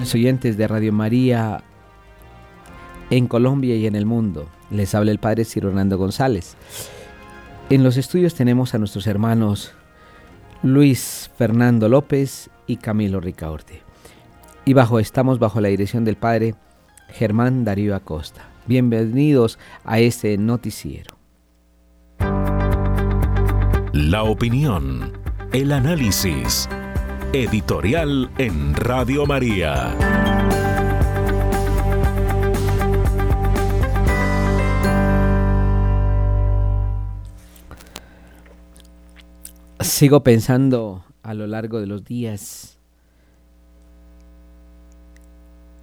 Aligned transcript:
Oyentes 0.00 0.56
de 0.56 0.66
Radio 0.66 0.92
María 0.92 1.62
en 3.10 3.26
Colombia 3.26 3.76
y 3.76 3.86
en 3.86 3.94
el 3.94 4.06
mundo. 4.06 4.48
Les 4.70 4.94
habla 4.94 5.10
el 5.10 5.18
Padre 5.18 5.44
Ciro 5.44 5.68
Hernando 5.68 5.98
González. 5.98 6.56
En 7.68 7.84
los 7.84 7.96
estudios 7.96 8.34
tenemos 8.34 8.74
a 8.74 8.78
nuestros 8.78 9.06
hermanos 9.06 9.72
Luis 10.62 11.30
Fernando 11.36 11.88
López 11.88 12.50
y 12.66 12.76
Camilo 12.76 13.20
Ricaurte. 13.20 13.82
Y 14.64 14.72
bajo 14.72 14.98
estamos 14.98 15.38
bajo 15.38 15.60
la 15.60 15.68
dirección 15.68 16.04
del 16.04 16.16
Padre 16.16 16.54
Germán 17.10 17.64
Darío 17.64 17.94
Acosta. 17.94 18.48
Bienvenidos 18.66 19.58
a 19.84 20.00
este 20.00 20.36
noticiero. 20.38 21.16
La 23.92 24.22
opinión, 24.22 25.12
el 25.52 25.72
análisis 25.72 26.68
Editorial 27.32 28.28
en 28.38 28.74
Radio 28.74 29.24
María. 29.24 29.96
Sigo 39.78 40.24
pensando 40.24 41.04
a 41.22 41.34
lo 41.34 41.46
largo 41.46 41.78
de 41.78 41.86
los 41.86 42.04
días, 42.04 42.80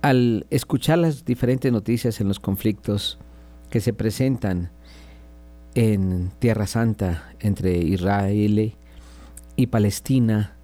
al 0.01 0.45
escuchar 0.49 0.97
las 0.97 1.23
diferentes 1.23 1.71
noticias 1.71 2.19
en 2.19 2.27
los 2.27 2.41
conflictos 2.41 3.19
que 3.69 3.79
se 3.79 3.93
presentan 3.93 4.69
en 5.75 6.29
Tierra 6.39 6.67
Santa 6.67 7.31
entre 7.39 7.77
Israel 7.77 8.75
y 9.55 9.67
Palestina, 9.67 10.56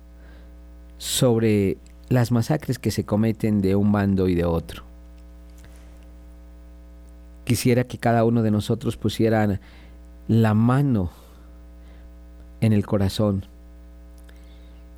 sobre 0.98 1.78
las 2.10 2.32
masacres 2.32 2.80
que 2.80 2.92
se 2.92 3.06
cometen 3.06 3.62
de 3.62 3.76
un 3.76 3.92
bando 3.92 4.28
y 4.28 4.36
de 4.36 4.46
otro. 4.46 4.84
Quisiera 7.46 7.84
que 7.86 7.98
cada 7.98 8.24
uno 8.24 8.42
de 8.42 8.52
nosotros 8.52 8.96
pusiera 8.98 9.60
la 10.28 10.54
mano 10.54 11.10
en 12.62 12.72
el 12.72 12.86
corazón 12.86 13.46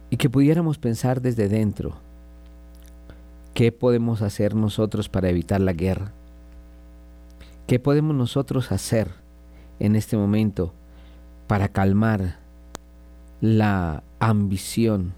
y 0.09 0.17
que 0.17 0.29
pudiéramos 0.29 0.78
pensar 0.78 1.22
desde 1.22 1.50
dentro 1.50 1.95
qué 3.56 3.72
podemos 3.72 4.22
hacer 4.22 4.53
nosotros 4.53 5.09
para 5.09 5.29
evitar 5.29 5.62
la 5.62 5.73
guerra, 5.73 6.12
qué 7.66 7.79
podemos 7.79 8.16
nosotros 8.16 8.72
hacer 8.72 9.09
en 9.79 9.95
este 9.95 10.17
momento 10.17 10.73
para 11.47 11.69
calmar 11.69 12.38
la 13.41 14.03
ambición 14.19 15.13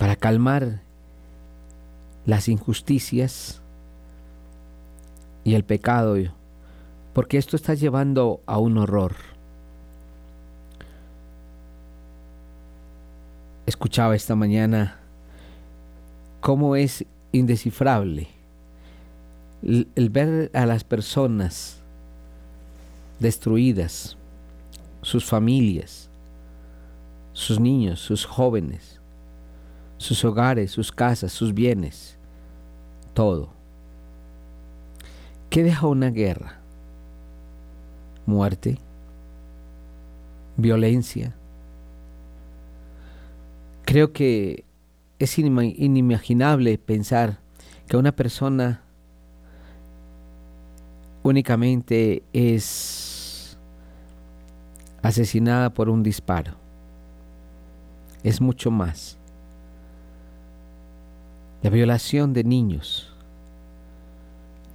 para 0.00 0.16
calmar 0.16 0.80
las 2.24 2.48
injusticias 2.48 3.60
y 5.44 5.54
el 5.56 5.62
pecado, 5.62 6.16
porque 7.12 7.36
esto 7.36 7.54
está 7.54 7.74
llevando 7.74 8.40
a 8.46 8.56
un 8.56 8.78
horror. 8.78 9.14
Escuchaba 13.66 14.16
esta 14.16 14.34
mañana 14.34 14.96
cómo 16.40 16.76
es 16.76 17.04
indescifrable 17.32 18.28
el, 19.62 20.08
ver 20.08 20.50
a 20.54 20.64
las 20.64 20.82
personas 20.82 21.76
destruidas, 23.18 24.16
sus 25.02 25.26
familias, 25.26 26.08
sus 27.34 27.60
niños, 27.60 28.00
sus 28.00 28.24
jóvenes, 28.24 28.89
sus 30.00 30.24
hogares, 30.24 30.70
sus 30.70 30.92
casas, 30.92 31.30
sus 31.30 31.52
bienes, 31.52 32.16
todo. 33.12 33.50
¿Qué 35.50 35.62
deja 35.62 35.86
una 35.86 36.08
guerra? 36.08 36.58
Muerte, 38.24 38.78
violencia. 40.56 41.36
Creo 43.84 44.14
que 44.14 44.64
es 45.18 45.38
inimaginable 45.38 46.78
pensar 46.78 47.38
que 47.86 47.98
una 47.98 48.12
persona 48.12 48.80
únicamente 51.22 52.22
es 52.32 53.58
asesinada 55.02 55.68
por 55.74 55.90
un 55.90 56.02
disparo. 56.02 56.54
Es 58.22 58.40
mucho 58.40 58.70
más 58.70 59.19
la 61.62 61.68
violación 61.68 62.32
de 62.32 62.42
niños, 62.42 63.12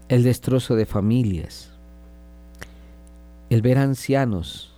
el 0.07 0.21
destrozo 0.21 0.75
de 0.75 0.85
familias, 0.85 1.71
el 3.49 3.63
ver 3.63 3.79
ancianos 3.79 4.71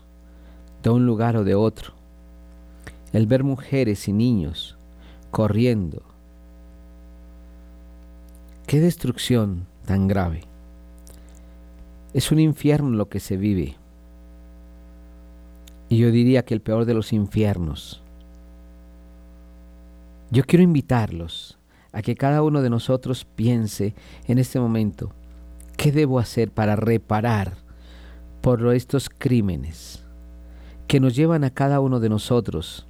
de 0.83 0.89
un 0.89 1.05
lugar 1.05 1.35
o 1.35 1.43
de 1.43 1.55
otro, 1.55 1.91
el 3.11 3.27
ver 3.27 3.43
mujeres 3.43 4.07
y 4.07 4.13
niños 4.13 4.77
corriendo. 5.31 6.01
Qué 8.67 8.79
destrucción 8.79 9.67
tan 9.85 10.07
grave. 10.07 10.43
Es 12.13 12.31
un 12.31 12.39
infierno 12.39 12.91
lo 12.91 13.09
que 13.09 13.19
se 13.19 13.35
vive. 13.35 13.75
Y 15.89 15.97
yo 15.97 16.11
diría 16.11 16.45
que 16.45 16.53
el 16.53 16.61
peor 16.61 16.85
de 16.85 16.93
los 16.93 17.11
infiernos. 17.11 18.01
Yo 20.31 20.43
quiero 20.43 20.63
invitarlos 20.63 21.56
a 21.91 22.01
que 22.01 22.15
cada 22.15 22.43
uno 22.43 22.61
de 22.61 22.69
nosotros 22.69 23.25
piense 23.25 23.93
en 24.27 24.37
este 24.37 24.59
momento, 24.59 25.11
¿qué 25.77 25.91
debo 25.91 26.19
hacer 26.19 26.51
para 26.51 26.75
reparar 26.75 27.57
por 28.41 28.73
estos 28.73 29.09
crímenes 29.09 30.03
que 30.87 30.99
nos 30.99 31.15
llevan 31.15 31.43
a 31.43 31.49
cada 31.49 31.79
uno 31.79 31.99
de 31.99 32.09
nosotros 32.09 32.87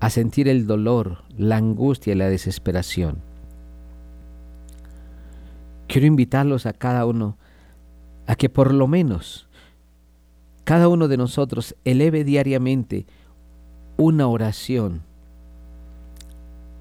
a 0.00 0.10
sentir 0.10 0.48
el 0.48 0.66
dolor, 0.66 1.24
la 1.36 1.56
angustia 1.56 2.12
y 2.12 2.16
la 2.16 2.28
desesperación? 2.28 3.18
Quiero 5.86 6.06
invitarlos 6.06 6.66
a 6.66 6.72
cada 6.72 7.06
uno 7.06 7.38
a 8.26 8.34
que 8.34 8.48
por 8.48 8.74
lo 8.74 8.88
menos 8.88 9.48
cada 10.64 10.88
uno 10.88 11.06
de 11.06 11.16
nosotros 11.16 11.76
eleve 11.84 12.24
diariamente 12.24 13.06
una 13.96 14.26
oración 14.26 15.05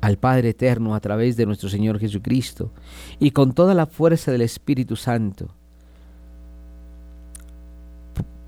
al 0.06 0.20
Padre 0.20 0.50
Eterno 0.50 0.94
a 0.94 1.00
través 1.00 1.36
de 1.36 1.48
nuestro 1.48 1.68
Señor 1.68 1.98
Jesucristo 1.98 2.72
y 3.18 3.32
con 3.32 3.54
toda 3.54 3.74
la 3.74 3.88
fuerza 3.88 4.32
del 4.32 4.42
Espíritu 4.42 4.96
Santo 4.96 5.50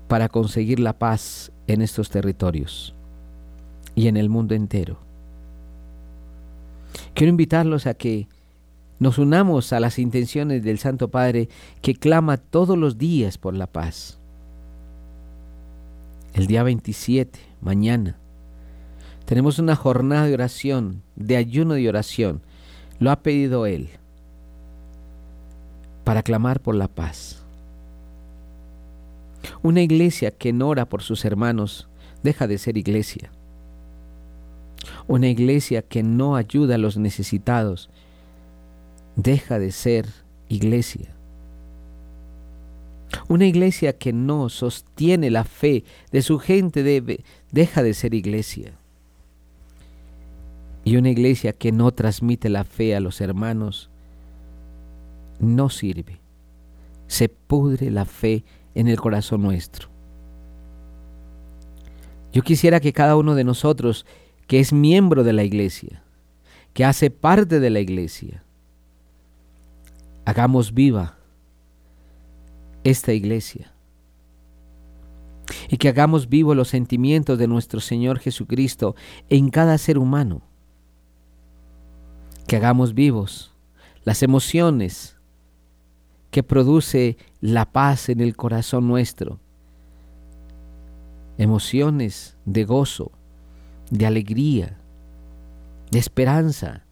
para 0.06 0.28
conseguir 0.28 0.78
la 0.78 1.00
paz 1.00 1.50
en 1.66 1.82
estos 1.82 2.10
territorios 2.10 2.94
y 3.96 4.06
en 4.06 4.16
el 4.16 4.28
mundo 4.28 4.54
entero. 4.54 5.00
Quiero 7.14 7.30
invitarlos 7.30 7.88
a 7.88 7.94
que 7.94 8.28
nos 9.00 9.18
unamos 9.18 9.72
a 9.72 9.80
las 9.80 9.98
intenciones 9.98 10.62
del 10.62 10.78
Santo 10.78 11.08
Padre 11.08 11.48
que 11.82 11.96
clama 11.96 12.36
todos 12.36 12.78
los 12.78 12.98
días 12.98 13.36
por 13.36 13.54
la 13.54 13.66
paz. 13.66 14.20
El 16.34 16.46
día 16.46 16.62
27, 16.62 17.36
mañana, 17.60 18.16
tenemos 19.28 19.58
una 19.58 19.76
jornada 19.76 20.26
de 20.26 20.32
oración, 20.32 21.02
de 21.14 21.36
ayuno 21.36 21.76
y 21.76 21.86
oración. 21.86 22.40
Lo 22.98 23.10
ha 23.10 23.16
pedido 23.22 23.66
Él. 23.66 23.90
para 26.02 26.22
clamar 26.22 26.60
por 26.60 26.74
la 26.74 26.88
paz. 26.88 27.42
Una 29.62 29.82
iglesia 29.82 30.30
que 30.30 30.54
no 30.54 30.68
ora 30.68 30.88
por 30.88 31.02
sus 31.02 31.26
hermanos 31.26 31.90
deja 32.22 32.46
de 32.46 32.56
ser 32.56 32.78
iglesia. 32.78 33.30
Una 35.06 35.28
iglesia 35.28 35.82
que 35.82 36.02
no 36.02 36.34
ayuda 36.34 36.76
a 36.76 36.78
los 36.78 36.96
necesitados 36.96 37.90
deja 39.16 39.58
de 39.58 39.70
ser 39.70 40.06
iglesia. 40.48 41.14
Una 43.28 43.44
iglesia 43.44 43.92
que 43.92 44.14
no 44.14 44.48
sostiene 44.48 45.30
la 45.30 45.44
fe 45.44 45.84
de 46.12 46.22
su 46.22 46.38
gente 46.38 46.82
debe, 46.82 47.22
deja 47.52 47.82
de 47.82 47.92
ser 47.92 48.14
iglesia. 48.14 48.77
Y 50.88 50.96
una 50.96 51.10
iglesia 51.10 51.52
que 51.52 51.70
no 51.70 51.92
transmite 51.92 52.48
la 52.48 52.64
fe 52.64 52.96
a 52.96 53.00
los 53.00 53.20
hermanos 53.20 53.90
no 55.38 55.68
sirve. 55.68 56.18
Se 57.08 57.28
pudre 57.28 57.90
la 57.90 58.06
fe 58.06 58.42
en 58.74 58.88
el 58.88 58.98
corazón 58.98 59.42
nuestro. 59.42 59.90
Yo 62.32 62.40
quisiera 62.40 62.80
que 62.80 62.94
cada 62.94 63.16
uno 63.16 63.34
de 63.34 63.44
nosotros, 63.44 64.06
que 64.46 64.60
es 64.60 64.72
miembro 64.72 65.24
de 65.24 65.34
la 65.34 65.44
iglesia, 65.44 66.02
que 66.72 66.86
hace 66.86 67.10
parte 67.10 67.60
de 67.60 67.68
la 67.68 67.80
iglesia, 67.80 68.42
hagamos 70.24 70.72
viva 70.72 71.18
esta 72.82 73.12
iglesia 73.12 73.74
y 75.68 75.76
que 75.76 75.90
hagamos 75.90 76.30
vivo 76.30 76.54
los 76.54 76.68
sentimientos 76.68 77.38
de 77.38 77.46
nuestro 77.46 77.80
Señor 77.80 78.20
Jesucristo 78.20 78.96
en 79.28 79.50
cada 79.50 79.76
ser 79.76 79.98
humano, 79.98 80.47
que 82.48 82.56
hagamos 82.56 82.94
vivos 82.94 83.52
las 84.04 84.22
emociones 84.22 85.16
que 86.30 86.42
produce 86.42 87.18
la 87.42 87.66
paz 87.66 88.08
en 88.08 88.22
el 88.22 88.36
corazón 88.36 88.88
nuestro, 88.88 89.38
emociones 91.36 92.38
de 92.46 92.64
gozo, 92.64 93.12
de 93.90 94.06
alegría, 94.06 94.78
de 95.90 95.98
esperanza, 95.98 96.84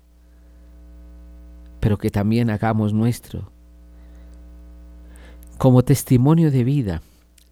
pero 1.80 1.96
que 1.96 2.10
también 2.10 2.50
hagamos 2.50 2.92
nuestro 2.92 3.50
como 5.56 5.84
testimonio 5.84 6.50
de 6.50 6.64
vida 6.64 7.02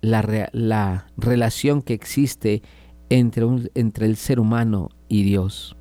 la, 0.03 0.51
la 0.53 1.06
relación 1.17 1.81
que 1.81 1.95
existe 1.95 2.62
entre, 3.09 3.47
entre 3.75 4.05
el 4.05 4.17
ser 4.17 4.41
humano 4.41 4.91
y 5.09 5.23
Dios. 5.23 5.75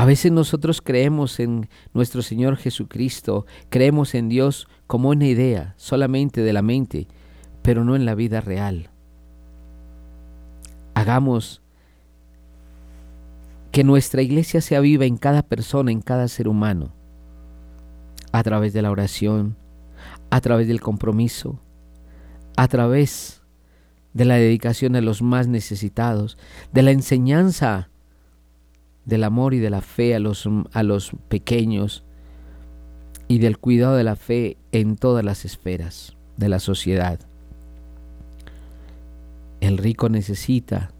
A 0.00 0.06
veces 0.06 0.32
nosotros 0.32 0.80
creemos 0.80 1.40
en 1.40 1.68
nuestro 1.92 2.22
Señor 2.22 2.56
Jesucristo, 2.56 3.44
creemos 3.68 4.14
en 4.14 4.30
Dios 4.30 4.66
como 4.86 5.10
una 5.10 5.26
idea 5.26 5.74
solamente 5.76 6.40
de 6.40 6.54
la 6.54 6.62
mente, 6.62 7.06
pero 7.60 7.84
no 7.84 7.94
en 7.94 8.06
la 8.06 8.14
vida 8.14 8.40
real. 8.40 8.88
Hagamos 10.94 11.60
que 13.72 13.84
nuestra 13.84 14.22
iglesia 14.22 14.62
sea 14.62 14.80
viva 14.80 15.04
en 15.04 15.18
cada 15.18 15.42
persona, 15.42 15.92
en 15.92 16.00
cada 16.00 16.28
ser 16.28 16.48
humano 16.48 16.94
a 18.32 18.42
través 18.42 18.72
de 18.72 18.80
la 18.80 18.90
oración, 18.90 19.58
a 20.30 20.40
través 20.40 20.66
del 20.66 20.80
compromiso, 20.80 21.60
a 22.56 22.68
través 22.68 23.42
de 24.14 24.24
la 24.24 24.36
dedicación 24.36 24.96
a 24.96 25.02
los 25.02 25.20
más 25.20 25.46
necesitados, 25.46 26.38
de 26.72 26.84
la 26.84 26.90
enseñanza 26.90 27.89
del 29.04 29.24
amor 29.24 29.54
y 29.54 29.58
de 29.58 29.70
la 29.70 29.80
fe 29.80 30.14
a 30.14 30.18
los, 30.18 30.48
a 30.72 30.82
los 30.82 31.12
pequeños 31.28 32.04
y 33.28 33.38
del 33.38 33.58
cuidado 33.58 33.96
de 33.96 34.04
la 34.04 34.16
fe 34.16 34.56
en 34.72 34.96
todas 34.96 35.24
las 35.24 35.44
esferas 35.44 36.16
de 36.36 36.48
la 36.48 36.58
sociedad. 36.58 37.20
El 39.60 39.78
rico 39.78 40.08
necesita 40.08 40.90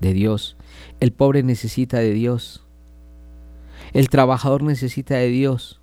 de 0.00 0.12
Dios, 0.12 0.56
el 1.00 1.12
pobre 1.12 1.42
necesita 1.42 1.98
de 1.98 2.12
Dios, 2.12 2.64
el 3.92 4.08
trabajador 4.08 4.62
necesita 4.62 5.16
de 5.16 5.28
Dios, 5.28 5.82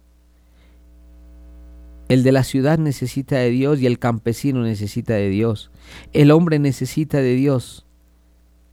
el 2.09 2.23
de 2.23 2.31
la 2.31 2.44
ciudad 2.44 2.79
necesita 2.79 3.38
de 3.38 3.51
Dios 3.51 3.79
y 3.79 3.85
el 3.85 4.00
campesino 4.00 4.63
necesita 4.63 5.13
de 5.13 5.29
Dios. 5.29 5.69
El 6.11 6.31
hombre 6.31 6.57
necesita 6.57 7.19
de 7.19 7.35
Dios. 7.35 7.85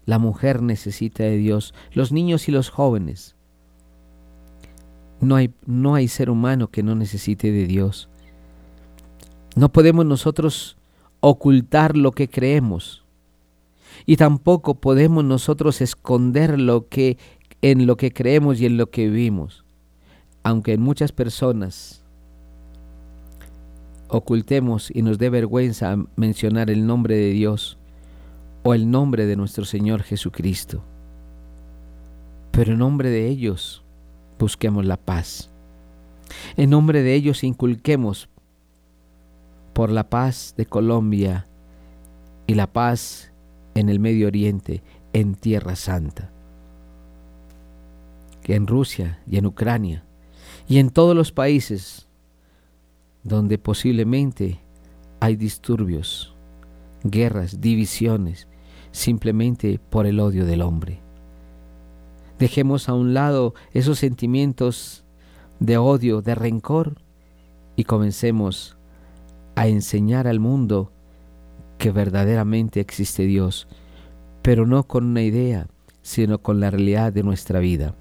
La 0.07 0.19
mujer 0.19 0.63
necesita 0.63 1.25
de 1.25 1.37
Dios. 1.37 1.75
Los 1.93 2.13
niños 2.13 2.49
y 2.49 2.53
los 2.53 2.71
jóvenes. 2.71 3.35
No 5.21 5.35
hay, 5.35 5.53
no 5.67 5.95
hay 5.95 6.09
ser 6.09 6.31
humano 6.31 6.69
que 6.69 6.83
no 6.83 6.95
necesite 6.95 7.51
de 7.51 7.67
Dios. 7.67 8.09
No 9.57 9.73
podemos 9.73 10.07
nosotros 10.07 10.77
ocultar 11.21 11.97
lo 11.97 12.13
que 12.13 12.29
creemos. 12.29 13.05
Y 14.05 14.17
tampoco 14.17 14.77
podemos 14.77 15.25
nosotros 15.25 15.81
esconder 15.81 16.61
lo 16.61 16.89
que 16.89 17.19
en 17.63 17.87
lo 17.87 17.97
que 17.97 18.13
creemos 18.13 18.61
y 18.61 18.67
en 18.67 18.77
lo 18.77 18.91
que 18.91 19.09
vivimos. 19.09 19.65
Aunque 20.45 20.75
en 20.75 20.83
muchas 20.83 21.11
personas 21.11 22.05
ocultemos 24.09 24.91
y 24.95 25.03
nos 25.03 25.19
dé 25.19 25.31
vergüenza 25.31 25.97
mencionar 26.15 26.71
el 26.71 26.87
nombre 26.87 27.17
de 27.17 27.31
Dios 27.31 27.79
o 28.69 28.75
el 28.75 28.91
nombre 28.91 29.27
de 29.27 29.37
nuestro 29.37 29.65
Señor 29.65 30.03
Jesucristo. 30.03 30.83
Pero 32.51 32.73
en 32.73 32.81
nombre 32.81 33.11
de 33.11 33.29
ellos 33.29 33.85
busquemos 34.41 34.85
la 34.85 34.97
paz. 34.97 35.53
En 36.57 36.71
nombre 36.71 37.05
de 37.05 37.15
ellos 37.15 37.45
inculquemos 37.45 38.29
por 39.73 39.93
la 39.93 40.11
paz 40.11 40.55
de 40.57 40.67
Colombia 40.67 41.47
y 42.49 42.55
la 42.55 42.67
paz 42.67 43.31
en 43.77 43.89
el 43.89 44.01
Medio 44.01 44.27
Oriente, 44.27 44.83
en 45.13 45.37
Tierra 45.37 45.77
Santa. 45.77 46.33
Que 48.43 48.57
en 48.57 48.67
Rusia 48.67 49.21
y 49.29 49.37
en 49.37 49.47
Ucrania 49.47 50.03
y 50.67 50.79
en 50.79 50.91
todos 50.91 51.15
los 51.15 51.31
países 51.31 52.09
donde 53.23 53.59
posiblemente 53.59 54.59
hay 55.21 55.37
disturbios, 55.37 56.35
guerras, 57.05 57.61
divisiones, 57.61 58.49
simplemente 58.97 59.79
por 59.91 60.07
el 60.07 60.21
odio 60.21 60.47
del 60.47 60.63
hombre. 60.63 61.01
Dejemos 62.39 62.89
a 62.89 62.95
un 62.95 63.13
lado 63.13 63.55
esos 63.75 63.99
sentimientos 63.99 65.05
de 65.61 65.77
odio, 65.77 66.23
de 66.23 66.35
rencor, 66.35 66.97
y 67.77 67.85
comencemos 67.85 68.79
a 69.55 69.69
enseñar 69.69 70.27
al 70.27 70.41
mundo 70.41 70.93
que 71.77 71.91
verdaderamente 71.91 72.81
existe 72.81 73.25
Dios, 73.25 73.69
pero 74.41 74.67
no 74.67 74.85
con 74.85 75.05
una 75.05 75.23
idea, 75.23 75.67
sino 76.01 76.39
con 76.39 76.59
la 76.59 76.71
realidad 76.71 77.13
de 77.13 77.23
nuestra 77.23 77.61
vida, 77.61 77.95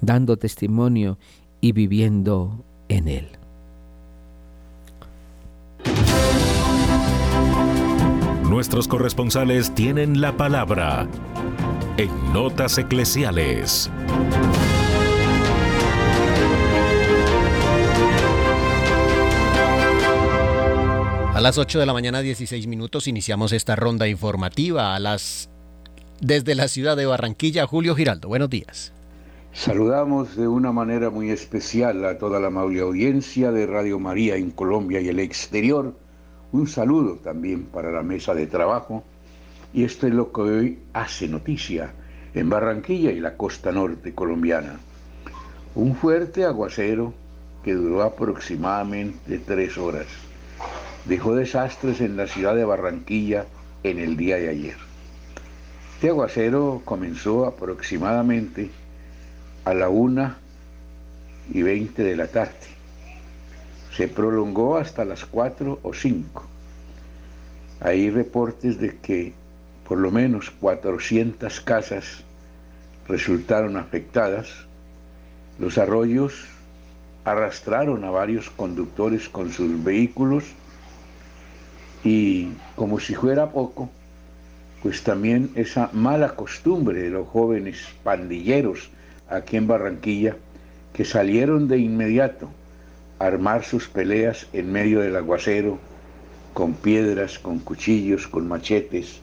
dando 0.00 0.36
testimonio 0.36 1.16
y 1.60 1.70
viviendo 1.70 2.64
en 2.88 3.06
Él. 3.06 3.43
Nuestros 8.64 8.88
corresponsales 8.88 9.74
tienen 9.74 10.22
la 10.22 10.38
palabra 10.38 11.06
en 11.98 12.32
Notas 12.32 12.78
Eclesiales. 12.78 13.90
A 21.34 21.40
las 21.42 21.58
8 21.58 21.78
de 21.78 21.84
la 21.84 21.92
mañana 21.92 22.22
16 22.22 22.66
minutos 22.66 23.06
iniciamos 23.06 23.52
esta 23.52 23.76
ronda 23.76 24.08
informativa 24.08 24.94
a 24.94 24.98
las 24.98 25.50
desde 26.22 26.54
la 26.54 26.68
ciudad 26.68 26.96
de 26.96 27.04
Barranquilla, 27.04 27.66
Julio 27.66 27.94
Giraldo. 27.94 28.28
Buenos 28.28 28.48
días. 28.48 28.94
Saludamos 29.52 30.36
de 30.36 30.48
una 30.48 30.72
manera 30.72 31.10
muy 31.10 31.28
especial 31.28 32.02
a 32.06 32.16
toda 32.16 32.40
la 32.40 32.46
amable 32.46 32.80
audiencia 32.80 33.52
de 33.52 33.66
Radio 33.66 33.98
María 33.98 34.36
en 34.36 34.50
Colombia 34.50 35.02
y 35.02 35.08
el 35.10 35.20
exterior 35.20 36.02
un 36.54 36.68
saludo 36.68 37.16
también 37.16 37.64
para 37.64 37.90
la 37.90 38.04
mesa 38.04 38.32
de 38.32 38.46
trabajo. 38.46 39.02
Y 39.72 39.82
esto 39.82 40.06
es 40.06 40.14
lo 40.14 40.30
que 40.30 40.40
hoy 40.40 40.78
hace 40.92 41.26
noticia 41.26 41.90
en 42.32 42.48
Barranquilla 42.48 43.10
y 43.10 43.18
la 43.18 43.36
costa 43.36 43.72
norte 43.72 44.14
colombiana. 44.14 44.78
Un 45.74 45.96
fuerte 45.96 46.44
aguacero 46.44 47.12
que 47.64 47.74
duró 47.74 48.04
aproximadamente 48.04 49.40
tres 49.40 49.76
horas. 49.76 50.06
Dejó 51.06 51.34
desastres 51.34 52.00
en 52.00 52.16
la 52.16 52.28
ciudad 52.28 52.54
de 52.54 52.64
Barranquilla 52.64 53.46
en 53.82 53.98
el 53.98 54.16
día 54.16 54.36
de 54.36 54.48
ayer. 54.48 54.76
Este 55.96 56.10
aguacero 56.10 56.82
comenzó 56.84 57.46
aproximadamente 57.46 58.70
a 59.64 59.74
la 59.74 59.88
una 59.88 60.38
y 61.52 61.62
veinte 61.62 62.04
de 62.04 62.14
la 62.14 62.28
tarde 62.28 62.73
se 63.96 64.08
prolongó 64.08 64.76
hasta 64.76 65.04
las 65.04 65.24
4 65.24 65.78
o 65.82 65.94
5. 65.94 66.44
Hay 67.80 68.10
reportes 68.10 68.80
de 68.80 68.96
que 68.96 69.32
por 69.86 69.98
lo 69.98 70.10
menos 70.10 70.50
400 70.50 71.60
casas 71.60 72.24
resultaron 73.06 73.76
afectadas, 73.76 74.48
los 75.58 75.78
arroyos 75.78 76.46
arrastraron 77.24 78.04
a 78.04 78.10
varios 78.10 78.50
conductores 78.50 79.28
con 79.28 79.52
sus 79.52 79.82
vehículos 79.84 80.44
y 82.02 82.48
como 82.76 82.98
si 82.98 83.14
fuera 83.14 83.50
poco, 83.50 83.90
pues 84.82 85.02
también 85.02 85.50
esa 85.54 85.90
mala 85.92 86.34
costumbre 86.34 87.00
de 87.00 87.10
los 87.10 87.28
jóvenes 87.28 87.86
pandilleros 88.02 88.90
aquí 89.28 89.56
en 89.56 89.66
Barranquilla 89.66 90.36
que 90.92 91.04
salieron 91.04 91.68
de 91.68 91.78
inmediato 91.78 92.50
armar 93.26 93.64
sus 93.64 93.88
peleas 93.88 94.46
en 94.52 94.72
medio 94.72 95.00
del 95.00 95.16
aguacero 95.16 95.78
con 96.52 96.74
piedras, 96.74 97.38
con 97.38 97.58
cuchillos, 97.58 98.28
con 98.28 98.46
machetes. 98.48 99.20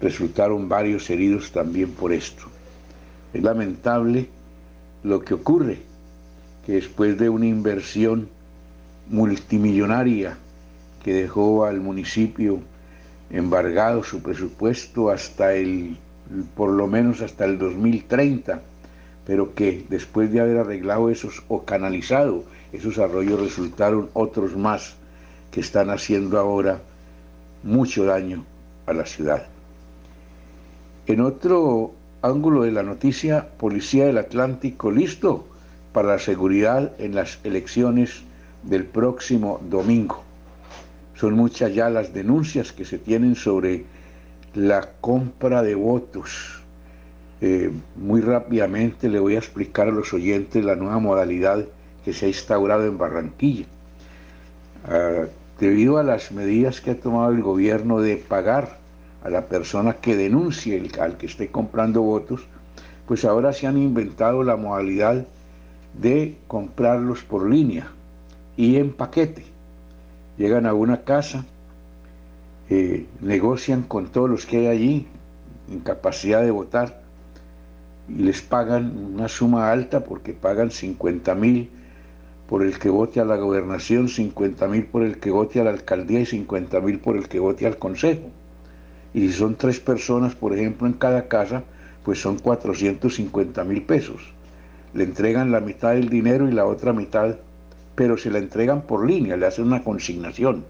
Resultaron 0.00 0.68
varios 0.68 1.08
heridos 1.10 1.52
también 1.52 1.92
por 1.92 2.12
esto. 2.12 2.44
Es 3.32 3.42
lamentable 3.42 4.28
lo 5.02 5.20
que 5.20 5.34
ocurre, 5.34 5.78
que 6.64 6.72
después 6.72 7.18
de 7.18 7.28
una 7.28 7.46
inversión 7.46 8.28
multimillonaria 9.08 10.36
que 11.04 11.14
dejó 11.14 11.64
al 11.64 11.80
municipio 11.80 12.60
embargado 13.30 14.02
su 14.02 14.22
presupuesto 14.22 15.10
hasta 15.10 15.54
el, 15.54 15.96
por 16.56 16.70
lo 16.70 16.86
menos 16.86 17.20
hasta 17.20 17.44
el 17.44 17.58
2030, 17.58 18.60
pero 19.26 19.54
que 19.54 19.84
después 19.88 20.32
de 20.32 20.40
haber 20.40 20.58
arreglado 20.58 21.10
esos 21.10 21.42
o 21.48 21.64
canalizado 21.64 22.44
esos 22.76 22.98
arroyos 22.98 23.40
resultaron 23.40 24.10
otros 24.12 24.56
más 24.56 24.94
que 25.50 25.60
están 25.60 25.90
haciendo 25.90 26.38
ahora 26.38 26.80
mucho 27.62 28.04
daño 28.04 28.44
a 28.86 28.92
la 28.92 29.06
ciudad. 29.06 29.46
En 31.06 31.20
otro 31.20 31.94
ángulo 32.22 32.62
de 32.62 32.72
la 32.72 32.82
noticia, 32.82 33.48
Policía 33.56 34.06
del 34.06 34.18
Atlántico 34.18 34.90
listo 34.90 35.46
para 35.92 36.08
la 36.08 36.18
seguridad 36.18 36.92
en 36.98 37.14
las 37.14 37.38
elecciones 37.44 38.22
del 38.62 38.84
próximo 38.84 39.60
domingo. 39.68 40.22
Son 41.14 41.34
muchas 41.34 41.74
ya 41.74 41.88
las 41.88 42.12
denuncias 42.12 42.72
que 42.72 42.84
se 42.84 42.98
tienen 42.98 43.36
sobre 43.36 43.84
la 44.54 44.90
compra 45.00 45.62
de 45.62 45.74
votos. 45.74 46.60
Eh, 47.40 47.70
muy 47.96 48.20
rápidamente 48.20 49.08
le 49.08 49.20
voy 49.20 49.36
a 49.36 49.38
explicar 49.38 49.88
a 49.88 49.92
los 49.92 50.12
oyentes 50.12 50.64
la 50.64 50.74
nueva 50.74 50.98
modalidad 50.98 51.66
que 52.06 52.12
se 52.12 52.26
ha 52.26 52.28
instaurado 52.28 52.86
en 52.86 52.96
Barranquilla. 52.96 53.66
Ah, 54.88 55.24
debido 55.58 55.98
a 55.98 56.04
las 56.04 56.30
medidas 56.30 56.80
que 56.80 56.92
ha 56.92 57.00
tomado 57.00 57.32
el 57.32 57.42
gobierno 57.42 58.00
de 58.00 58.16
pagar 58.16 58.78
a 59.24 59.28
la 59.28 59.46
persona 59.46 59.94
que 59.94 60.14
denuncie 60.14 60.88
al 61.00 61.16
que 61.16 61.26
esté 61.26 61.48
comprando 61.48 62.02
votos, 62.02 62.46
pues 63.08 63.24
ahora 63.24 63.52
se 63.52 63.66
han 63.66 63.76
inventado 63.76 64.44
la 64.44 64.54
modalidad 64.54 65.26
de 66.00 66.36
comprarlos 66.46 67.24
por 67.24 67.50
línea 67.50 67.88
y 68.56 68.76
en 68.76 68.92
paquete 68.92 69.44
llegan 70.38 70.66
a 70.66 70.74
una 70.74 71.02
casa, 71.02 71.44
eh, 72.70 73.04
negocian 73.20 73.82
con 73.82 74.06
todos 74.10 74.30
los 74.30 74.46
que 74.46 74.58
hay 74.58 74.66
allí, 74.68 75.06
en 75.72 75.80
capacidad 75.80 76.42
de 76.42 76.52
votar, 76.52 77.02
y 78.08 78.22
les 78.22 78.42
pagan 78.42 78.96
una 78.96 79.26
suma 79.26 79.72
alta 79.72 80.04
porque 80.04 80.34
pagan 80.34 80.70
50 80.70 81.34
mil 81.34 81.70
por 82.48 82.62
el 82.62 82.78
que 82.78 82.90
vote 82.90 83.20
a 83.20 83.24
la 83.24 83.36
gobernación, 83.36 84.08
50 84.08 84.68
mil 84.68 84.86
por 84.86 85.02
el 85.02 85.18
que 85.18 85.30
vote 85.30 85.60
a 85.60 85.64
la 85.64 85.70
alcaldía 85.70 86.20
y 86.20 86.26
50 86.26 86.80
mil 86.80 86.98
por 87.00 87.16
el 87.16 87.28
que 87.28 87.40
vote 87.40 87.66
al 87.66 87.78
consejo. 87.78 88.30
Y 89.14 89.28
si 89.28 89.32
son 89.32 89.56
tres 89.56 89.80
personas, 89.80 90.34
por 90.34 90.54
ejemplo, 90.54 90.86
en 90.86 90.92
cada 90.92 91.28
casa, 91.28 91.64
pues 92.04 92.20
son 92.20 92.38
450 92.38 93.64
mil 93.64 93.82
pesos. 93.82 94.32
Le 94.94 95.04
entregan 95.04 95.50
la 95.50 95.60
mitad 95.60 95.94
del 95.94 96.08
dinero 96.08 96.48
y 96.48 96.52
la 96.52 96.66
otra 96.66 96.92
mitad 96.92 97.36
pero 97.96 98.18
se 98.18 98.30
la 98.30 98.38
entregan 98.38 98.82
por 98.82 99.04
línea, 99.04 99.36
le 99.36 99.46
hacen 99.46 99.64
una 99.64 99.82
consignación, 99.82 100.64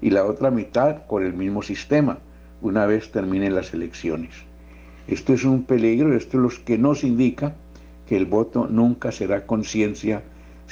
y 0.00 0.10
la 0.10 0.24
otra 0.24 0.50
mitad 0.50 1.06
con 1.06 1.24
el 1.24 1.34
mismo 1.34 1.62
sistema, 1.62 2.18
una 2.62 2.86
vez 2.86 3.12
terminen 3.12 3.54
las 3.54 3.72
elecciones. 3.74 4.30
Esto 5.06 5.34
es 5.34 5.44
un 5.44 5.64
peligro, 5.64 6.16
esto 6.16 6.38
es 6.38 6.42
lo 6.58 6.64
que 6.64 6.78
nos 6.78 7.04
indica 7.04 7.54
que 8.06 8.16
el 8.16 8.24
voto 8.24 8.66
nunca 8.68 9.12
será 9.12 9.46
conciencia, 9.46 10.22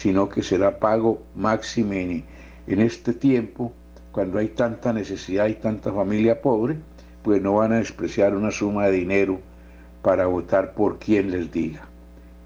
sino 0.00 0.30
que 0.30 0.42
será 0.42 0.78
pago 0.78 1.21
máximo 1.37 1.92
en, 1.92 2.25
en 2.66 2.80
este 2.80 3.12
tiempo, 3.12 3.71
cuando 4.12 4.38
hay 4.38 4.49
tanta 4.49 4.95
necesidad 4.95 5.47
y 5.49 5.57
tanta 5.57 5.92
familia 5.92 6.40
pobre, 6.40 6.78
pues 7.23 7.42
no 7.42 7.57
van 7.57 7.75
a 7.75 7.80
despreciar 7.80 8.35
una 8.35 8.50
suma 8.50 8.87
de 8.87 8.92
dinero 8.92 9.40
para 10.00 10.25
votar 10.25 10.73
por 10.73 10.99
quien 10.99 11.30
les 11.30 11.52
diga. 11.52 11.87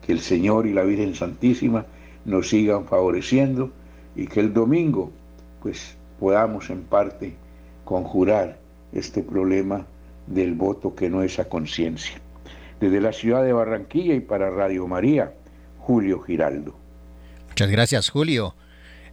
Que 0.04 0.10
el 0.10 0.18
Señor 0.18 0.66
y 0.66 0.72
la 0.72 0.82
Virgen 0.82 1.14
Santísima 1.14 1.86
nos 2.24 2.48
sigan 2.48 2.86
favoreciendo 2.86 3.70
y 4.16 4.26
que 4.26 4.40
el 4.40 4.52
domingo 4.52 5.12
pues 5.62 5.96
podamos 6.18 6.70
en 6.70 6.82
parte 6.82 7.36
conjurar 7.84 8.58
este 8.92 9.22
problema 9.22 9.86
del 10.26 10.54
voto 10.54 10.96
que 10.96 11.08
no 11.08 11.22
es 11.22 11.38
a 11.38 11.48
conciencia. 11.48 12.16
Desde 12.80 13.00
la 13.00 13.12
ciudad 13.12 13.44
de 13.44 13.52
Barranquilla 13.52 14.14
y 14.14 14.20
para 14.20 14.50
Radio 14.50 14.88
María, 14.88 15.32
Julio 15.78 16.18
Giraldo. 16.18 16.83
Muchas 17.54 17.70
gracias, 17.70 18.10
Julio. 18.10 18.56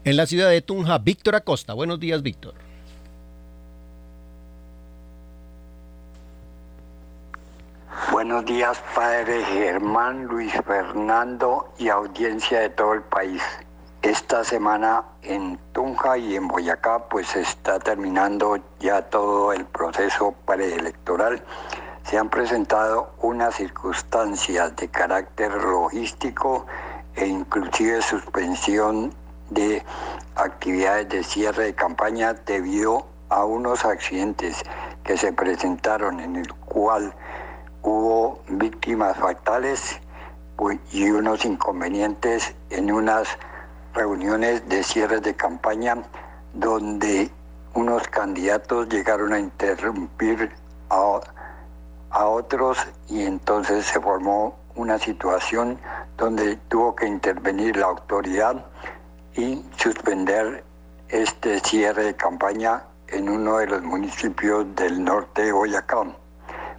En 0.03 0.17
la 0.17 0.25
ciudad 0.25 0.49
de 0.49 0.63
Tunja, 0.63 0.97
Víctor 0.97 1.35
Acosta. 1.35 1.75
Buenos 1.75 1.99
días, 1.99 2.23
Víctor. 2.23 2.55
Buenos 8.11 8.43
días, 8.45 8.81
padre 8.95 9.43
Germán, 9.43 10.25
Luis 10.25 10.51
Fernando 10.65 11.71
y 11.77 11.89
audiencia 11.89 12.61
de 12.61 12.69
todo 12.69 12.93
el 12.93 13.03
país. 13.03 13.43
Esta 14.01 14.43
semana 14.43 15.03
en 15.21 15.59
Tunja 15.71 16.17
y 16.17 16.35
en 16.35 16.47
Boyacá 16.47 17.09
pues 17.09 17.35
está 17.35 17.77
terminando 17.77 18.57
ya 18.79 19.03
todo 19.03 19.53
el 19.53 19.65
proceso 19.65 20.33
preelectoral. 20.47 21.43
Se 22.05 22.17
han 22.17 22.31
presentado 22.31 23.13
unas 23.19 23.53
circunstancias 23.53 24.75
de 24.77 24.87
carácter 24.87 25.51
logístico 25.51 26.65
e 27.15 27.25
inclusive 27.25 28.01
suspensión 28.01 29.13
de 29.49 29.83
actividades 30.35 31.09
de 31.09 31.23
cierre 31.23 31.65
de 31.65 31.75
campaña 31.75 32.33
debido 32.33 33.05
a 33.29 33.45
unos 33.45 33.85
accidentes 33.85 34.61
que 35.03 35.17
se 35.17 35.33
presentaron 35.33 36.19
en 36.19 36.35
el 36.35 36.53
cual 36.53 37.13
hubo 37.81 38.41
víctimas 38.47 39.17
fatales 39.17 39.99
y 40.91 41.09
unos 41.09 41.43
inconvenientes 41.43 42.53
en 42.69 42.91
unas 42.91 43.27
reuniones 43.93 44.67
de 44.69 44.83
cierres 44.83 45.21
de 45.23 45.35
campaña 45.35 45.97
donde 46.53 47.31
unos 47.73 48.07
candidatos 48.09 48.87
llegaron 48.89 49.33
a 49.33 49.39
interrumpir 49.39 50.51
a, 50.89 51.19
a 52.11 52.25
otros 52.27 52.77
y 53.09 53.23
entonces 53.23 53.85
se 53.85 53.99
formó 53.99 54.60
una 54.75 54.97
situación 54.97 55.79
donde 56.17 56.55
tuvo 56.67 56.95
que 56.95 57.07
intervenir 57.07 57.77
la 57.77 57.87
autoridad 57.87 58.65
y 59.35 59.63
suspender 59.77 60.63
este 61.09 61.59
cierre 61.59 62.03
de 62.03 62.15
campaña 62.15 62.83
en 63.07 63.29
uno 63.29 63.57
de 63.57 63.67
los 63.67 63.81
municipios 63.81 64.65
del 64.75 65.03
norte 65.03 65.43
de 65.43 65.51
Boyacá. 65.51 66.03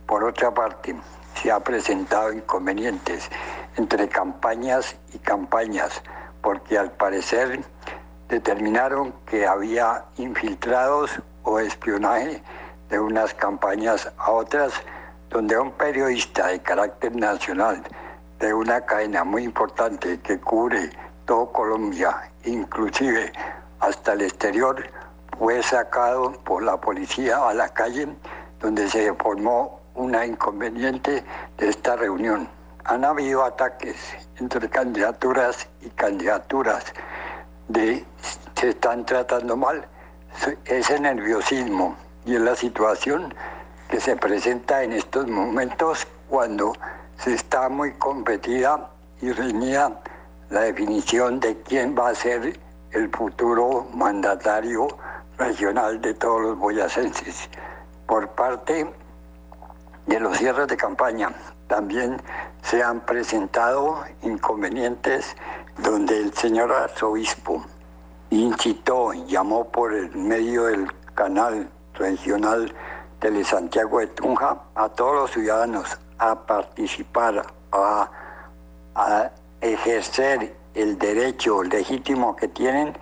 Por 0.06 0.24
otra 0.24 0.52
parte, 0.52 0.96
se 1.34 1.50
ha 1.50 1.60
presentado 1.60 2.32
inconvenientes 2.32 3.28
entre 3.76 4.08
campañas 4.08 4.96
y 5.14 5.18
campañas, 5.18 6.02
porque 6.42 6.78
al 6.78 6.92
parecer 6.92 7.60
determinaron 8.28 9.12
que 9.26 9.46
había 9.46 10.04
infiltrados 10.16 11.10
o 11.42 11.58
espionaje 11.58 12.42
de 12.88 12.98
unas 12.98 13.34
campañas 13.34 14.10
a 14.18 14.30
otras, 14.30 14.72
donde 15.32 15.58
un 15.58 15.72
periodista 15.72 16.48
de 16.48 16.60
carácter 16.60 17.16
nacional 17.16 17.82
de 18.38 18.52
una 18.52 18.82
cadena 18.82 19.24
muy 19.24 19.44
importante 19.44 20.20
que 20.20 20.38
cubre 20.38 20.90
todo 21.24 21.50
Colombia, 21.52 22.30
inclusive 22.44 23.32
hasta 23.80 24.12
el 24.12 24.22
exterior, 24.22 24.84
fue 25.38 25.62
sacado 25.62 26.32
por 26.44 26.62
la 26.62 26.78
policía 26.78 27.48
a 27.48 27.54
la 27.54 27.68
calle 27.70 28.08
donde 28.60 28.88
se 28.88 29.12
formó 29.14 29.80
una 29.94 30.26
inconveniente 30.26 31.24
de 31.56 31.68
esta 31.68 31.96
reunión. 31.96 32.48
Han 32.84 33.04
habido 33.04 33.42
ataques 33.44 33.96
entre 34.38 34.68
candidaturas 34.68 35.66
y 35.80 35.88
candidaturas 35.90 36.84
de 37.68 38.04
se 38.54 38.70
están 38.70 39.06
tratando 39.06 39.56
mal. 39.56 39.86
Ese 40.66 41.00
nerviosismo 41.00 41.96
y 42.24 42.34
es 42.34 42.40
la 42.40 42.54
situación 42.54 43.34
que 43.92 44.00
se 44.00 44.16
presenta 44.16 44.82
en 44.82 44.94
estos 44.94 45.28
momentos 45.28 46.06
cuando 46.30 46.72
se 47.18 47.34
está 47.34 47.68
muy 47.68 47.92
competida 47.92 48.88
y 49.20 49.30
reñida 49.32 50.00
la 50.48 50.62
definición 50.62 51.38
de 51.40 51.60
quién 51.60 51.94
va 51.94 52.08
a 52.08 52.14
ser 52.14 52.58
el 52.92 53.10
futuro 53.10 53.86
mandatario 53.92 54.88
regional 55.36 56.00
de 56.00 56.14
todos 56.14 56.40
los 56.40 56.58
boyacenses. 56.58 57.50
Por 58.06 58.30
parte 58.30 58.90
de 60.06 60.20
los 60.20 60.38
cierres 60.38 60.68
de 60.68 60.76
campaña, 60.78 61.28
también 61.66 62.16
se 62.62 62.82
han 62.82 62.98
presentado 63.04 64.04
inconvenientes 64.22 65.36
donde 65.76 66.18
el 66.18 66.32
señor 66.32 66.72
arzobispo 66.72 67.62
incitó, 68.30 69.12
llamó 69.26 69.68
por 69.68 69.92
el 69.92 70.16
medio 70.16 70.64
del 70.64 70.90
canal 71.14 71.68
regional 71.92 72.74
Santiago 73.44 74.00
de 74.00 74.08
Tunja 74.08 74.62
a 74.74 74.88
todos 74.88 75.14
los 75.14 75.30
ciudadanos 75.30 75.96
a 76.18 76.34
participar, 76.44 77.46
a, 77.70 78.10
a 78.96 79.30
ejercer 79.60 80.56
el 80.74 80.98
derecho 80.98 81.62
legítimo 81.62 82.34
que 82.34 82.48
tienen 82.48 82.96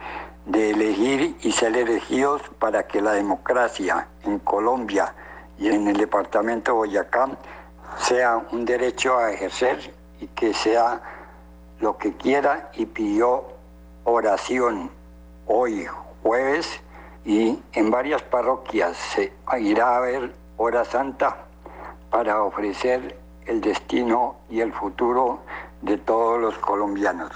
de 0.45 0.71
elegir 0.71 1.37
y 1.41 1.53
ser 1.53 1.77
elegidos 1.77 2.43
para 2.59 2.87
que 2.87 3.01
la 3.01 3.13
democracia 3.13 4.09
en 4.25 4.39
Colombia 4.41 5.15
y 5.59 5.69
en 5.69 5.89
el 5.89 5.97
departamento 5.97 6.73
de 6.73 6.77
Boyacá 6.77 7.31
sea 7.99 8.45
un 8.53 8.67
derecho 8.67 9.17
a 9.17 9.31
ejercer 9.31 9.95
y 10.21 10.27
que 10.29 10.53
sea 10.53 11.01
lo 11.81 11.97
que 11.97 12.15
quiera 12.15 12.71
y 12.75 12.85
pidió 12.85 13.45
oración 14.05 14.91
hoy 15.47 15.87
jueves 16.23 16.81
y 17.25 17.59
en 17.73 17.91
varias 17.91 18.23
parroquias 18.23 18.97
se 18.97 19.33
irá 19.59 19.91
a 19.91 19.97
haber 19.99 20.35
hora 20.57 20.85
santa 20.85 21.37
para 22.11 22.43
ofrecer 22.43 23.19
el 23.47 23.61
destino 23.61 24.37
y 24.49 24.61
el 24.61 24.73
futuro 24.73 25.41
de 25.83 25.97
todos 25.99 26.41
los 26.41 26.59
colombianos. 26.59 27.31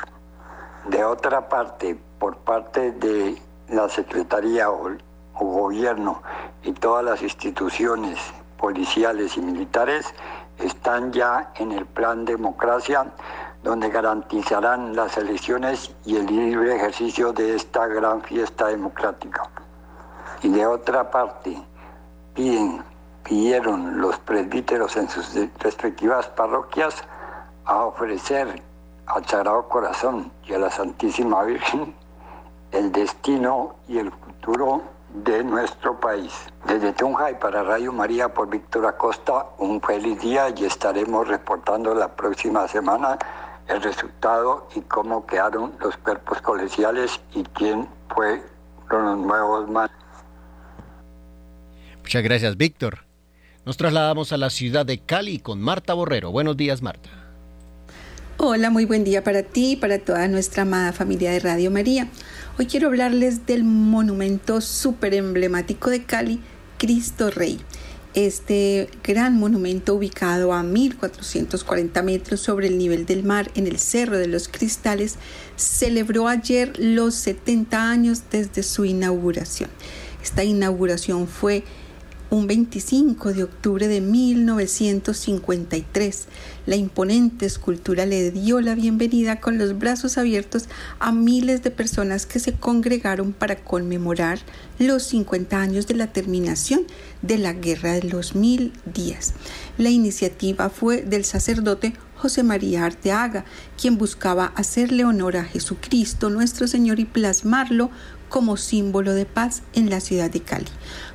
De 0.88 1.04
otra 1.04 1.48
parte, 1.48 1.98
por 2.18 2.36
parte 2.38 2.92
de 2.92 3.40
la 3.68 3.88
Secretaría 3.88 4.70
o, 4.70 4.96
gobierno 5.34 6.22
y 6.62 6.72
todas 6.72 7.04
las 7.04 7.22
instituciones 7.22 8.18
policiales 8.56 9.36
y 9.36 9.40
militares 9.40 10.14
están 10.58 11.12
ya 11.12 11.52
en 11.56 11.72
el 11.72 11.86
plan 11.86 12.24
democracia 12.24 13.06
donde 13.62 13.88
garantizarán 13.88 14.94
las 14.94 15.16
elecciones 15.16 15.92
y 16.04 16.16
el 16.16 16.26
libre 16.26 16.76
ejercicio 16.76 17.32
de 17.32 17.56
esta 17.56 17.86
gran 17.86 18.22
fiesta 18.22 18.68
democrática. 18.68 19.50
Y 20.44 20.50
de 20.50 20.66
otra 20.66 21.10
parte, 21.10 21.56
pidieron 23.24 23.98
los 23.98 24.18
presbíteros 24.18 24.94
en 24.98 25.08
sus 25.08 25.34
respectivas 25.58 26.28
parroquias 26.28 27.02
a 27.64 27.86
ofrecer 27.86 28.62
al 29.06 29.24
Sagrado 29.24 29.66
Corazón 29.70 30.30
y 30.44 30.52
a 30.52 30.58
la 30.58 30.70
Santísima 30.70 31.42
Virgen 31.44 31.94
el 32.72 32.92
destino 32.92 33.76
y 33.88 33.96
el 33.96 34.10
futuro 34.10 34.82
de 35.14 35.42
nuestro 35.42 35.98
país. 35.98 36.34
Desde 36.66 36.92
Tunja 36.92 37.30
y 37.30 37.36
para 37.36 37.62
Radio 37.62 37.90
María 37.94 38.28
por 38.34 38.50
Víctor 38.50 38.84
Acosta, 38.84 39.46
un 39.56 39.80
feliz 39.80 40.20
día 40.20 40.50
y 40.54 40.66
estaremos 40.66 41.26
reportando 41.26 41.94
la 41.94 42.08
próxima 42.08 42.68
semana 42.68 43.18
el 43.66 43.80
resultado 43.80 44.68
y 44.74 44.82
cómo 44.82 45.24
quedaron 45.24 45.72
los 45.80 45.96
cuerpos 45.96 46.42
colegiales 46.42 47.18
y 47.32 47.44
quién 47.44 47.88
fue 48.14 48.44
los 48.90 49.16
nuevos 49.16 49.70
más. 49.70 49.90
Muchas 52.04 52.22
gracias, 52.22 52.58
Víctor. 52.58 52.98
Nos 53.64 53.78
trasladamos 53.78 54.30
a 54.32 54.36
la 54.36 54.50
ciudad 54.50 54.84
de 54.84 54.98
Cali 54.98 55.38
con 55.38 55.62
Marta 55.62 55.94
Borrero. 55.94 56.30
Buenos 56.30 56.54
días, 56.54 56.82
Marta. 56.82 57.08
Hola, 58.36 58.68
muy 58.68 58.84
buen 58.84 59.04
día 59.04 59.24
para 59.24 59.42
ti 59.42 59.72
y 59.72 59.76
para 59.76 59.98
toda 59.98 60.28
nuestra 60.28 60.64
amada 60.64 60.92
familia 60.92 61.30
de 61.30 61.40
Radio 61.40 61.70
María. 61.70 62.08
Hoy 62.58 62.66
quiero 62.66 62.88
hablarles 62.88 63.46
del 63.46 63.64
monumento 63.64 64.60
súper 64.60 65.14
emblemático 65.14 65.88
de 65.88 66.04
Cali, 66.04 66.40
Cristo 66.76 67.30
Rey. 67.30 67.58
Este 68.12 68.90
gran 69.02 69.38
monumento 69.38 69.94
ubicado 69.94 70.52
a 70.52 70.62
1440 70.62 72.02
metros 72.02 72.40
sobre 72.40 72.66
el 72.66 72.76
nivel 72.76 73.06
del 73.06 73.24
mar 73.24 73.50
en 73.54 73.66
el 73.66 73.78
Cerro 73.78 74.18
de 74.18 74.28
los 74.28 74.48
Cristales 74.48 75.16
celebró 75.56 76.28
ayer 76.28 76.78
los 76.78 77.14
70 77.14 77.90
años 77.90 78.24
desde 78.30 78.62
su 78.62 78.84
inauguración. 78.84 79.70
Esta 80.22 80.44
inauguración 80.44 81.28
fue 81.28 81.64
un 82.30 82.46
25 82.46 83.32
de 83.32 83.42
octubre 83.44 83.88
de 83.88 84.00
1953. 84.00 86.26
La 86.66 86.76
imponente 86.76 87.44
escultura 87.46 88.04
le 88.06 88.30
dio 88.30 88.60
la 88.60 88.74
bienvenida 88.74 89.40
con 89.40 89.58
los 89.58 89.76
brazos 89.78 90.16
abiertos 90.18 90.64
a 90.98 91.12
miles 91.12 91.62
de 91.62 91.70
personas 91.70 92.26
que 92.26 92.40
se 92.40 92.54
congregaron 92.54 93.32
para 93.32 93.56
conmemorar 93.56 94.40
los 94.78 95.04
50 95.04 95.60
años 95.60 95.86
de 95.86 95.94
la 95.94 96.12
terminación 96.12 96.84
de 97.22 97.38
la 97.38 97.52
Guerra 97.52 97.92
de 97.92 98.02
los 98.02 98.34
Mil 98.34 98.72
Días. 98.92 99.34
La 99.78 99.90
iniciativa 99.90 100.70
fue 100.70 101.02
del 101.02 101.24
sacerdote 101.24 101.92
José 102.16 102.42
María 102.42 102.84
Arteaga, 102.84 103.44
quien 103.80 103.96
buscaba 103.98 104.46
hacerle 104.56 105.04
honor 105.04 105.36
a 105.36 105.44
Jesucristo 105.44 106.30
nuestro 106.30 106.66
Señor 106.66 106.98
y 106.98 107.04
plasmarlo 107.04 107.90
como 108.30 108.56
símbolo 108.56 109.12
de 109.12 109.26
paz 109.26 109.62
en 109.74 109.90
la 109.90 110.00
ciudad 110.00 110.30
de 110.30 110.40
Cali 110.40 110.70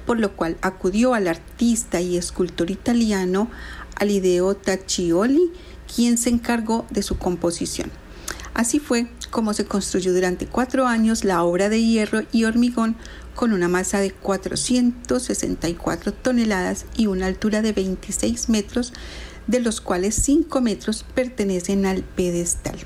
por 0.09 0.19
lo 0.19 0.35
cual 0.35 0.57
acudió 0.61 1.13
al 1.13 1.27
artista 1.27 2.01
y 2.01 2.17
escultor 2.17 2.71
italiano 2.71 3.47
Alideo 3.93 4.55
Taccioli, 4.55 5.51
quien 5.95 6.17
se 6.17 6.31
encargó 6.31 6.87
de 6.89 7.03
su 7.03 7.19
composición. 7.19 7.91
Así 8.55 8.79
fue 8.79 9.11
como 9.29 9.53
se 9.53 9.65
construyó 9.65 10.11
durante 10.11 10.47
cuatro 10.47 10.87
años 10.87 11.23
la 11.23 11.43
obra 11.43 11.69
de 11.69 11.83
hierro 11.83 12.23
y 12.31 12.45
hormigón 12.45 12.95
con 13.35 13.53
una 13.53 13.67
masa 13.67 13.99
de 13.99 14.09
464 14.09 16.11
toneladas 16.11 16.87
y 16.97 17.05
una 17.05 17.27
altura 17.27 17.61
de 17.61 17.73
26 17.73 18.49
metros, 18.49 18.93
de 19.45 19.59
los 19.59 19.79
cuales 19.79 20.15
5 20.15 20.59
metros 20.59 21.05
pertenecen 21.13 21.85
al 21.85 22.01
pedestal. 22.01 22.79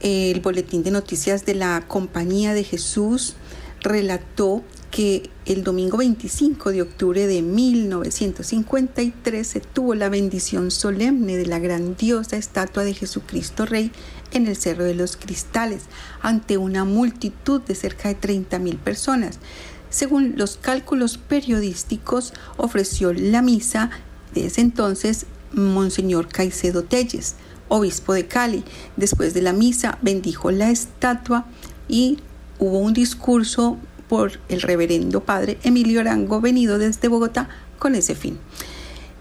El 0.00 0.40
boletín 0.40 0.82
de 0.82 0.90
noticias 0.90 1.46
de 1.46 1.54
la 1.54 1.84
Compañía 1.86 2.52
de 2.52 2.64
Jesús 2.64 3.36
relató 3.80 4.64
que 4.94 5.28
el 5.44 5.62
domingo 5.64 5.96
25 5.96 6.70
de 6.70 6.82
octubre 6.82 7.26
de 7.26 7.42
1953 7.42 9.44
se 9.44 9.58
tuvo 9.58 9.96
la 9.96 10.08
bendición 10.08 10.70
solemne 10.70 11.36
de 11.36 11.46
la 11.46 11.58
grandiosa 11.58 12.36
estatua 12.36 12.84
de 12.84 12.94
Jesucristo 12.94 13.66
Rey 13.66 13.90
en 14.30 14.46
el 14.46 14.54
Cerro 14.54 14.84
de 14.84 14.94
los 14.94 15.16
Cristales, 15.16 15.82
ante 16.22 16.58
una 16.58 16.84
multitud 16.84 17.60
de 17.62 17.74
cerca 17.74 18.08
de 18.08 18.14
30 18.14 18.60
mil 18.60 18.76
personas. 18.76 19.40
Según 19.90 20.34
los 20.36 20.58
cálculos 20.58 21.18
periodísticos, 21.18 22.32
ofreció 22.56 23.12
la 23.12 23.42
misa 23.42 23.90
de 24.32 24.46
ese 24.46 24.60
entonces 24.60 25.26
Monseñor 25.50 26.28
Caicedo 26.28 26.84
Telles, 26.84 27.34
obispo 27.66 28.12
de 28.12 28.28
Cali. 28.28 28.62
Después 28.96 29.34
de 29.34 29.42
la 29.42 29.52
misa 29.52 29.98
bendijo 30.02 30.52
la 30.52 30.70
estatua 30.70 31.46
y 31.88 32.18
hubo 32.60 32.78
un 32.78 32.94
discurso 32.94 33.80
por 34.08 34.40
el 34.48 34.62
reverendo 34.62 35.20
padre 35.20 35.58
Emilio 35.62 36.00
Arango, 36.00 36.40
venido 36.40 36.78
desde 36.78 37.08
Bogotá 37.08 37.48
con 37.78 37.94
ese 37.94 38.14
fin. 38.14 38.38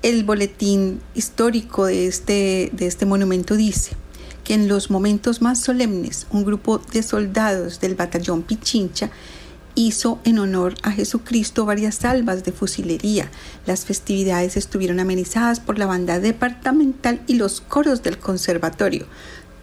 El 0.01 0.23
boletín 0.23 0.99
histórico 1.15 1.85
de 1.85 2.07
este, 2.07 2.69
de 2.73 2.87
este 2.87 3.05
monumento 3.05 3.55
dice 3.55 3.95
que 4.43 4.53
en 4.53 4.67
los 4.67 4.89
momentos 4.89 5.41
más 5.41 5.61
solemnes 5.61 6.27
un 6.29 6.43
grupo 6.43 6.77
de 6.77 7.03
soldados 7.03 7.79
del 7.79 7.95
batallón 7.95 8.43
Pichincha 8.43 9.09
hizo 9.75 10.19
en 10.23 10.39
honor 10.39 10.75
a 10.83 10.91
Jesucristo 10.91 11.65
varias 11.65 11.95
salvas 11.95 12.43
de 12.43 12.51
fusilería. 12.51 13.29
Las 13.65 13.85
festividades 13.85 14.57
estuvieron 14.57 14.99
amenizadas 14.99 15.59
por 15.59 15.79
la 15.79 15.85
banda 15.85 16.19
departamental 16.19 17.21
y 17.27 17.35
los 17.35 17.61
coros 17.61 18.03
del 18.03 18.19
conservatorio. 18.19 19.05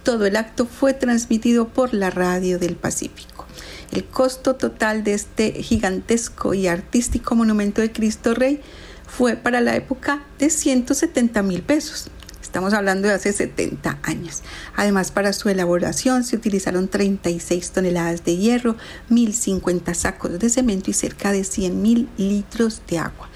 Todo 0.03 0.27
el 0.27 0.37
acto 0.37 0.67
fue 0.67 0.95
transmitido 0.95 1.69
por 1.69 1.93
la 1.95 2.11
radio 2.11 2.59
del 2.59 2.77
Pacífico. 2.77 3.47
El 3.93 4.05
costo 4.05 4.55
total 4.55 5.03
de 5.03 5.15
este 5.15 5.53
gigantesco 5.63 6.55
y 6.55 6.69
artístico 6.69 7.35
monumento 7.35 7.81
de 7.81 7.91
Cristo 7.91 8.35
Rey 8.35 8.61
fue 9.07 9.37
para 9.37 9.61
la 9.61 9.75
época 9.75 10.25
de 10.39 10.49
170 10.49 11.43
mil 11.43 11.63
pesos. 11.63 12.09
Estamos 12.41 12.73
hablando 12.73 13.09
de 13.09 13.15
hace 13.15 13.33
70 13.33 13.99
años. 14.03 14.43
Además, 14.77 15.11
para 15.11 15.33
su 15.33 15.49
elaboración 15.49 16.25
se 16.25 16.37
utilizaron 16.37 16.89
36 16.89 17.71
toneladas 17.71 18.25
de 18.25 18.37
hierro, 18.37 18.77
1.050 19.09 19.95
sacos 19.95 20.39
de 20.39 20.51
cemento 20.51 20.91
y 20.91 20.95
cerca 20.95 21.33
de 21.33 21.43
100.000 21.43 22.09
litros 22.17 22.83
de 22.89 22.99
agua. 22.99 23.29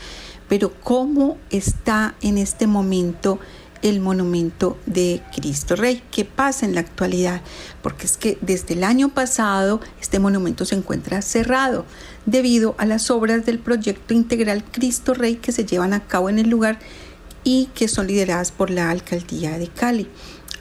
Pero 0.48 0.72
¿cómo 0.80 1.38
está 1.50 2.14
en 2.22 2.38
este 2.38 2.66
momento 2.66 3.38
el 3.84 4.00
monumento 4.00 4.78
de 4.86 5.22
Cristo 5.36 5.76
Rey. 5.76 6.02
¿Qué 6.10 6.24
pasa 6.24 6.64
en 6.64 6.74
la 6.74 6.80
actualidad? 6.80 7.42
Porque 7.82 8.06
es 8.06 8.16
que 8.16 8.38
desde 8.40 8.74
el 8.74 8.82
año 8.82 9.10
pasado 9.10 9.80
este 10.00 10.18
monumento 10.18 10.64
se 10.64 10.74
encuentra 10.74 11.20
cerrado 11.20 11.84
debido 12.24 12.74
a 12.78 12.86
las 12.86 13.10
obras 13.10 13.44
del 13.44 13.58
proyecto 13.58 14.14
integral 14.14 14.64
Cristo 14.64 15.12
Rey 15.12 15.36
que 15.36 15.52
se 15.52 15.66
llevan 15.66 15.92
a 15.92 16.00
cabo 16.00 16.30
en 16.30 16.38
el 16.38 16.48
lugar 16.48 16.78
y 17.44 17.68
que 17.74 17.86
son 17.86 18.06
lideradas 18.06 18.52
por 18.52 18.70
la 18.70 18.90
alcaldía 18.90 19.58
de 19.58 19.68
Cali. 19.68 20.08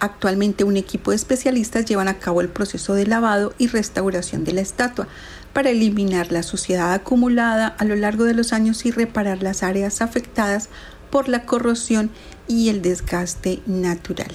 Actualmente 0.02 0.66
un 0.66 0.76
equipo 0.76 1.12
de 1.12 1.16
especialistas 1.16 1.86
llevan 1.86 2.10
a 2.10 2.20
cabo 2.20 2.42
el 2.42 2.50
proceso 2.50 2.94
de 2.94 3.08
lavado 3.08 3.54
y 3.58 3.68
restauración 3.68 4.44
de 4.44 4.52
la 4.52 4.60
estatua 4.60 5.08
para 5.54 5.70
eliminar 5.70 6.34
la 6.34 6.44
suciedad 6.44 6.92
acumulada 6.92 7.68
a 7.68 7.86
lo 7.86 7.96
largo 7.96 8.26
de 8.26 8.34
los 8.34 8.52
años 8.52 8.86
y 8.86 8.92
reparar 8.92 9.42
las 9.42 9.64
áreas 9.64 10.02
afectadas 10.02 10.68
por 11.14 11.30
la 11.30 11.46
corrosión 11.46 12.10
y 12.48 12.70
el 12.70 12.82
desgaste 12.82 13.60
natural. 13.68 14.32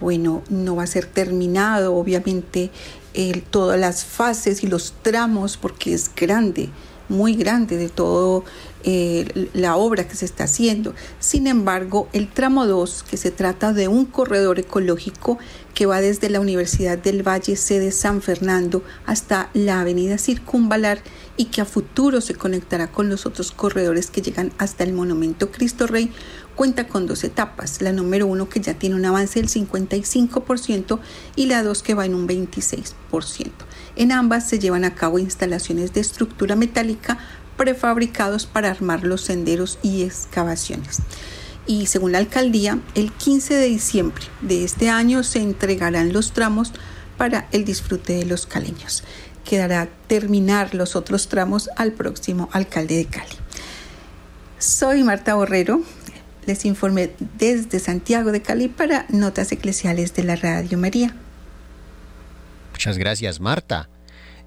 Bueno, 0.00 0.42
no 0.48 0.76
va 0.76 0.84
a 0.84 0.86
ser 0.86 1.04
terminado, 1.04 1.94
obviamente, 1.94 2.70
todas 3.50 3.78
las 3.78 4.06
fases 4.06 4.62
y 4.64 4.68
los 4.68 4.94
tramos 5.02 5.58
porque 5.58 5.92
es 5.92 6.10
grande, 6.16 6.70
muy 7.10 7.34
grande 7.34 7.76
de 7.76 7.90
todo 7.90 8.42
eh, 8.84 9.48
la 9.52 9.76
obra 9.76 10.08
que 10.08 10.14
se 10.14 10.24
está 10.24 10.44
haciendo. 10.44 10.94
Sin 11.20 11.46
embargo, 11.46 12.08
el 12.14 12.28
tramo 12.28 12.66
2, 12.66 13.02
que 13.02 13.18
se 13.18 13.30
trata 13.30 13.74
de 13.74 13.88
un 13.88 14.06
corredor 14.06 14.58
ecológico 14.58 15.36
que 15.78 15.86
va 15.86 16.00
desde 16.00 16.28
la 16.28 16.40
Universidad 16.40 16.98
del 16.98 17.22
Valle, 17.22 17.54
sede 17.54 17.92
San 17.92 18.20
Fernando, 18.20 18.82
hasta 19.06 19.48
la 19.54 19.80
avenida 19.80 20.18
Circunvalar 20.18 20.98
y 21.36 21.44
que 21.44 21.60
a 21.60 21.64
futuro 21.64 22.20
se 22.20 22.34
conectará 22.34 22.90
con 22.90 23.08
los 23.08 23.26
otros 23.26 23.52
corredores 23.52 24.10
que 24.10 24.20
llegan 24.20 24.50
hasta 24.58 24.82
el 24.82 24.92
Monumento 24.92 25.52
Cristo 25.52 25.86
Rey, 25.86 26.10
cuenta 26.56 26.88
con 26.88 27.06
dos 27.06 27.22
etapas, 27.22 27.80
la 27.80 27.92
número 27.92 28.26
uno 28.26 28.48
que 28.48 28.58
ya 28.58 28.74
tiene 28.74 28.96
un 28.96 29.04
avance 29.04 29.38
del 29.38 29.48
55% 29.48 30.98
y 31.36 31.46
la 31.46 31.62
dos 31.62 31.84
que 31.84 31.94
va 31.94 32.06
en 32.06 32.16
un 32.16 32.26
26%. 32.26 33.52
En 33.94 34.10
ambas 34.10 34.48
se 34.48 34.58
llevan 34.58 34.84
a 34.84 34.96
cabo 34.96 35.20
instalaciones 35.20 35.92
de 35.92 36.00
estructura 36.00 36.56
metálica 36.56 37.18
prefabricados 37.56 38.46
para 38.46 38.68
armar 38.68 39.04
los 39.04 39.20
senderos 39.20 39.78
y 39.84 40.02
excavaciones. 40.02 41.02
Y 41.68 41.86
según 41.86 42.12
la 42.12 42.18
alcaldía, 42.18 42.80
el 42.94 43.12
15 43.12 43.54
de 43.54 43.66
diciembre 43.66 44.24
de 44.40 44.64
este 44.64 44.88
año 44.88 45.22
se 45.22 45.40
entregarán 45.40 46.14
los 46.14 46.32
tramos 46.32 46.72
para 47.18 47.46
el 47.52 47.66
disfrute 47.66 48.14
de 48.14 48.24
los 48.24 48.46
caleños. 48.46 49.04
Quedará 49.44 49.88
terminar 50.06 50.74
los 50.74 50.96
otros 50.96 51.28
tramos 51.28 51.68
al 51.76 51.92
próximo 51.92 52.48
alcalde 52.52 52.96
de 52.96 53.04
Cali. 53.04 53.36
Soy 54.58 55.04
Marta 55.04 55.34
Borrero, 55.34 55.82
les 56.46 56.64
informé 56.64 57.10
desde 57.36 57.78
Santiago 57.80 58.32
de 58.32 58.40
Cali 58.40 58.68
para 58.68 59.04
Notas 59.10 59.52
Eclesiales 59.52 60.14
de 60.14 60.24
la 60.24 60.36
Radio 60.36 60.78
María. 60.78 61.14
Muchas 62.72 62.96
gracias, 62.96 63.40
Marta. 63.40 63.90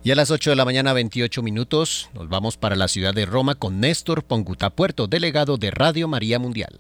Y 0.03 0.09
a 0.09 0.15
las 0.15 0.31
8 0.31 0.49
de 0.49 0.55
la 0.55 0.65
mañana, 0.65 0.93
28 0.93 1.43
minutos, 1.43 2.09
nos 2.15 2.27
vamos 2.27 2.57
para 2.57 2.75
la 2.75 2.87
ciudad 2.87 3.13
de 3.13 3.27
Roma 3.27 3.53
con 3.53 3.79
Néstor 3.79 4.23
Ponguta 4.23 4.71
Puerto, 4.71 5.05
delegado 5.05 5.57
de 5.57 5.69
Radio 5.69 6.07
María 6.07 6.39
Mundial. 6.39 6.79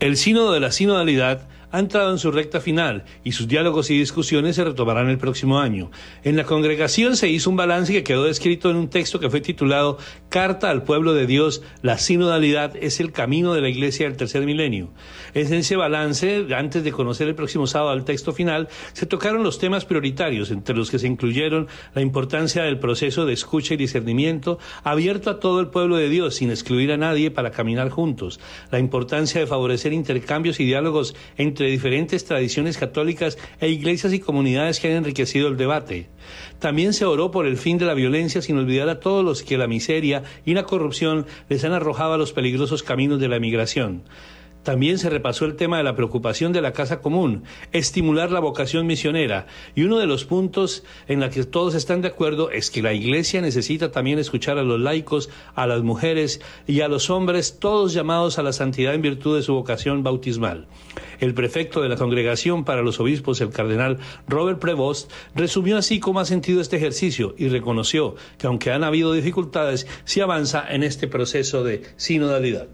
El 0.00 0.16
sínodo 0.16 0.52
de 0.52 0.60
la 0.60 0.72
sinodalidad 0.72 1.46
ha 1.72 1.78
entrado 1.78 2.10
en 2.10 2.18
su 2.18 2.30
recta 2.30 2.60
final 2.60 3.04
y 3.24 3.32
sus 3.32 3.48
diálogos 3.48 3.90
y 3.90 3.98
discusiones 3.98 4.56
se 4.56 4.64
retomarán 4.64 5.08
el 5.08 5.18
próximo 5.18 5.60
año. 5.60 5.90
En 6.24 6.36
la 6.36 6.44
congregación 6.44 7.16
se 7.16 7.28
hizo 7.28 7.50
un 7.50 7.56
balance 7.56 7.92
que 7.92 8.04
quedó 8.04 8.26
escrito 8.26 8.70
en 8.70 8.76
un 8.76 8.88
texto 8.88 9.20
que 9.20 9.30
fue 9.30 9.40
titulado 9.40 9.98
Carta 10.28 10.70
al 10.70 10.82
pueblo 10.82 11.14
de 11.14 11.26
Dios, 11.26 11.62
la 11.82 11.98
sinodalidad 11.98 12.76
es 12.76 13.00
el 13.00 13.12
camino 13.12 13.54
de 13.54 13.60
la 13.60 13.68
iglesia 13.68 14.06
del 14.06 14.16
tercer 14.16 14.44
milenio. 14.44 14.90
En 15.34 15.52
ese 15.52 15.76
balance, 15.76 16.46
antes 16.54 16.84
de 16.84 16.92
conocer 16.92 17.28
el 17.28 17.34
próximo 17.34 17.66
sábado 17.66 17.94
el 17.94 18.04
texto 18.04 18.32
final, 18.32 18.68
se 18.92 19.06
tocaron 19.06 19.42
los 19.42 19.58
temas 19.58 19.84
prioritarios, 19.84 20.50
entre 20.50 20.76
los 20.76 20.90
que 20.90 20.98
se 20.98 21.06
incluyeron 21.06 21.68
la 21.94 22.02
importancia 22.02 22.62
del 22.62 22.78
proceso 22.78 23.26
de 23.26 23.32
escucha 23.32 23.74
y 23.74 23.76
discernimiento 23.76 24.58
abierto 24.82 25.30
a 25.30 25.40
todo 25.40 25.60
el 25.60 25.68
pueblo 25.68 25.96
de 25.96 26.08
Dios 26.08 26.36
sin 26.36 26.50
excluir 26.50 26.92
a 26.92 26.96
nadie 26.96 27.30
para 27.30 27.50
caminar 27.50 27.90
juntos, 27.90 28.40
la 28.70 28.78
importancia 28.78 29.40
de 29.40 29.46
favorecer 29.46 29.92
intercambios 29.92 30.60
y 30.60 30.64
diálogos 30.64 31.14
entre 31.36 31.59
diferentes 31.68 32.24
tradiciones 32.24 32.78
católicas 32.78 33.38
e 33.60 33.68
iglesias 33.68 34.12
y 34.12 34.20
comunidades 34.20 34.80
que 34.80 34.88
han 34.88 34.98
enriquecido 34.98 35.48
el 35.48 35.56
debate. 35.56 36.08
También 36.58 36.92
se 36.92 37.04
oró 37.04 37.30
por 37.30 37.46
el 37.46 37.56
fin 37.56 37.78
de 37.78 37.86
la 37.86 37.94
violencia 37.94 38.42
sin 38.42 38.58
olvidar 38.58 38.88
a 38.88 39.00
todos 39.00 39.24
los 39.24 39.42
que 39.42 39.58
la 39.58 39.66
miseria 39.66 40.22
y 40.44 40.54
la 40.54 40.64
corrupción 40.64 41.26
les 41.48 41.64
han 41.64 41.72
arrojado 41.72 42.14
a 42.14 42.18
los 42.18 42.32
peligrosos 42.32 42.82
caminos 42.82 43.20
de 43.20 43.28
la 43.28 43.36
emigración. 43.36 44.02
También 44.62 44.98
se 44.98 45.08
repasó 45.08 45.46
el 45.46 45.56
tema 45.56 45.78
de 45.78 45.84
la 45.84 45.96
preocupación 45.96 46.52
de 46.52 46.60
la 46.60 46.72
casa 46.72 47.00
común, 47.00 47.44
estimular 47.72 48.30
la 48.30 48.40
vocación 48.40 48.86
misionera, 48.86 49.46
y 49.74 49.84
uno 49.84 49.98
de 49.98 50.06
los 50.06 50.26
puntos 50.26 50.84
en 51.08 51.20
los 51.20 51.30
que 51.34 51.44
todos 51.44 51.74
están 51.74 52.02
de 52.02 52.08
acuerdo 52.08 52.50
es 52.50 52.70
que 52.70 52.82
la 52.82 52.92
Iglesia 52.92 53.40
necesita 53.40 53.90
también 53.90 54.18
escuchar 54.18 54.58
a 54.58 54.62
los 54.62 54.78
laicos, 54.78 55.30
a 55.54 55.66
las 55.66 55.82
mujeres 55.82 56.42
y 56.66 56.82
a 56.82 56.88
los 56.88 57.08
hombres, 57.08 57.58
todos 57.58 57.94
llamados 57.94 58.38
a 58.38 58.42
la 58.42 58.52
santidad 58.52 58.92
en 58.92 59.02
virtud 59.02 59.36
de 59.36 59.42
su 59.42 59.54
vocación 59.54 60.02
bautismal. 60.02 60.66
El 61.20 61.32
prefecto 61.32 61.80
de 61.80 61.88
la 61.88 61.96
Congregación 61.96 62.64
para 62.64 62.82
los 62.82 63.00
Obispos, 63.00 63.40
el 63.40 63.50
cardenal 63.50 63.98
Robert 64.28 64.58
Prevost, 64.58 65.10
resumió 65.34 65.78
así 65.78 66.00
cómo 66.00 66.20
ha 66.20 66.26
sentido 66.26 66.60
este 66.60 66.76
ejercicio 66.76 67.34
y 67.38 67.48
reconoció 67.48 68.14
que 68.36 68.46
aunque 68.46 68.72
han 68.72 68.84
habido 68.84 69.12
dificultades, 69.12 69.86
se 70.04 70.20
avanza 70.20 70.64
en 70.68 70.82
este 70.82 71.08
proceso 71.08 71.64
de 71.64 71.82
sinodalidad. 71.96 72.68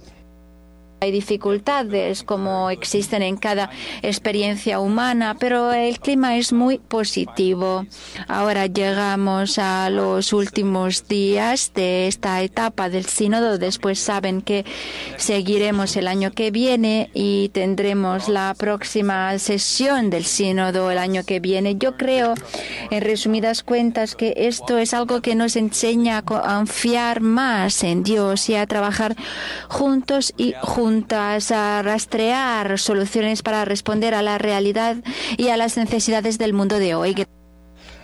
Hay 0.99 1.13
dificultades 1.13 2.23
como 2.23 2.71
existen 2.71 3.23
en 3.23 3.37
cada 3.37 3.69
experiencia 4.01 4.81
humana, 4.81 5.37
pero 5.39 5.71
el 5.75 6.01
clima 6.01 6.39
es 6.39 6.55
muy 6.55 6.79
positivo. 6.79 7.85
Ahora 8.29 8.65
llegamos 8.67 9.59
a 9.59 9.91
los 9.91 10.33
últimos 10.33 11.07
días 11.07 11.73
de 11.75 12.07
esta 12.07 12.41
etapa 12.41 12.89
del 12.89 13.05
sínodo. 13.05 13.59
Después 13.59 13.99
saben 13.99 14.41
que 14.41 14.65
seguiremos 15.19 15.97
el 15.97 16.09
año 16.09 16.33
que 16.33 16.51
viene 16.51 17.11
y 17.13 17.51
tendremos 17.51 18.31
la 18.31 18.55
próxima 18.57 19.39
sesión 19.39 20.09
del 20.09 20.25
sínodo 20.25 20.91
el 20.91 20.97
año 20.97 21.25
que 21.25 21.41
viene. 21.41 21.77
Yo 21.77 21.99
creo, 21.99 22.33
en 22.91 23.03
resumidas 23.03 23.63
cuentas, 23.63 24.17
que 24.17 24.33
esto 24.35 24.79
es 24.79 24.95
algo 24.95 25.21
que 25.21 25.35
nos 25.35 25.57
enseña 25.57 26.19
a 26.19 26.23
confiar 26.23 27.21
más 27.21 27.85
en 27.85 28.03
Dios 28.03 28.49
y 28.49 28.55
a 28.55 28.67
trabajar 28.67 29.15
juntos 29.69 30.33
y 30.39 30.55
juntos 30.63 30.86
juntas 30.87 31.51
a 31.51 31.83
rastrear 31.83 32.79
soluciones 32.79 33.43
para 33.43 33.65
responder 33.65 34.15
a 34.15 34.23
la 34.23 34.39
realidad 34.39 34.97
y 35.37 35.49
a 35.49 35.57
las 35.57 35.77
necesidades 35.77 36.39
del 36.39 36.53
mundo 36.53 36.79
de 36.79 36.95
hoy. 36.95 37.27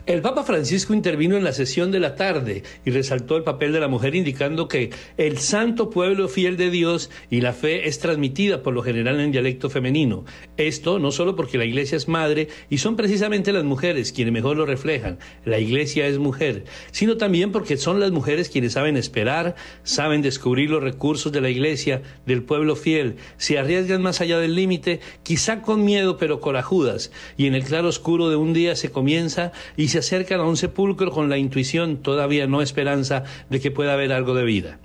El 0.05 0.21
Papa 0.21 0.43
Francisco 0.43 0.95
intervino 0.95 1.37
en 1.37 1.45
la 1.45 1.53
sesión 1.53 1.93
de 1.93 2.01
la 2.01 2.17
tarde 2.17 2.65
y 2.85 2.91
resaltó 2.91 3.37
el 3.37 3.45
papel 3.45 3.73
de 3.73 3.79
la 3.79 3.87
mujer 3.87 4.17
indicando 4.17 4.67
que 4.67 4.91
el 5.17 5.39
santo 5.39 5.91
pueblo 5.91 6.27
fiel 6.27 6.57
de 6.57 6.71
Dios 6.71 7.09
y 7.31 7.41
la 7.41 7.53
fe 7.53 7.87
es 7.87 8.01
transmitida 8.01 8.65
por 8.65 8.75
lo 8.75 8.83
general 8.83 9.21
en 9.21 9.31
dialecto 9.31 9.71
femenino. 9.71 10.25
Esto 10.57 10.99
no 10.99 11.13
solo 11.13 11.37
porque 11.37 11.57
la 11.57 11.67
iglesia 11.67 11.97
es 11.97 12.09
madre 12.09 12.49
y 12.69 12.79
son 12.79 12.97
precisamente 12.97 13.53
las 13.53 13.63
mujeres 13.63 14.13
quienes 14.13 14.33
mejor 14.33 14.57
lo 14.57 14.67
reflejan, 14.67 15.21
la 15.45 15.61
iglesia 15.61 16.09
es 16.09 16.19
mujer, 16.19 16.65
sino 16.91 17.17
también 17.17 17.53
porque 17.53 17.77
son 17.77 18.01
las 18.01 18.11
mujeres 18.11 18.49
quienes 18.49 18.73
saben 18.73 18.97
esperar, 18.97 19.55
saben 19.85 20.21
descubrir 20.21 20.69
los 20.69 20.83
recursos 20.83 21.31
de 21.31 21.41
la 21.41 21.51
iglesia, 21.51 22.03
del 22.27 22.43
pueblo 22.43 22.75
fiel, 22.75 23.19
se 23.37 23.57
arriesgan 23.57 24.03
más 24.03 24.21
allá 24.21 24.41
del 24.41 24.57
límite, 24.57 24.99
quizá 25.23 25.63
con 25.63 25.85
miedo 25.85 26.17
pero 26.17 26.41
corajudas, 26.41 27.13
y 27.37 27.47
en 27.47 27.55
el 27.55 27.63
claro 27.63 27.87
oscuro 27.87 28.31
de 28.31 28.37
un 28.37 28.53
día 28.53 28.75
se 28.75 28.91
comienza 28.91 29.53
y 29.77 29.92
se 29.93 29.99
acercan 29.99 30.41
a 30.41 30.47
un 30.47 30.57
sepulcro 30.57 31.11
con 31.11 31.29
la 31.29 31.37
intuición, 31.37 31.99
todavía 31.99 32.47
no 32.47 32.63
esperanza, 32.63 33.25
de 33.51 33.61
que 33.61 33.71
pueda 33.71 33.93
haber 33.93 34.13
algo 34.13 34.35
de 34.35 34.45
vida. 34.45 34.79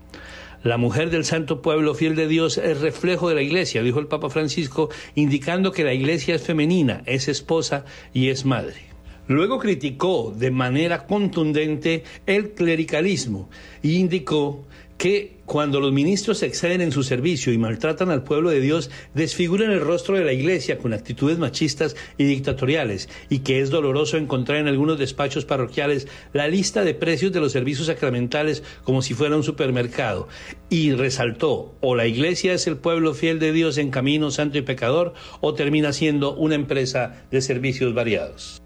La 0.63 0.77
mujer 0.77 1.09
del 1.11 1.23
santo 1.23 1.61
pueblo 1.61 1.95
fiel 1.95 2.15
de 2.15 2.27
Dios 2.27 2.57
es 2.57 2.81
reflejo 2.81 3.29
de 3.29 3.35
la 3.35 3.41
iglesia, 3.41 3.83
dijo 3.83 3.99
el 3.99 4.07
Papa 4.07 4.29
Francisco, 4.29 4.89
indicando 5.15 5.71
que 5.71 5.85
la 5.85 5.93
iglesia 5.93 6.35
es 6.35 6.41
femenina, 6.41 7.03
es 7.05 7.29
esposa 7.29 7.85
y 8.13 8.27
es 8.29 8.43
madre. 8.43 8.87
Luego 9.27 9.59
criticó 9.59 10.33
de 10.35 10.51
manera 10.51 11.05
contundente 11.05 12.03
el 12.25 12.51
clericalismo 12.51 13.49
y 13.81 13.95
indicó 13.95 14.65
que 14.97 15.37
cuando 15.45 15.79
los 15.79 15.93
ministros 15.93 16.43
exceden 16.43 16.81
en 16.81 16.91
su 16.91 17.03
servicio 17.03 17.53
y 17.53 17.57
maltratan 17.57 18.09
al 18.09 18.23
pueblo 18.23 18.49
de 18.49 18.59
Dios, 18.59 18.89
desfiguran 19.13 19.71
el 19.71 19.79
rostro 19.79 20.17
de 20.17 20.25
la 20.25 20.33
iglesia 20.33 20.77
con 20.77 20.93
actitudes 20.93 21.37
machistas 21.37 21.95
y 22.17 22.25
dictatoriales, 22.25 23.07
y 23.29 23.39
que 23.39 23.61
es 23.61 23.69
doloroso 23.69 24.17
encontrar 24.17 24.57
en 24.57 24.67
algunos 24.67 24.99
despachos 24.99 25.45
parroquiales 25.45 26.07
la 26.33 26.47
lista 26.47 26.83
de 26.83 26.95
precios 26.95 27.31
de 27.31 27.39
los 27.39 27.53
servicios 27.53 27.87
sacramentales 27.87 28.63
como 28.83 29.01
si 29.01 29.13
fuera 29.13 29.37
un 29.37 29.43
supermercado. 29.43 30.27
Y 30.69 30.91
resaltó, 30.91 31.75
o 31.79 31.95
la 31.95 32.07
iglesia 32.07 32.53
es 32.53 32.67
el 32.67 32.77
pueblo 32.77 33.13
fiel 33.13 33.39
de 33.39 33.53
Dios 33.53 33.77
en 33.77 33.89
camino 33.89 34.31
santo 34.31 34.57
y 34.57 34.63
pecador, 34.63 35.13
o 35.39 35.53
termina 35.53 35.93
siendo 35.93 36.35
una 36.35 36.55
empresa 36.55 37.23
de 37.31 37.41
servicios 37.41 37.93
variados. 37.93 38.61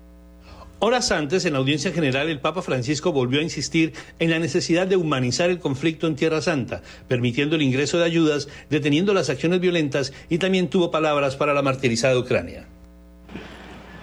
Horas 0.83 1.11
antes, 1.11 1.45
en 1.45 1.53
la 1.53 1.59
audiencia 1.59 1.91
general, 1.91 2.27
el 2.27 2.39
Papa 2.39 2.63
Francisco 2.63 3.11
volvió 3.11 3.39
a 3.39 3.43
insistir 3.43 3.93
en 4.17 4.31
la 4.31 4.39
necesidad 4.39 4.87
de 4.87 4.95
humanizar 4.95 5.51
el 5.51 5.59
conflicto 5.59 6.07
en 6.07 6.15
Tierra 6.15 6.41
Santa, 6.41 6.81
permitiendo 7.07 7.55
el 7.55 7.61
ingreso 7.61 7.99
de 7.99 8.05
ayudas, 8.05 8.47
deteniendo 8.67 9.13
las 9.13 9.29
acciones 9.29 9.59
violentas 9.59 10.11
y 10.27 10.39
también 10.39 10.71
tuvo 10.71 10.89
palabras 10.89 11.35
para 11.35 11.53
la 11.53 11.61
martirizada 11.61 12.17
Ucrania. 12.17 12.65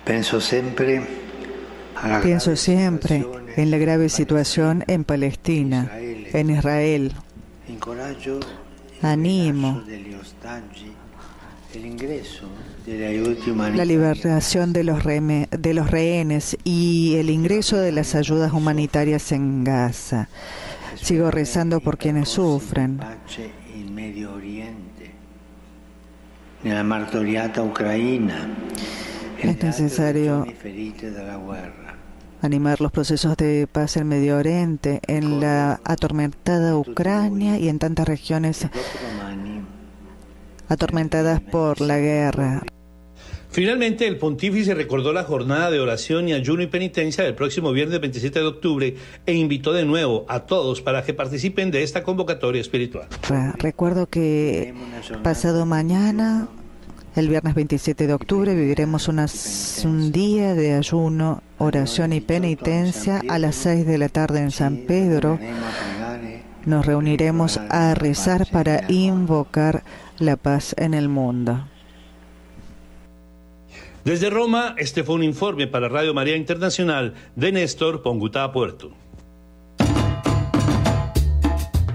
Pienso 0.04 0.40
siempre, 0.40 1.02
Pienso 2.22 2.54
siempre 2.54 3.26
en 3.56 3.72
la 3.72 3.78
grave 3.78 4.08
situación 4.08 4.84
en 4.86 5.02
Palestina, 5.02 5.90
en 5.98 6.50
Israel. 6.50 7.12
Animo 9.02 9.82
la 13.74 13.84
liberación 13.84 14.72
de 14.72 14.82
los, 14.82 15.04
de 15.04 15.74
los 15.74 15.90
rehenes 15.90 16.56
y 16.64 17.16
el 17.16 17.28
ingreso 17.28 17.76
de 17.76 17.92
las 17.92 18.14
ayudas 18.14 18.52
humanitarias 18.52 19.30
en 19.32 19.62
Gaza. 19.62 20.28
Sigo 20.94 21.30
rezando 21.30 21.80
por 21.80 21.98
quienes 21.98 22.30
sufren. 22.30 22.98
Es 29.42 29.62
necesario 29.62 30.46
animar 32.40 32.80
los 32.80 32.90
procesos 32.90 33.36
de 33.36 33.68
paz 33.70 33.96
en 33.98 34.08
Medio 34.08 34.38
Oriente, 34.38 35.00
en 35.06 35.40
la 35.40 35.80
atormentada 35.84 36.76
Ucrania 36.76 37.58
y 37.58 37.68
en 37.68 37.78
tantas 37.78 38.08
regiones 38.08 38.66
atormentadas 40.68 41.40
por 41.40 41.80
la 41.80 41.98
guerra. 41.98 42.62
Finalmente, 43.50 44.06
el 44.06 44.18
pontífice 44.18 44.74
recordó 44.74 45.12
la 45.12 45.24
jornada 45.24 45.70
de 45.70 45.80
oración 45.80 46.28
y 46.28 46.34
ayuno 46.34 46.62
y 46.62 46.66
penitencia 46.66 47.24
del 47.24 47.34
próximo 47.34 47.72
viernes 47.72 47.98
27 48.00 48.38
de 48.38 48.46
octubre 48.46 48.94
e 49.24 49.32
invitó 49.32 49.72
de 49.72 49.84
nuevo 49.84 50.26
a 50.28 50.40
todos 50.40 50.82
para 50.82 51.02
que 51.02 51.14
participen 51.14 51.70
de 51.70 51.82
esta 51.82 52.02
convocatoria 52.02 52.60
espiritual. 52.60 53.08
Recuerdo 53.58 54.06
que 54.06 54.74
pasado 55.22 55.64
mañana, 55.64 56.48
el 57.16 57.28
viernes 57.28 57.54
27 57.54 58.06
de 58.06 58.12
octubre, 58.12 58.54
viviremos 58.54 59.08
un 59.08 60.12
día 60.12 60.54
de 60.54 60.74
ayuno, 60.74 61.42
oración 61.56 62.12
y 62.12 62.20
penitencia 62.20 63.22
a 63.28 63.38
las 63.38 63.56
6 63.56 63.86
de 63.86 63.98
la 63.98 64.08
tarde 64.10 64.40
en 64.40 64.50
San 64.50 64.76
Pedro. 64.86 65.38
Nos 66.66 66.84
reuniremos 66.84 67.58
a 67.70 67.94
rezar 67.94 68.46
para 68.52 68.84
invocar 68.88 69.84
la 70.18 70.36
paz 70.36 70.74
en 70.78 70.92
el 70.92 71.08
mundo. 71.08 71.64
Desde 74.08 74.30
Roma, 74.30 74.74
este 74.78 75.04
fue 75.04 75.16
un 75.16 75.22
informe 75.22 75.66
para 75.66 75.86
Radio 75.86 76.14
María 76.14 76.34
Internacional 76.34 77.12
de 77.36 77.52
Néstor 77.52 78.02
Pongutá 78.02 78.50
Puerto. 78.52 78.90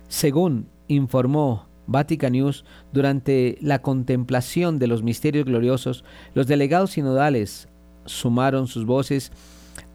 Según 0.08 0.68
informó 0.88 1.68
Vatican 1.86 2.32
News, 2.32 2.66
durante 2.92 3.56
la 3.62 3.80
contemplación 3.80 4.78
de 4.78 4.88
los 4.88 5.02
misterios 5.02 5.46
gloriosos, 5.46 6.04
los 6.34 6.46
delegados 6.46 6.90
sinodales 6.90 7.68
sumaron 8.04 8.66
sus 8.66 8.84
voces 8.84 9.32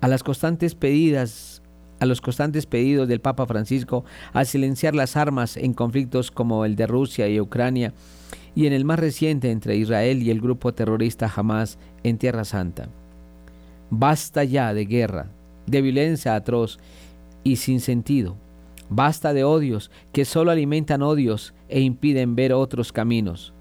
a 0.01 0.07
las 0.07 0.23
constantes 0.23 0.73
pedidas 0.73 1.52
a 2.03 2.05
los 2.05 2.21
constantes 2.21 2.65
pedidos 2.65 3.07
del 3.07 3.21
Papa 3.21 3.45
Francisco 3.45 4.03
a 4.33 4.43
silenciar 4.45 4.93
las 4.93 5.15
armas 5.15 5.55
en 5.57 5.73
conflictos 5.73 6.31
como 6.31 6.65
el 6.65 6.75
de 6.75 6.85
Rusia 6.85 7.29
y 7.29 7.39
Ucrania 7.39 7.93
y 8.55 8.67
en 8.67 8.73
el 8.73 8.83
más 8.85 8.99
reciente 8.99 9.51
entre 9.51 9.77
Israel 9.77 10.21
y 10.21 10.29
el 10.29 10.41
grupo 10.41 10.73
terrorista 10.73 11.31
Hamas 11.33 11.79
en 12.03 12.17
Tierra 12.17 12.43
Santa. 12.43 12.89
Basta 13.89 14.43
ya 14.43 14.73
de 14.73 14.85
guerra, 14.85 15.27
de 15.65 15.81
violencia 15.81 16.35
atroz 16.35 16.77
y 17.43 17.55
sin 17.55 17.79
sentido. 17.79 18.35
Basta 18.89 19.33
de 19.33 19.45
odios 19.45 19.89
que 20.11 20.25
solo 20.25 20.51
alimentan 20.51 21.01
odios 21.01 21.53
e 21.69 21.79
impiden 21.79 22.35
ver 22.35 22.51
otros 22.51 22.91
caminos. 22.91 23.53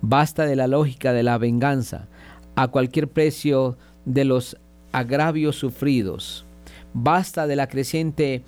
Basta 0.00 0.46
de 0.46 0.54
la 0.54 0.68
lógica 0.68 1.12
de 1.12 1.24
la 1.24 1.38
venganza 1.38 2.06
a 2.54 2.68
cualquier 2.68 3.08
precio 3.08 3.76
de 4.04 4.24
los 4.24 4.56
agravios 4.92 5.56
sufridos. 5.56 6.46
Basta 6.94 7.46
de 7.46 7.56
la 7.56 7.68
creciente 7.68 8.42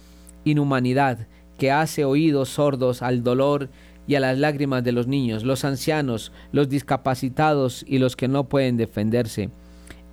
inhumanidad 0.44 1.26
que 1.58 1.70
hace 1.70 2.04
oídos 2.04 2.48
sordos 2.48 3.02
al 3.02 3.22
dolor 3.22 3.68
y 4.06 4.16
a 4.16 4.20
las 4.20 4.38
lágrimas 4.38 4.82
de 4.82 4.92
los 4.92 5.06
niños, 5.06 5.44
los 5.44 5.64
ancianos, 5.64 6.32
los 6.50 6.68
discapacitados 6.68 7.84
y 7.86 7.98
los 7.98 8.16
que 8.16 8.28
no 8.28 8.44
pueden 8.44 8.76
defenderse, 8.76 9.50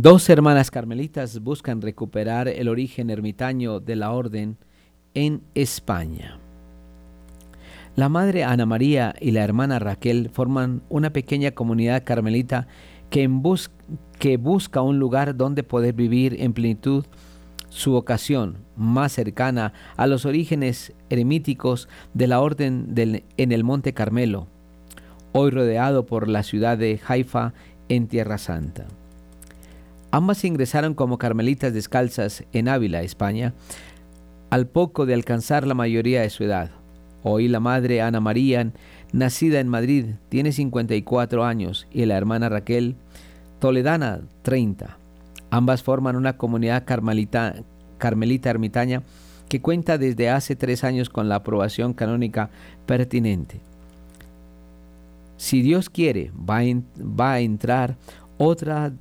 Dos 0.05 0.29
hermanas 0.29 0.69
carmelitas 0.69 1.41
buscan 1.41 1.81
recuperar 1.81 2.47
el 2.47 2.67
origen 2.67 3.09
ermitaño 3.09 3.79
de 3.79 3.95
la 3.95 4.11
orden 4.11 4.59
en 5.15 5.41
España. 5.55 6.37
La 7.95 8.07
madre 8.07 8.43
Ana 8.43 8.67
María 8.67 9.15
y 9.19 9.31
la 9.31 9.43
hermana 9.43 9.79
Raquel 9.79 10.29
forman 10.31 10.83
una 10.89 11.09
pequeña 11.09 11.53
comunidad 11.53 12.03
carmelita 12.03 12.67
que, 13.09 13.25
busca 14.37 14.81
un 14.83 14.99
lugar 14.99 15.37
donde 15.37 15.63
poder 15.63 15.95
vivir 15.95 16.39
en 16.39 16.53
plenitud 16.53 17.03
su 17.69 17.93
vocación 17.93 18.57
más 18.77 19.11
cercana 19.11 19.73
a 19.97 20.05
los 20.05 20.27
orígenes 20.27 20.93
eremíticos 21.09 21.89
de 22.13 22.27
la 22.27 22.41
orden 22.41 22.93
en 22.95 23.51
el 23.51 23.63
Monte 23.63 23.95
Carmelo, 23.95 24.45
hoy 25.31 25.49
rodeado 25.49 26.05
por 26.05 26.27
la 26.27 26.43
ciudad 26.43 26.77
de 26.77 26.99
Haifa 27.07 27.55
en 27.89 28.07
Tierra 28.07 28.37
Santa. 28.37 28.85
Ambas 30.15 30.45
ingresaron 30.45 30.93
como 30.93 31.17
carmelitas 31.17 31.73
descalzas 31.73 32.45
en 32.53 32.69
Ávila, 32.69 33.01
España, 33.01 33.53
al 34.49 34.65
poco 34.65 35.05
de 35.05 35.13
alcanzar 35.13 35.67
la 35.67 35.73
mayoría 35.73 36.21
de 36.21 36.29
su 36.29 36.45
edad. 36.45 36.71
Hoy 37.21 37.49
la 37.49 37.59
madre 37.59 38.01
Ana 38.01 38.21
María, 38.21 38.71
nacida 39.11 39.59
en 39.59 39.67
Madrid, 39.67 40.05
tiene 40.29 40.53
54 40.53 41.43
años 41.43 41.85
y 41.91 42.05
la 42.05 42.15
hermana 42.15 42.47
Raquel, 42.47 42.95
toledana, 43.59 44.21
30. 44.43 44.97
Ambas 45.49 45.83
forman 45.83 46.15
una 46.15 46.37
comunidad 46.37 46.85
carmelita, 46.85 47.53
carmelita 47.97 48.49
ermitaña 48.49 49.03
que 49.49 49.59
cuenta 49.59 49.97
desde 49.97 50.29
hace 50.29 50.55
tres 50.55 50.85
años 50.85 51.09
con 51.09 51.27
la 51.27 51.35
aprobación 51.35 51.93
canónica 51.93 52.51
pertinente. 52.85 53.59
Si 55.35 55.61
Dios 55.61 55.89
quiere, 55.89 56.31
va 56.37 56.61
va 57.03 57.33
a 57.33 57.39
entrar 57.41 57.97
otra 58.37 58.93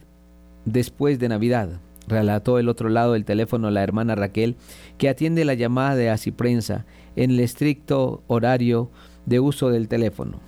después 0.65 1.19
de 1.19 1.29
Navidad, 1.29 1.81
relató 2.07 2.59
el 2.59 2.69
otro 2.69 2.89
lado 2.89 3.13
del 3.13 3.25
teléfono 3.25 3.71
la 3.71 3.83
hermana 3.83 4.15
Raquel, 4.15 4.57
que 4.99 5.09
atiende 5.09 5.45
la 5.45 5.55
llamada 5.55 5.97
de 5.97 6.11
Asiprensa 6.11 6.85
en 7.17 7.31
el 7.31 7.41
estricto 7.41 8.23
horario 8.27 8.91
de 9.27 9.41
uso 9.41 9.71
del 9.71 9.89
teléfono. 9.89 10.41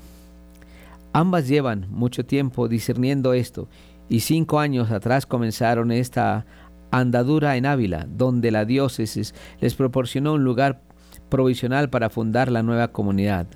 Ambas 1.13 1.49
llevan 1.49 1.87
mucho 1.91 2.27
tiempo 2.27 2.69
discerniendo 2.69 3.33
esto 3.33 3.69
y 4.09 4.21
cinco 4.21 4.61
años 4.61 4.91
atrás 4.91 5.27
comenzaron 5.27 5.91
esta 5.91 6.45
andadura 6.91 7.57
en 7.57 7.67
Ávila, 7.67 8.07
donde 8.09 8.51
la 8.51 8.65
diócesis 8.65 9.35
les 9.61 9.75
proporcionó 9.75 10.35
un 10.35 10.45
lugar 10.45 10.81
provisional 11.29 11.91
para 11.91 12.11
fundar 12.11 12.51
la 12.51 12.63
nueva 12.63 12.89
comunidad. 12.89 13.47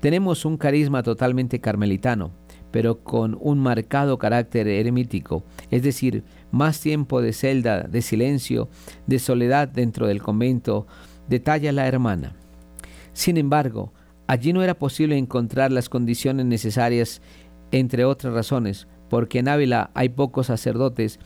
Tenemos 0.00 0.44
un 0.44 0.56
carisma 0.56 1.02
totalmente 1.02 1.60
carmelitano, 1.60 2.32
pero 2.70 3.02
con 3.02 3.36
un 3.40 3.58
marcado 3.58 4.18
carácter 4.18 4.68
eremítico, 4.68 5.44
es 5.70 5.82
decir, 5.82 6.24
más 6.50 6.80
tiempo 6.80 7.22
de 7.22 7.32
celda, 7.32 7.82
de 7.82 8.02
silencio, 8.02 8.68
de 9.06 9.18
soledad 9.18 9.68
dentro 9.68 10.06
del 10.06 10.22
convento, 10.22 10.86
detalla 11.28 11.72
la 11.72 11.86
hermana. 11.86 12.34
Sin 13.12 13.36
embargo, 13.36 13.92
allí 14.26 14.52
no 14.52 14.62
era 14.62 14.74
posible 14.74 15.16
encontrar 15.16 15.72
las 15.72 15.88
condiciones 15.88 16.46
necesarias, 16.46 17.22
entre 17.70 18.04
otras 18.04 18.32
razones, 18.34 18.86
porque 19.08 19.38
en 19.38 19.48
Ávila 19.48 19.90
hay 19.94 20.10
pocos 20.10 20.46
sacerdotes 20.46 21.18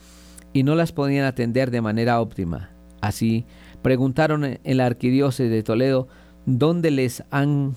y 0.53 0.63
no 0.63 0.75
las 0.75 0.91
podían 0.91 1.25
atender 1.25 1.71
de 1.71 1.81
manera 1.81 2.21
óptima. 2.21 2.71
Así, 3.01 3.45
preguntaron 3.81 4.59
en 4.63 4.77
la 4.77 4.85
arquidiócesis 4.85 5.51
de 5.51 5.63
Toledo 5.63 6.07
dónde 6.45 6.91
les 6.91 7.23
han 7.31 7.73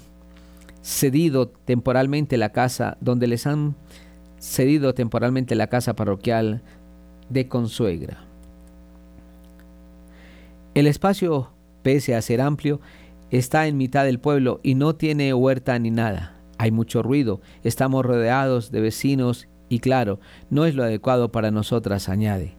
cedido 0.84 1.48
temporalmente 1.48 2.36
la 2.36 2.50
casa, 2.50 2.98
donde 3.00 3.26
les 3.26 3.46
han 3.46 3.74
cedido 4.38 4.92
temporalmente 4.92 5.54
la 5.54 5.68
casa 5.68 5.96
parroquial 5.96 6.60
de 7.30 7.48
consuegra. 7.48 8.18
El 10.74 10.86
espacio, 10.86 11.48
pese 11.82 12.14
a 12.14 12.20
ser 12.20 12.42
amplio, 12.42 12.80
está 13.30 13.66
en 13.66 13.78
mitad 13.78 14.04
del 14.04 14.20
pueblo 14.20 14.60
y 14.62 14.74
no 14.74 14.94
tiene 14.94 15.32
huerta 15.32 15.78
ni 15.78 15.90
nada. 15.90 16.36
Hay 16.58 16.70
mucho 16.70 17.02
ruido, 17.02 17.40
estamos 17.62 18.04
rodeados 18.04 18.70
de 18.70 18.82
vecinos 18.82 19.48
y 19.70 19.78
claro, 19.78 20.20
no 20.50 20.66
es 20.66 20.74
lo 20.74 20.82
adecuado 20.82 21.32
para 21.32 21.50
nosotras, 21.50 22.10
añade. 22.10 22.56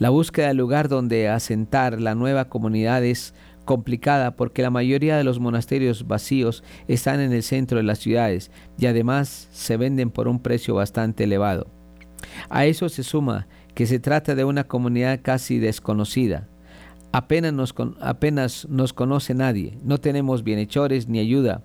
La 0.00 0.10
búsqueda 0.10 0.48
del 0.48 0.56
lugar 0.56 0.88
donde 0.88 1.28
asentar 1.28 2.00
la 2.00 2.16
nueva 2.16 2.46
comunidad 2.46 3.04
es 3.04 3.32
complicada 3.64 4.36
porque 4.36 4.62
la 4.62 4.70
mayoría 4.70 5.16
de 5.16 5.24
los 5.24 5.40
monasterios 5.40 6.06
vacíos 6.06 6.62
están 6.88 7.20
en 7.20 7.32
el 7.32 7.42
centro 7.42 7.78
de 7.78 7.84
las 7.84 7.98
ciudades 7.98 8.50
y 8.78 8.86
además 8.86 9.48
se 9.52 9.76
venden 9.76 10.10
por 10.10 10.28
un 10.28 10.40
precio 10.40 10.74
bastante 10.74 11.24
elevado. 11.24 11.66
A 12.48 12.66
eso 12.66 12.88
se 12.88 13.02
suma 13.02 13.46
que 13.74 13.86
se 13.86 13.98
trata 13.98 14.34
de 14.34 14.44
una 14.44 14.64
comunidad 14.64 15.20
casi 15.22 15.58
desconocida. 15.58 16.48
Apenas 17.12 17.52
nos, 17.52 17.74
apenas 18.00 18.66
nos 18.68 18.92
conoce 18.92 19.34
nadie, 19.34 19.78
no 19.82 19.98
tenemos 19.98 20.42
bienhechores 20.42 21.08
ni 21.08 21.18
ayuda. 21.18 21.62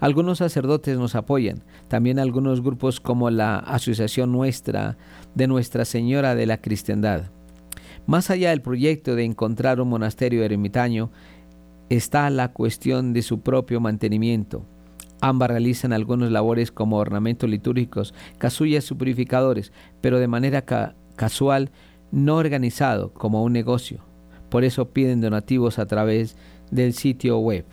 Algunos 0.00 0.38
sacerdotes 0.38 0.98
nos 0.98 1.14
apoyan, 1.14 1.64
también 1.88 2.18
algunos 2.18 2.62
grupos 2.62 3.00
como 3.00 3.30
la 3.30 3.58
Asociación 3.58 4.32
Nuestra 4.32 4.98
de 5.34 5.46
Nuestra 5.46 5.84
Señora 5.84 6.34
de 6.34 6.46
la 6.46 6.60
Cristiandad. 6.60 7.30
Más 8.06 8.30
allá 8.30 8.50
del 8.50 8.62
proyecto 8.62 9.14
de 9.14 9.24
encontrar 9.24 9.80
un 9.80 9.88
monasterio 9.88 10.44
ermitaño, 10.44 11.10
está 11.96 12.30
la 12.30 12.52
cuestión 12.52 13.12
de 13.12 13.22
su 13.22 13.40
propio 13.40 13.80
mantenimiento. 13.80 14.64
Ambas 15.20 15.50
realizan 15.50 15.92
algunas 15.92 16.30
labores 16.30 16.72
como 16.72 16.96
ornamentos 16.96 17.48
litúrgicos, 17.48 18.14
casullas 18.38 18.90
y 18.90 18.94
purificadores, 18.94 19.72
pero 20.00 20.18
de 20.18 20.26
manera 20.26 20.64
casual, 21.16 21.70
no 22.10 22.36
organizado 22.36 23.12
como 23.12 23.42
un 23.44 23.52
negocio. 23.52 24.00
Por 24.48 24.64
eso 24.64 24.88
piden 24.88 25.20
donativos 25.20 25.78
a 25.78 25.86
través 25.86 26.36
del 26.70 26.94
sitio 26.94 27.38
web. 27.38 27.64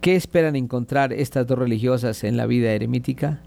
¿Qué 0.00 0.14
esperan 0.14 0.56
encontrar 0.56 1.14
estas 1.14 1.46
dos 1.46 1.58
religiosas 1.58 2.22
en 2.24 2.36
la 2.36 2.44
vida 2.44 2.70
eremítica? 2.72 3.40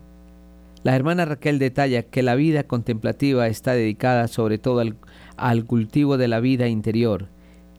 La 0.84 0.96
hermana 0.96 1.26
Raquel 1.26 1.60
detalla 1.60 2.04
que 2.04 2.24
la 2.24 2.36
vida 2.36 2.64
contemplativa 2.64 3.48
está 3.48 3.74
dedicada 3.74 4.28
sobre 4.28 4.58
todo 4.58 4.80
al, 4.80 4.96
al 5.38 5.66
cultivo 5.66 6.18
de 6.18 6.28
la 6.28 6.40
vida 6.40 6.68
interior, 6.68 7.28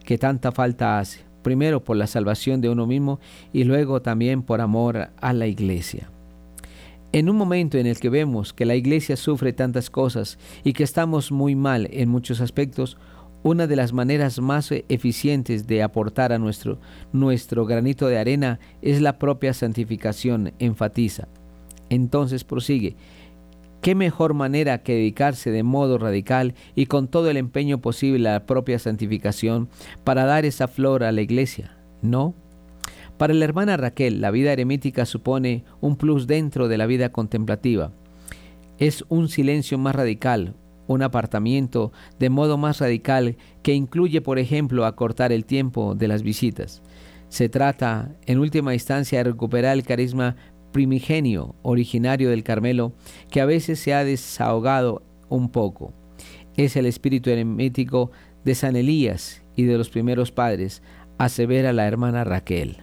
que 0.05 0.17
tanta 0.17 0.51
falta 0.51 0.99
hace, 0.99 1.21
primero 1.41 1.83
por 1.83 1.97
la 1.97 2.07
salvación 2.07 2.61
de 2.61 2.69
uno 2.69 2.87
mismo 2.87 3.19
y 3.53 3.63
luego 3.63 4.01
también 4.01 4.41
por 4.41 4.61
amor 4.61 5.09
a 5.19 5.33
la 5.33 5.47
iglesia. 5.47 6.09
En 7.11 7.29
un 7.29 7.37
momento 7.37 7.77
en 7.77 7.87
el 7.87 7.99
que 7.99 8.09
vemos 8.09 8.53
que 8.53 8.65
la 8.65 8.75
iglesia 8.75 9.15
sufre 9.15 9.51
tantas 9.51 9.89
cosas 9.89 10.37
y 10.63 10.73
que 10.73 10.83
estamos 10.83 11.31
muy 11.31 11.55
mal 11.55 11.89
en 11.91 12.07
muchos 12.07 12.39
aspectos, 12.39 12.97
una 13.41 13.67
de 13.67 13.75
las 13.75 13.93
maneras 13.93 14.39
más 14.39 14.69
eficientes 14.71 15.65
de 15.65 15.81
aportar 15.81 16.33
a 16.33 16.37
nuestro, 16.37 16.79
nuestro 17.13 17.65
granito 17.65 18.07
de 18.07 18.19
arena 18.19 18.59
es 18.81 19.01
la 19.01 19.17
propia 19.17 19.53
santificación, 19.53 20.53
enfatiza. 20.59 21.27
Entonces 21.89 22.43
prosigue, 22.43 22.95
¿Qué 23.81 23.95
mejor 23.95 24.33
manera 24.33 24.83
que 24.83 24.93
dedicarse 24.93 25.51
de 25.51 25.63
modo 25.63 25.97
radical 25.97 26.53
y 26.75 26.87
con 26.87 27.07
todo 27.07 27.29
el 27.29 27.37
empeño 27.37 27.79
posible 27.79 28.27
a 28.27 28.33
la 28.33 28.45
propia 28.45 28.77
santificación 28.77 29.69
para 30.03 30.25
dar 30.25 30.45
esa 30.45 30.67
flor 30.67 31.03
a 31.03 31.13
la 31.13 31.21
iglesia? 31.21 31.77
¿No? 32.01 32.33
Para 33.17 33.33
la 33.33 33.45
hermana 33.45 33.77
Raquel, 33.77 34.21
la 34.21 34.31
vida 34.31 34.51
eremítica 34.51 35.05
supone 35.05 35.63
un 35.81 35.95
plus 35.95 36.27
dentro 36.27 36.67
de 36.67 36.77
la 36.77 36.87
vida 36.87 37.11
contemplativa. 37.11 37.91
Es 38.77 39.05
un 39.09 39.29
silencio 39.29 39.77
más 39.77 39.95
radical, 39.95 40.55
un 40.87 41.03
apartamiento 41.03 41.91
de 42.17 42.29
modo 42.29 42.57
más 42.57 42.79
radical 42.79 43.37
que 43.61 43.73
incluye, 43.73 44.21
por 44.21 44.39
ejemplo, 44.39 44.85
acortar 44.85 45.31
el 45.31 45.45
tiempo 45.45 45.95
de 45.95 46.07
las 46.07 46.23
visitas. 46.23 46.81
Se 47.29 47.47
trata, 47.47 48.15
en 48.25 48.39
última 48.39 48.73
instancia, 48.73 49.19
de 49.19 49.31
recuperar 49.31 49.73
el 49.73 49.83
carisma 49.83 50.35
primigenio 50.71 51.55
originario 51.61 52.29
del 52.29 52.43
Carmelo 52.43 52.93
que 53.29 53.41
a 53.41 53.45
veces 53.45 53.79
se 53.79 53.93
ha 53.93 54.03
desahogado 54.03 55.01
un 55.29 55.49
poco. 55.49 55.93
Es 56.57 56.75
el 56.75 56.85
espíritu 56.85 57.29
eremítico 57.29 58.11
de 58.43 58.55
San 58.55 58.75
Elías 58.75 59.41
y 59.55 59.63
de 59.63 59.77
los 59.77 59.89
primeros 59.89 60.31
padres, 60.31 60.81
asevera 61.17 61.73
la 61.73 61.87
hermana 61.87 62.23
Raquel. 62.23 62.77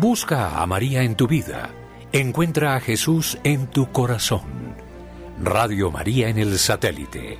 Busca 0.00 0.60
a 0.60 0.66
María 0.66 1.02
en 1.04 1.14
tu 1.14 1.28
vida 1.28 1.70
Encuentra 2.14 2.76
a 2.76 2.80
Jesús 2.80 3.38
en 3.42 3.68
tu 3.68 3.90
corazón. 3.90 4.42
Radio 5.42 5.90
María 5.90 6.28
en 6.28 6.36
el 6.36 6.58
satélite. 6.58 7.38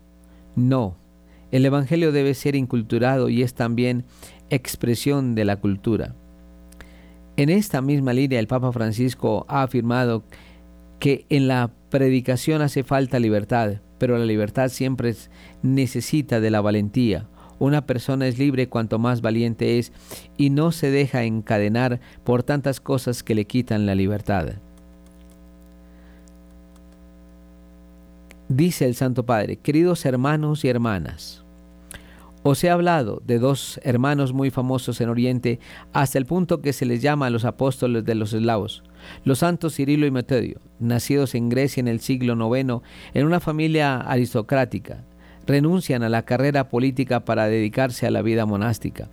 No, 0.56 0.96
el 1.54 1.64
evangelio 1.64 2.10
debe 2.10 2.34
ser 2.34 2.56
inculturado 2.56 3.28
y 3.28 3.44
es 3.44 3.54
también 3.54 4.04
expresión 4.50 5.36
de 5.36 5.44
la 5.44 5.54
cultura. 5.54 6.16
En 7.36 7.48
esta 7.48 7.80
misma 7.80 8.12
línea, 8.12 8.40
el 8.40 8.48
Papa 8.48 8.72
Francisco 8.72 9.46
ha 9.48 9.62
afirmado 9.62 10.24
que 10.98 11.26
en 11.28 11.46
la 11.46 11.70
predicación 11.90 12.60
hace 12.60 12.82
falta 12.82 13.20
libertad, 13.20 13.74
pero 13.98 14.18
la 14.18 14.24
libertad 14.24 14.68
siempre 14.68 15.14
necesita 15.62 16.40
de 16.40 16.50
la 16.50 16.60
valentía. 16.60 17.28
Una 17.60 17.86
persona 17.86 18.26
es 18.26 18.36
libre 18.36 18.68
cuanto 18.68 18.98
más 18.98 19.20
valiente 19.20 19.78
es 19.78 19.92
y 20.36 20.50
no 20.50 20.72
se 20.72 20.90
deja 20.90 21.22
encadenar 21.22 22.00
por 22.24 22.42
tantas 22.42 22.80
cosas 22.80 23.22
que 23.22 23.36
le 23.36 23.44
quitan 23.44 23.86
la 23.86 23.94
libertad. 23.94 24.54
Dice 28.48 28.86
el 28.86 28.96
Santo 28.96 29.24
Padre, 29.24 29.54
queridos 29.54 30.04
hermanos 30.04 30.64
y 30.64 30.68
hermanas, 30.68 31.43
os 32.44 32.62
he 32.62 32.68
hablado 32.68 33.22
de 33.24 33.38
dos 33.38 33.80
hermanos 33.82 34.34
muy 34.34 34.50
famosos 34.50 35.00
en 35.00 35.08
Oriente 35.08 35.60
hasta 35.94 36.18
el 36.18 36.26
punto 36.26 36.60
que 36.60 36.74
se 36.74 36.84
les 36.84 37.00
llama 37.00 37.26
a 37.26 37.30
los 37.30 37.46
apóstoles 37.46 38.04
de 38.04 38.14
los 38.14 38.34
eslavos, 38.34 38.84
los 39.24 39.38
santos 39.38 39.74
Cirilo 39.74 40.06
y 40.06 40.10
Metodio, 40.10 40.60
nacidos 40.78 41.34
en 41.34 41.48
Grecia 41.48 41.80
en 41.80 41.88
el 41.88 42.00
siglo 42.00 42.34
IX 42.54 42.82
en 43.14 43.26
una 43.26 43.40
familia 43.40 43.96
aristocrática, 43.96 45.04
renuncian 45.46 46.02
a 46.02 46.10
la 46.10 46.26
carrera 46.26 46.68
política 46.68 47.24
para 47.24 47.48
dedicarse 47.48 48.06
a 48.06 48.10
la 48.10 48.20
vida 48.20 48.44
monástica, 48.44 49.08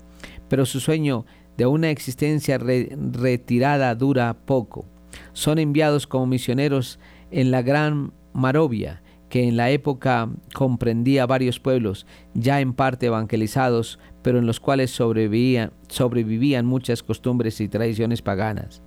pero 0.50 0.66
su 0.66 0.82
sueño 0.82 1.26
de 1.56 1.66
una 1.66 1.90
existencia 1.90 2.58
retirada 2.58 3.96
dura 3.96 4.36
poco. 4.46 4.86
Son 5.32 5.58
enviados 5.58 6.06
como 6.06 6.26
misioneros 6.26 7.00
en 7.32 7.50
la 7.50 7.62
Gran 7.62 8.12
Marovia, 8.34 9.02
que 9.32 9.48
en 9.48 9.56
la 9.56 9.70
época 9.70 10.30
comprendía 10.54 11.26
varios 11.26 11.58
pueblos, 11.58 12.06
ya 12.34 12.60
en 12.60 12.74
parte 12.74 13.06
evangelizados, 13.06 13.98
pero 14.22 14.40
en 14.40 14.46
los 14.46 14.60
cuales 14.60 14.92
sobrevivían, 14.92 16.66
muchas 16.66 17.02
costumbres 17.02 17.62
y 17.62 17.70
tradiciones 17.70 18.22
paganas. 18.22 18.82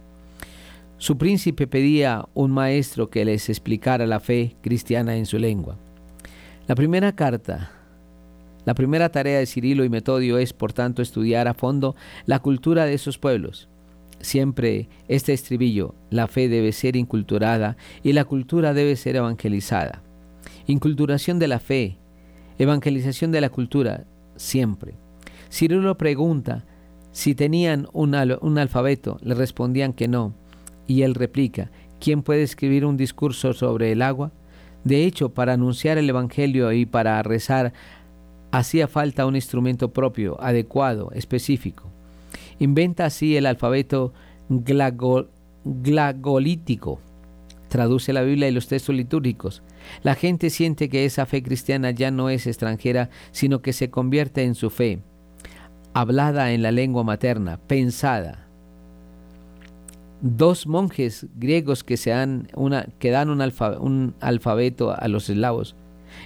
Su 0.98 1.16
príncipe 1.16 1.66
pedía 1.66 2.26
un 2.34 2.50
maestro 2.50 3.08
que 3.08 3.24
les 3.24 3.48
explicara 3.48 4.06
la 4.06 4.20
fe 4.20 4.54
cristiana 4.60 5.16
en 5.16 5.24
su 5.24 5.38
lengua. 5.38 5.78
La 6.68 6.74
primera 6.74 7.16
carta, 7.16 7.70
la 8.66 8.74
primera 8.74 9.08
tarea 9.08 9.38
de 9.38 9.46
Cirilo 9.46 9.82
y 9.82 9.88
Metodio 9.88 10.36
es, 10.36 10.52
por 10.52 10.74
tanto, 10.74 11.00
estudiar 11.00 11.48
a 11.48 11.54
fondo 11.54 11.96
la 12.26 12.40
cultura 12.40 12.84
de 12.84 12.92
esos 12.92 13.16
pueblos. 13.16 13.70
Siempre 14.20 14.90
este 15.08 15.32
estribillo, 15.32 15.94
la 16.10 16.28
fe 16.28 16.50
debe 16.50 16.72
ser 16.72 16.96
inculturada 16.96 17.78
y 18.02 18.12
la 18.12 18.26
cultura 18.26 18.74
debe 18.74 18.96
ser 18.96 19.16
evangelizada. 19.16 20.03
Inculturación 20.66 21.38
de 21.38 21.48
la 21.48 21.58
fe, 21.58 21.98
evangelización 22.58 23.32
de 23.32 23.40
la 23.40 23.50
cultura, 23.50 24.04
siempre. 24.36 24.94
Cirilo 25.50 25.96
pregunta 25.96 26.64
si 27.12 27.34
tenían 27.34 27.86
un, 27.92 28.16
un 28.40 28.58
alfabeto, 28.58 29.18
le 29.22 29.34
respondían 29.34 29.92
que 29.92 30.08
no, 30.08 30.34
y 30.86 31.02
él 31.02 31.14
replica, 31.14 31.70
¿quién 32.00 32.22
puede 32.22 32.42
escribir 32.42 32.84
un 32.84 32.96
discurso 32.96 33.52
sobre 33.52 33.92
el 33.92 34.02
agua? 34.02 34.32
De 34.84 35.04
hecho, 35.04 35.30
para 35.30 35.54
anunciar 35.54 35.96
el 35.96 36.08
Evangelio 36.08 36.72
y 36.72 36.86
para 36.86 37.22
rezar, 37.22 37.72
hacía 38.50 38.88
falta 38.88 39.26
un 39.26 39.36
instrumento 39.36 39.92
propio, 39.92 40.40
adecuado, 40.40 41.10
específico. 41.12 41.90
Inventa 42.58 43.06
así 43.06 43.36
el 43.36 43.46
alfabeto 43.46 44.12
glagolítico. 45.64 47.00
Traduce 47.68 48.12
la 48.12 48.22
Biblia 48.22 48.48
y 48.48 48.52
los 48.52 48.68
textos 48.68 48.94
litúrgicos. 48.94 49.62
La 50.02 50.14
gente 50.14 50.50
siente 50.50 50.88
que 50.88 51.04
esa 51.04 51.26
fe 51.26 51.42
cristiana 51.42 51.90
ya 51.90 52.10
no 52.10 52.30
es 52.30 52.46
extranjera, 52.46 53.10
sino 53.32 53.62
que 53.62 53.72
se 53.72 53.90
convierte 53.90 54.42
en 54.42 54.54
su 54.54 54.70
fe, 54.70 55.00
hablada 55.92 56.52
en 56.52 56.62
la 56.62 56.72
lengua 56.72 57.04
materna, 57.04 57.58
pensada. 57.58 58.46
Dos 60.20 60.66
monjes 60.66 61.26
griegos 61.36 61.84
que, 61.84 61.96
se 61.96 62.10
dan, 62.10 62.48
una, 62.54 62.86
que 62.98 63.10
dan 63.10 63.28
un, 63.28 63.40
un 63.80 64.14
alfabeto 64.20 64.94
a 64.96 65.08
los 65.08 65.28
eslavos. 65.28 65.76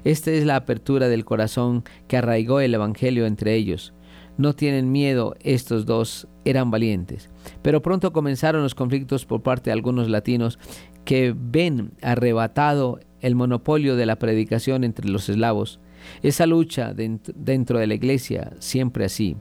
Esta 0.04 0.30
es 0.30 0.44
la 0.44 0.56
apertura 0.56 1.08
del 1.08 1.24
corazón 1.24 1.84
que 2.06 2.16
arraigó 2.16 2.60
el 2.60 2.74
Evangelio 2.74 3.26
entre 3.26 3.54
ellos. 3.54 3.92
No 4.36 4.54
tienen 4.54 4.92
miedo 4.92 5.34
estos 5.40 5.84
dos, 5.84 6.28
eran 6.44 6.70
valientes. 6.70 7.28
Pero 7.60 7.82
pronto 7.82 8.12
comenzaron 8.12 8.62
los 8.62 8.76
conflictos 8.76 9.26
por 9.26 9.42
parte 9.42 9.70
de 9.70 9.74
algunos 9.74 10.08
latinos 10.08 10.60
que 11.04 11.34
ven 11.36 11.92
arrebatado 12.02 13.00
el 13.20 13.34
monopolio 13.34 13.96
de 13.96 14.06
la 14.06 14.18
predicación 14.18 14.84
entre 14.84 15.08
los 15.08 15.28
eslavos, 15.28 15.80
esa 16.22 16.46
lucha 16.46 16.94
dentro 16.94 17.78
de 17.78 17.86
la 17.86 17.94
iglesia 17.94 18.52
siempre 18.58 19.04
así. 19.04 19.36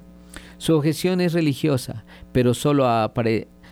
Su 0.57 0.75
objeción 0.75 1.21
es 1.21 1.33
religiosa, 1.33 2.05
pero 2.31 2.53
solo, 2.53 2.87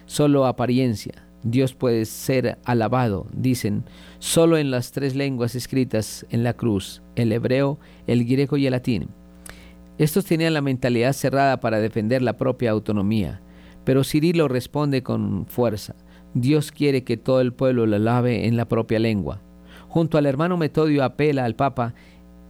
solo 0.06 0.46
apariencia. 0.46 1.26
Dios 1.44 1.76
puede 1.76 2.06
ser 2.06 2.58
alabado, 2.66 3.28
dicen, 3.32 3.84
solo 4.18 4.58
en 4.58 4.72
las 4.72 4.92
tres 4.92 5.16
lenguas 5.16 5.54
escritas 5.54 6.26
en 6.32 6.44
la 6.44 6.54
cruz, 6.54 7.04
el 7.16 7.32
hebreo, 7.32 7.80
el 8.08 8.26
griego 8.26 8.58
y 8.58 8.66
el 8.66 8.72
latín. 8.72 9.10
Estos 9.98 10.26
tenían 10.26 10.56
la 10.56 10.62
mentalidad 10.62 11.14
cerrada 11.14 11.60
para 11.60 11.80
defender 11.80 12.22
la 12.22 12.36
propia 12.36 12.72
autonomía, 12.72 13.42
pero 13.84 14.04
Cirilo 14.04 14.48
responde 14.48 15.04
con 15.04 15.46
fuerza. 15.46 15.96
Dios 16.34 16.72
quiere 16.72 17.04
que 17.04 17.16
todo 17.16 17.42
el 17.42 17.54
pueblo 17.54 17.86
lo 17.86 17.96
alabe 17.96 18.48
en 18.48 18.58
la 18.58 18.68
propia 18.68 19.00
lengua. 19.00 19.42
Junto 19.96 20.18
al 20.18 20.26
hermano 20.26 20.58
Metodio 20.58 21.06
apela 21.06 21.46
al 21.46 21.56
Papa 21.56 21.94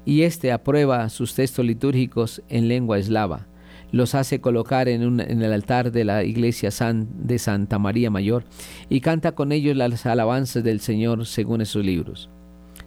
y 0.04 0.24
éste 0.24 0.52
aprueba 0.52 1.08
sus 1.10 1.36
textos 1.36 1.64
litúrgicos 1.64 2.42
en 2.50 2.68
lengua 2.68 2.98
eslava. 2.98 3.46
Los 3.92 4.16
hace 4.16 4.42
colocar 4.42 4.90
en, 4.90 5.20
el 5.20 5.54
altar 5.54 5.92
de 5.92 6.06
la 6.06 6.24
iglesia 6.24 6.72
de 6.72 7.38
Santa 7.38 7.78
María 7.78 8.10
Mayor 8.10 8.46
y 8.90 9.00
canta 9.00 9.34
con 9.34 9.52
ellos 9.52 9.78
las 9.78 10.08
alabanzas 10.08 10.64
del 10.64 10.80
Señor 10.80 11.28
según 11.28 11.62
esos 11.62 11.86
libros. 11.86 12.32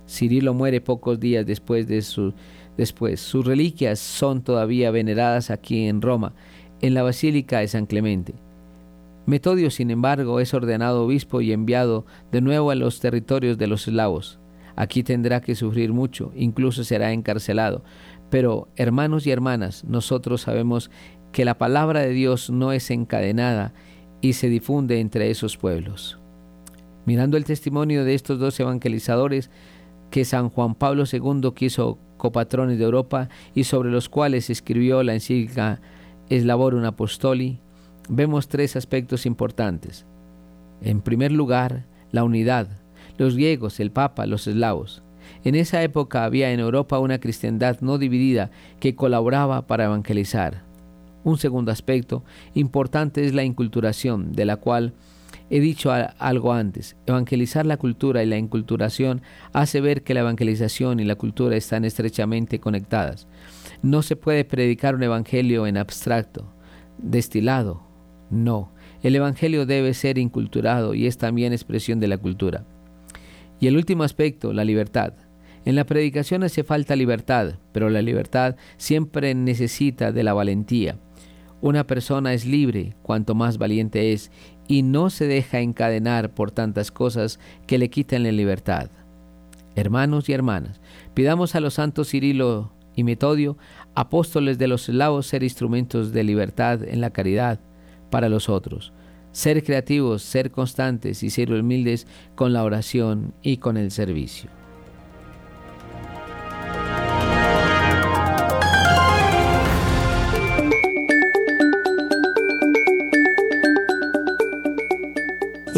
Cirilo 0.09 0.55
muere 0.55 0.81
pocos 0.81 1.21
días 1.21 1.47
después 1.47 1.87
de 1.87 2.05
después. 2.77 3.21
Sus 3.21 3.47
reliquias 3.47 4.01
son 4.01 4.43
todavía 4.43 4.91
veneradas 4.91 5.53
aquí 5.53 5.87
en 5.87 6.03
Roma, 6.03 6.35
en 6.81 6.95
la 6.95 7.05
Basílica 7.05 7.61
de 7.61 7.69
San 7.69 7.87
Clemente. 7.87 8.35
Metodio, 9.25 9.71
sin 9.71 9.93
embargo, 9.93 10.41
es 10.41 10.53
ordenado 10.53 11.05
obispo 11.05 11.41
y 11.43 11.53
enviado 11.53 12.07
de 12.33 12.41
nuevo 12.41 12.73
a 12.73 12.75
los 12.75 12.99
territorios 12.99 13.57
de 13.57 13.69
los 13.69 13.87
eslavos. 13.87 14.38
Aquí 14.81 15.03
tendrá 15.03 15.41
que 15.41 15.57
sufrir 15.57 15.93
mucho, 15.93 16.31
incluso 16.37 16.85
será 16.85 17.13
encarcelado. 17.13 17.83
Pero, 18.31 18.69
hermanos 18.77 19.27
y 19.27 19.33
hermanas, 19.33 19.83
nosotros 19.83 20.43
sabemos 20.43 20.89
que 21.33 21.45
la 21.45 21.59
palabra 21.59 22.03
de 22.03 22.11
Dios 22.11 22.49
no 22.49 22.71
es 22.71 22.93
encadenada 22.93 23.75
y 24.21 24.35
se 24.35 24.49
difunde 24.49 25.01
entre 25.01 25.31
esos 25.31 25.57
pueblos. 25.57 26.21
Mirando 27.07 27.37
el 27.37 27.45
testimonio 27.45 28.05
de 28.05 28.15
estos 28.15 28.39
dos 28.39 28.61
evangelizadores 28.61 29.51
que 30.13 30.25
San 30.25 30.49
Juan 30.49 30.77
Pablo 30.77 31.03
II 31.13 31.51
quiso 31.57 31.99
copatrones 32.17 32.79
de 32.79 32.85
Europa 32.85 33.31
y 33.57 33.65
sobre 33.65 33.91
los 33.91 34.09
cuales 34.09 34.49
escribió 34.49 35.03
la 35.03 35.15
encíclica 35.15 35.81
Eslavorum 36.29 36.85
Apostoli, 36.85 37.59
vemos 38.09 38.47
tres 38.47 38.77
aspectos 38.77 39.27
importantes. 39.27 40.07
En 40.83 41.01
primer 41.01 41.33
lugar, 41.33 41.87
la 42.13 42.23
unidad, 42.23 42.69
los 43.19 43.35
griegos, 43.35 43.81
el 43.81 43.91
Papa, 43.91 44.27
los 44.27 44.47
eslavos. 44.47 45.03
En 45.45 45.55
esa 45.55 45.83
época 45.83 46.25
había 46.25 46.53
en 46.53 46.61
Europa 46.61 46.99
una 46.99 47.19
cristiandad 47.19 47.81
no 47.81 47.99
dividida 47.99 48.51
que 48.81 48.95
colaboraba 48.95 49.67
para 49.67 49.85
evangelizar. 49.85 50.63
Un 51.25 51.37
segundo 51.37 51.71
aspecto 51.71 52.25
importante 52.55 53.25
es 53.25 53.35
la 53.35 53.45
inculturación, 53.45 54.33
de 54.33 54.45
la 54.45 54.57
cual 54.57 54.95
he 55.51 55.61
dicho 55.61 55.93
algo 55.93 56.53
antes. 56.53 56.97
Evangelizar 57.07 57.67
la 57.67 57.77
cultura 57.77 58.23
y 58.23 58.27
la 58.27 58.39
inculturación 58.39 59.23
hace 59.53 59.81
ver 59.81 60.03
que 60.03 60.15
la 60.15 60.21
evangelización 60.21 61.01
y 61.01 61.05
la 61.05 61.17
cultura 61.17 61.57
están 61.57 61.85
estrechamente 61.85 62.61
conectadas. 62.61 63.27
No 63.83 64.03
se 64.03 64.17
puede 64.17 64.45
predicar 64.45 64.95
un 64.95 65.03
evangelio 65.03 65.67
en 65.67 65.77
abstracto, 65.77 66.53
destilado. 66.99 67.83
No, 68.31 68.73
el 69.03 69.17
evangelio 69.17 69.67
debe 69.67 69.95
ser 69.95 70.19
inculturado 70.19 70.95
y 70.95 71.07
es 71.07 71.19
también 71.19 71.53
expresión 71.53 72.01
de 72.01 72.09
la 72.09 72.19
cultura. 72.19 72.65
Y 73.61 73.67
el 73.67 73.77
último 73.77 74.05
aspecto, 74.05 74.53
la 74.53 74.65
libertad. 74.65 75.15
En 75.65 75.75
la 75.75 75.85
predicación 75.85 76.45
hace 76.45 76.65
falta 76.65 76.97
libertad, 76.97 77.55
pero 77.73 77.91
la 77.91 78.03
libertad 78.03 78.57
siempre 78.77 79.35
necesita 79.35 80.13
de 80.13 80.23
la 80.23 80.33
valentía. 80.33 80.99
Una 81.61 81.87
persona 81.87 82.33
es 82.33 82.47
libre 82.47 82.95
cuanto 83.03 83.35
más 83.35 83.59
valiente 83.59 84.13
es 84.13 84.31
y 84.69 84.83
no 84.83 85.11
se 85.11 85.27
deja 85.27 85.61
encadenar 85.61 86.33
por 86.33 86.53
tantas 86.53 86.93
cosas 86.93 87.41
que 87.67 87.79
le 87.79 87.91
quiten 87.91 88.23
la 88.23 88.33
libertad. 88.33 88.91
Hermanos 89.75 90.29
y 90.29 90.33
hermanas, 90.33 90.81
pidamos 91.15 91.55
a 91.55 91.61
los 91.61 91.75
santos 91.75 92.11
Cirilo 92.11 92.73
y 92.95 93.05
Metodio, 93.05 93.59
apóstoles 93.95 94.59
de 94.59 94.69
los 94.69 94.89
eslavos, 94.89 95.27
ser 95.27 95.43
instrumentos 95.43 96.13
de 96.13 96.25
libertad 96.25 96.83
en 96.85 97.01
la 97.01 97.11
caridad 97.11 97.61
para 98.11 98.29
los 98.29 98.49
otros. 98.49 98.93
Ser 99.33 99.63
creativos, 99.63 100.23
ser 100.23 100.51
constantes 100.51 101.23
y 101.23 101.31
ser 101.31 101.53
humildes 101.53 102.07
con 102.35 102.53
la 102.53 102.65
oración 102.65 103.35
y 103.43 103.59
con 103.59 103.77
el 103.77 103.91
servicio. 103.91 104.51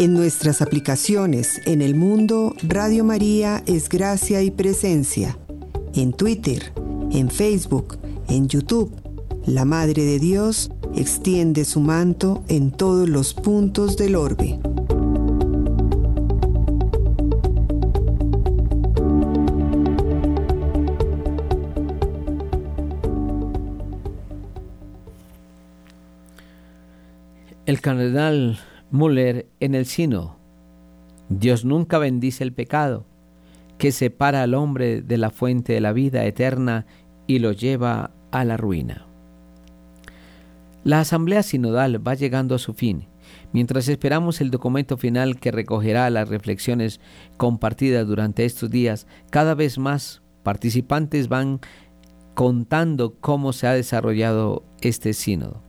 En 0.01 0.15
nuestras 0.15 0.63
aplicaciones 0.63 1.61
en 1.67 1.83
el 1.83 1.93
mundo, 1.93 2.55
Radio 2.63 3.03
María 3.03 3.61
es 3.67 3.87
gracia 3.87 4.41
y 4.41 4.49
presencia. 4.49 5.37
En 5.93 6.11
Twitter, 6.11 6.73
en 7.11 7.29
Facebook, 7.29 7.99
en 8.27 8.47
YouTube, 8.47 8.91
la 9.45 9.65
Madre 9.65 10.03
de 10.03 10.19
Dios 10.19 10.71
extiende 10.95 11.65
su 11.65 11.79
manto 11.79 12.43
en 12.47 12.71
todos 12.71 13.09
los 13.09 13.33
puntos 13.33 13.97
del 13.97 14.15
orbe. 14.15 14.59
El 27.65 27.79
cardenal 27.79 28.59
Müller 28.91 29.47
en 29.59 29.75
el 29.75 29.85
Sino. 29.85 30.35
Dios 31.29 31.63
nunca 31.63 31.97
bendice 31.97 32.43
el 32.43 32.51
pecado, 32.51 33.05
que 33.77 33.91
separa 33.91 34.43
al 34.43 34.53
hombre 34.53 35.01
de 35.01 35.17
la 35.17 35.29
fuente 35.29 35.73
de 35.73 35.79
la 35.79 35.93
vida 35.93 36.25
eterna 36.25 36.85
y 37.27 37.39
lo 37.39 37.53
lleva 37.53 38.11
a 38.31 38.43
la 38.43 38.57
ruina. 38.57 39.10
La 40.83 40.99
asamblea 40.99 41.43
sinodal 41.43 42.05
va 42.05 42.15
llegando 42.15 42.55
a 42.55 42.59
su 42.59 42.73
fin, 42.73 43.07
mientras 43.53 43.87
esperamos 43.87 44.41
el 44.41 44.49
documento 44.49 44.97
final 44.97 45.39
que 45.39 45.51
recogerá 45.51 46.09
las 46.09 46.27
reflexiones 46.27 46.99
compartidas 47.37 48.07
durante 48.07 48.45
estos 48.45 48.71
días, 48.71 49.05
cada 49.29 49.53
vez 49.53 49.77
más 49.77 50.23
participantes 50.41 51.27
van 51.27 51.59
contando 52.33 53.13
cómo 53.19 53.53
se 53.53 53.67
ha 53.67 53.73
desarrollado 53.73 54.63
este 54.81 55.13
sínodo. 55.13 55.61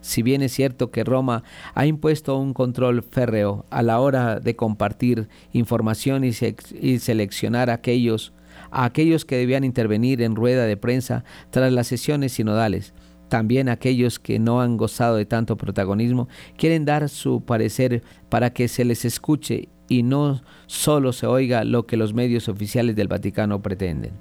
Si 0.00 0.22
bien 0.22 0.42
es 0.42 0.52
cierto 0.52 0.90
que 0.90 1.04
Roma 1.04 1.44
ha 1.74 1.86
impuesto 1.86 2.36
un 2.36 2.52
control 2.52 3.04
férreo 3.04 3.64
a 3.70 3.82
la 3.82 4.00
hora 4.00 4.40
de 4.40 4.56
compartir 4.56 5.28
información 5.52 6.24
y, 6.24 6.32
seleccionar 6.32 7.70
a 7.70 7.74
aquellos, 7.74 8.32
a 8.72 8.84
aquellos 8.84 9.24
que 9.24 9.36
debían 9.36 9.62
intervenir 9.62 10.20
en 10.22 10.34
rueda 10.34 10.64
de 10.64 10.76
prensa 10.76 11.24
tras 11.50 11.72
las 11.72 11.86
sesiones 11.86 12.32
sinodales, 12.32 12.92
también 13.28 13.68
aquellos 13.68 14.18
que 14.18 14.38
no 14.38 14.60
han 14.60 14.76
gozado 14.76 15.16
de 15.16 15.26
tanto 15.26 15.56
protagonismo 15.56 16.28
quieren 16.56 16.84
dar 16.84 17.08
su 17.08 17.42
parecer 17.42 18.02
para 18.28 18.52
que 18.52 18.68
se 18.68 18.84
les 18.84 19.04
escuche 19.04 19.68
y 19.88 20.02
no 20.02 20.40
solo 20.66 21.12
se 21.12 21.26
oiga 21.26 21.64
lo 21.64 21.86
que 21.86 21.96
los 21.96 22.14
medios 22.14 22.48
oficiales 22.48 22.96
del 22.96 23.08
Vaticano 23.08 23.62
pretenden. 23.62 24.12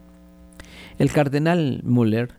El 0.97 1.11
cardenal 1.11 1.81
Müller 1.83 2.33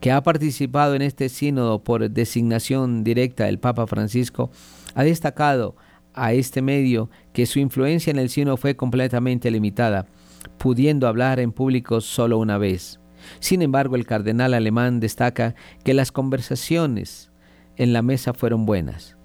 que 0.00 0.12
ha 0.12 0.22
participado 0.22 0.94
en 0.94 1.02
este 1.02 1.28
sínodo 1.28 1.82
por 1.82 2.08
designación 2.10 3.02
directa 3.04 3.44
del 3.44 3.58
Papa 3.58 3.86
Francisco, 3.86 4.50
ha 4.94 5.04
destacado 5.04 5.76
a 6.14 6.32
este 6.32 6.62
medio 6.62 7.10
que 7.32 7.46
su 7.46 7.58
influencia 7.58 8.10
en 8.10 8.18
el 8.18 8.30
sínodo 8.30 8.56
fue 8.56 8.76
completamente 8.76 9.50
limitada, 9.50 10.06
pudiendo 10.58 11.06
hablar 11.06 11.40
en 11.40 11.52
público 11.52 12.00
solo 12.00 12.38
una 12.38 12.58
vez. 12.58 12.97
Sin 13.40 13.62
embargo, 13.62 13.96
el 13.96 14.06
cardenal 14.06 14.54
alemán 14.54 15.00
destaca 15.00 15.54
que 15.84 15.94
las 15.94 16.12
conversaciones 16.12 17.30
en 17.76 17.92
la 17.92 18.02
mesa 18.02 18.34
fueron 18.34 18.66
buenas. 18.66 19.16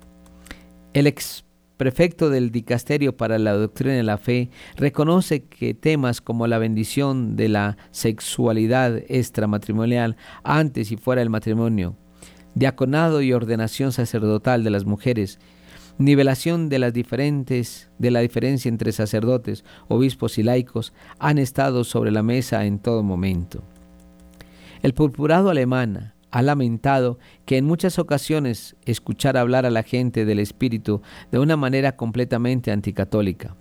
El 0.94 1.08
ex 1.08 1.44
prefecto 1.78 2.30
del 2.30 2.52
Dicasterio 2.52 3.18
para 3.18 3.38
la 3.40 3.54
Doctrina 3.54 3.94
de 3.94 4.04
la 4.04 4.18
Fe, 4.18 4.50
reconoce 4.78 5.44
que 5.44 5.74
temas 5.74 6.22
como 6.22 6.48
la 6.48 6.58
bendición 6.58 7.36
de 7.36 7.50
la 7.50 7.78
sexualidad 7.92 9.02
extramatrimonial 9.10 10.16
antes 10.44 10.92
y 10.92 10.98
fuera 10.98 11.20
del 11.20 11.30
matrimonio, 11.30 11.98
diaconado 12.56 13.22
y 13.22 13.34
ordenación 13.34 13.92
sacerdotal 13.92 14.64
de 14.64 14.70
las 14.70 14.86
mujeres, 14.86 15.40
nivelación 15.98 16.70
de 16.70 16.80
las 16.80 16.94
diferentes 16.94 17.90
de 18.00 18.12
la 18.12 18.22
diferencia 18.22 18.70
entre 18.70 18.92
sacerdotes, 18.92 19.64
obispos 19.88 20.38
y 20.38 20.44
laicos 20.44 20.94
han 21.20 21.38
estado 21.38 21.84
sobre 21.84 22.12
la 22.12 22.24
mesa 22.24 22.66
en 22.66 22.80
todo 22.80 23.04
momento. 23.04 23.64
El 24.84 24.94
purpurado 24.94 25.50
alemán 25.50 26.14
ha 26.30 26.42
lamentado 26.42 27.18
que 27.46 27.56
en 27.56 27.64
muchas 27.64 28.00
ocasiones 28.00 28.76
escuchar 28.86 29.38
hablar 29.38 29.66
a 29.66 29.70
la 29.70 29.82
gente 29.82 30.26
del 30.26 30.40
Espíritu 30.40 31.02
de 31.32 31.40
una 31.40 31.56
manera 31.56 31.96
completamente 31.96 32.70
anticatólica, 32.70 33.56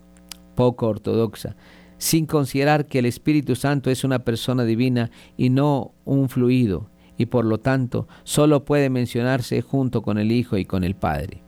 poco 0.56 0.88
ortodoxa, 0.88 1.54
sin 1.96 2.26
considerar 2.26 2.86
que 2.86 2.98
el 2.98 3.06
Espíritu 3.06 3.54
Santo 3.54 3.88
es 3.88 4.02
una 4.02 4.24
persona 4.24 4.64
divina 4.64 5.12
y 5.36 5.50
no 5.50 5.92
un 6.04 6.28
fluido, 6.28 6.90
y 7.16 7.26
por 7.26 7.44
lo 7.44 7.60
tanto 7.60 8.08
solo 8.24 8.64
puede 8.64 8.90
mencionarse 8.90 9.62
junto 9.62 10.02
con 10.02 10.18
el 10.18 10.32
Hijo 10.32 10.56
y 10.56 10.64
con 10.64 10.82
el 10.82 10.96
Padre. 10.96 11.40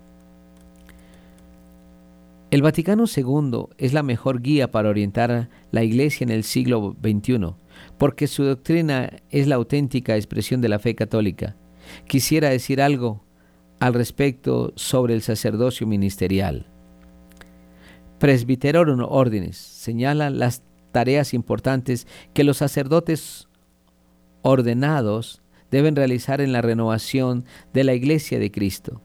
El 2.52 2.62
Vaticano 2.62 3.06
II 3.12 3.70
es 3.78 3.92
la 3.92 4.04
mejor 4.04 4.40
guía 4.40 4.70
para 4.70 4.88
orientar 4.88 5.48
la 5.72 5.82
Iglesia 5.82 6.22
en 6.22 6.30
el 6.30 6.44
siglo 6.44 6.94
XXI 7.02 7.56
porque 7.98 8.26
su 8.26 8.44
doctrina 8.44 9.10
es 9.30 9.46
la 9.46 9.56
auténtica 9.56 10.16
expresión 10.16 10.60
de 10.60 10.68
la 10.68 10.78
fe 10.78 10.94
católica. 10.94 11.56
Quisiera 12.06 12.48
decir 12.48 12.80
algo 12.80 13.24
al 13.80 13.94
respecto 13.94 14.72
sobre 14.76 15.14
el 15.14 15.22
sacerdocio 15.22 15.86
ministerial. 15.86 16.66
Presbiterorum 18.18 19.04
órdenes 19.08 19.56
señala 19.56 20.30
las 20.30 20.62
tareas 20.92 21.34
importantes 21.34 22.06
que 22.32 22.44
los 22.44 22.58
sacerdotes 22.58 23.48
ordenados 24.42 25.42
deben 25.70 25.96
realizar 25.96 26.40
en 26.40 26.52
la 26.52 26.62
renovación 26.62 27.44
de 27.72 27.84
la 27.84 27.94
iglesia 27.94 28.38
de 28.38 28.50
Cristo. 28.50 29.02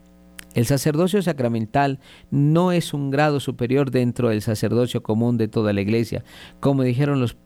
El 0.54 0.66
sacerdocio 0.66 1.22
sacramental 1.22 2.00
no 2.30 2.72
es 2.72 2.92
un 2.92 3.10
grado 3.10 3.40
superior 3.40 3.90
dentro 3.90 4.30
del 4.30 4.42
sacerdocio 4.42 5.02
común 5.02 5.36
de 5.36 5.48
toda 5.48 5.72
la 5.72 5.80
iglesia, 5.80 6.24
como 6.60 6.82
dijeron 6.82 7.20
los 7.20 7.36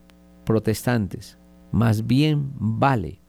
protestantes, 0.45 1.37
más 1.71 2.07
bien 2.07 2.51
vale. 2.55 3.19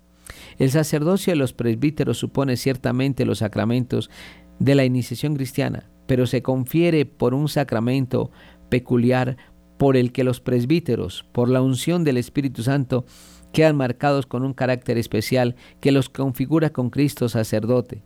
El 0.59 0.71
sacerdocio 0.71 1.33
de 1.33 1.39
los 1.39 1.53
presbíteros 1.53 2.19
supone 2.19 2.57
ciertamente 2.57 3.25
los 3.25 3.39
sacramentos 3.39 4.11
de 4.59 4.75
la 4.75 4.85
iniciación 4.85 5.35
cristiana, 5.35 5.91
pero 6.07 6.27
se 6.27 6.43
confiere 6.43 7.05
por 7.05 7.35
un 7.35 7.49
sacramento 7.49 8.31
peculiar 8.69 9.37
por 9.77 9.97
el 9.97 10.13
que 10.13 10.25
los 10.25 10.41
presbíteros, 10.41 11.27
por 11.33 11.49
la 11.49 11.61
unción 11.61 12.05
del 12.05 12.17
Espíritu 12.17 12.63
Santo, 12.63 13.05
quedan 13.53 13.77
marcados 13.77 14.27
con 14.27 14.45
un 14.45 14.55
carácter 14.55 14.99
especial 14.99 15.57
que 15.81 15.93
los 15.93 16.09
configura 16.09 16.71
con 16.71 16.91
Cristo 16.91 17.29
sacerdote, 17.29 18.03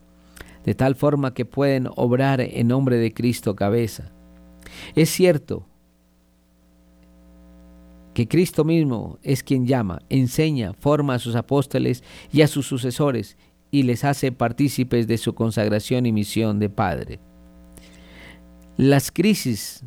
de 0.65 0.75
tal 0.75 0.95
forma 0.95 1.35
que 1.35 1.45
pueden 1.45 1.89
obrar 1.97 2.41
en 2.41 2.69
nombre 2.69 2.97
de 2.97 3.13
Cristo 3.13 3.55
cabeza. 3.57 4.13
Es 4.95 5.11
cierto 5.11 5.70
que 8.21 8.29
Cristo 8.29 8.67
mismo 8.67 9.19
es 9.23 9.43
quien 9.43 9.67
llama, 9.67 10.03
enseña, 10.11 10.75
forma 10.75 11.15
a 11.15 11.19
sus 11.19 11.37
apóstoles 11.37 12.05
y 12.31 12.43
a 12.43 12.49
sus 12.49 12.67
sucesores 12.67 13.39
y 13.71 13.85
les 13.85 14.05
hace 14.05 14.31
partícipes 14.31 15.07
de 15.07 15.17
su 15.17 15.35
consagración 15.35 16.05
y 16.05 16.13
misión 16.13 16.59
de 16.59 16.69
Padre. 16.69 17.19
Las 18.77 19.11
crisis 19.11 19.85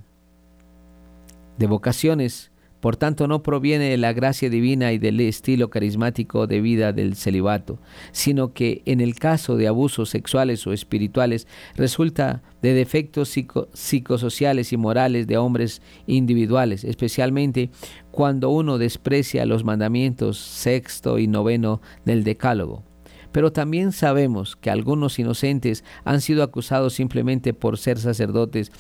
de 1.60 1.68
vocaciones, 1.68 2.52
por 2.80 2.98
tanto 2.98 3.28
no 3.28 3.44
proviene 3.44 3.90
de 3.90 3.98
la 3.98 4.14
gracia 4.14 4.50
divina 4.50 4.92
y 4.94 4.98
del 4.98 5.20
estilo 5.20 5.70
carismático 5.70 6.48
de 6.48 6.60
vida 6.60 6.92
del 6.92 7.16
celibato, 7.16 7.78
sino 8.14 8.52
que 8.52 8.82
en 8.86 9.00
el 9.00 9.14
caso 9.14 9.58
de 9.58 9.68
abusos 9.68 10.10
sexuales 10.10 10.66
o 10.66 10.74
espirituales 10.74 11.48
resulta 11.76 12.42
de 12.64 12.74
defectos 12.74 13.38
psicosociales 13.74 14.74
y 14.74 14.78
morales 14.78 15.28
de 15.28 15.38
hombres 15.38 15.84
individuales, 16.08 16.84
especialmente 16.84 17.70
cuando 18.14 18.52
uno 18.52 18.78
desprecia 18.78 19.46
los 19.46 19.64
mandamientos 19.64 20.38
sexto 20.38 21.18
y 21.18 21.26
noveno 21.26 21.82
del 22.06 22.24
decálogo. 22.24 22.84
Pero 23.32 23.52
también 23.52 23.92
sabemos 23.92 24.56
que 24.56 24.70
algunos 24.70 25.18
inocentes 25.18 25.84
han 26.06 26.22
sido 26.22 26.44
acusados 26.44 26.94
simplemente 26.94 27.56
por 27.56 27.80
ser 27.80 27.98
sacerdotes 27.98 28.72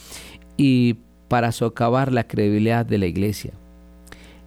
y 0.56 0.98
para 1.28 1.52
socavar 1.52 2.14
la 2.14 2.28
credibilidad 2.28 2.86
de 2.86 3.00
la 3.00 3.08
iglesia 3.08 3.54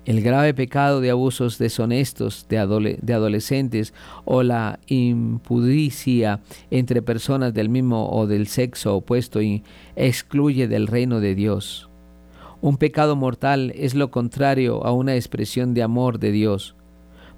el 0.07 0.23
grave 0.23 0.55
pecado 0.55 1.01
de 1.01 1.11
abusos 1.11 1.59
deshonestos 1.59 2.47
de, 2.49 2.59
adolescentes 2.59 3.93
o 4.25 4.45
la 4.45 4.79
impudicia 4.87 6.41
entre 6.71 7.03
personas 7.03 7.53
del 7.53 7.69
mismo 7.69 8.09
o 8.09 8.29
del 8.29 8.47
sexo 8.47 8.95
opuesto 8.95 9.41
excluye 9.97 10.69
del 10.69 10.87
reino 10.87 11.19
de 11.19 11.35
Dios. 11.35 11.91
Un 12.63 12.79
pecado 12.79 13.17
mortal 13.17 13.73
es 13.77 13.95
lo 13.95 14.11
contrario 14.11 14.85
a 14.85 14.93
una 14.93 15.15
expresión 15.15 15.75
de 15.75 15.83
amor 15.83 16.19
de 16.19 16.33
Dios, 16.33 16.75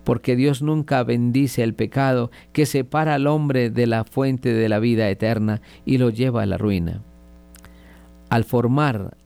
porque 0.05 0.37
Dios 0.37 0.62
nunca 0.62 1.03
bendice 1.03 1.62
el 1.62 1.75
pecado 1.75 2.31
que 2.53 2.66
separa 2.66 3.14
al 3.14 3.27
hombre 3.27 3.69
de 3.71 3.87
la 3.87 4.05
fuente 4.05 4.53
de 4.53 4.69
la 4.69 4.79
vida 4.79 5.11
eterna 5.11 5.61
y 5.85 5.99
lo 5.99 6.11
lleva 6.11 6.43
a 6.43 6.47
la 6.47 6.57
ruina. 6.57 7.03
Al 8.31 8.45
formar 8.45 9.16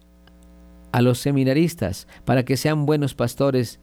a 0.93 1.03
los 1.03 1.18
seminaristas 1.18 2.09
para 2.24 2.45
que 2.45 2.57
sean 2.57 2.86
buenos 2.86 3.14
pastores 3.14 3.80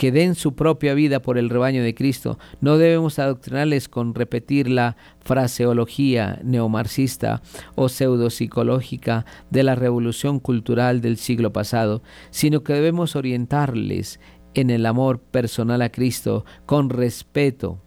que 0.00 0.12
den 0.12 0.34
su 0.34 0.54
propia 0.54 0.94
vida 0.94 1.20
por 1.20 1.36
el 1.36 1.50
rebaño 1.50 1.82
de 1.82 1.94
Cristo. 1.94 2.38
No 2.62 2.78
debemos 2.78 3.18
adoctrinarles 3.18 3.90
con 3.90 4.14
repetir 4.14 4.66
la 4.70 4.96
fraseología 5.22 6.40
neomarxista 6.42 7.42
o 7.74 7.90
pseudopsicológica 7.90 9.26
de 9.50 9.62
la 9.62 9.74
revolución 9.74 10.40
cultural 10.40 11.02
del 11.02 11.18
siglo 11.18 11.52
pasado, 11.52 12.02
sino 12.30 12.64
que 12.64 12.72
debemos 12.72 13.14
orientarles 13.14 14.20
en 14.54 14.70
el 14.70 14.86
amor 14.86 15.20
personal 15.20 15.82
a 15.82 15.92
Cristo 15.92 16.46
con 16.64 16.88
respeto 16.88 17.82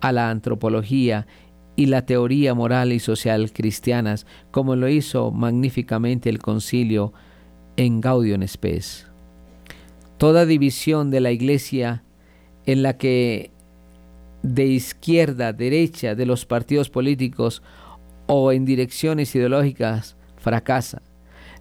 a 0.00 0.10
la 0.10 0.30
antropología 0.30 1.28
y 1.76 1.86
la 1.86 2.04
teoría 2.04 2.52
moral 2.54 2.92
y 2.92 2.98
social 2.98 3.52
cristianas, 3.52 4.26
como 4.50 4.74
lo 4.74 4.88
hizo 4.88 5.30
magníficamente 5.30 6.30
el 6.30 6.40
concilio 6.40 7.12
en 7.76 8.00
Gaudium 8.00 8.44
Spes. 8.44 9.07
Toda 10.18 10.46
división 10.46 11.10
de 11.10 11.20
la 11.20 11.30
iglesia 11.30 12.02
en 12.66 12.82
la 12.82 12.98
que 12.98 13.50
de 14.42 14.66
izquierda, 14.66 15.52
derecha, 15.52 16.14
de 16.14 16.26
los 16.26 16.44
partidos 16.44 16.90
políticos 16.90 17.62
o 18.26 18.52
en 18.52 18.64
direcciones 18.64 19.34
ideológicas 19.34 20.16
fracasa. 20.36 21.02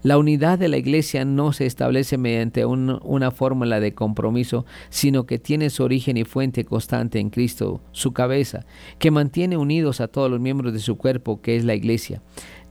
La 0.08 0.18
unidad 0.18 0.58
de 0.58 0.70
la 0.70 0.78
Iglesia 0.78 1.26
no 1.26 1.52
se 1.52 1.66
establece 1.66 2.18
mediante 2.18 2.66
una 2.66 3.30
fórmula 3.30 3.82
de 3.82 3.94
compromiso, 3.94 4.66
sino 4.88 5.26
que 5.26 5.38
tiene 5.38 5.70
su 5.70 5.84
origen 5.84 6.16
y 6.16 6.24
fuente 6.24 6.64
constante 6.64 7.20
en 7.20 7.30
Cristo, 7.30 7.82
su 7.92 8.14
cabeza, 8.14 8.66
que 9.00 9.12
mantiene 9.12 9.58
unidos 9.58 10.00
a 10.00 10.08
todos 10.08 10.32
los 10.32 10.40
miembros 10.40 10.72
de 10.72 10.80
su 10.80 10.96
cuerpo, 10.96 11.42
que 11.42 11.58
es 11.58 11.66
la 11.66 11.76
Iglesia. 11.76 12.22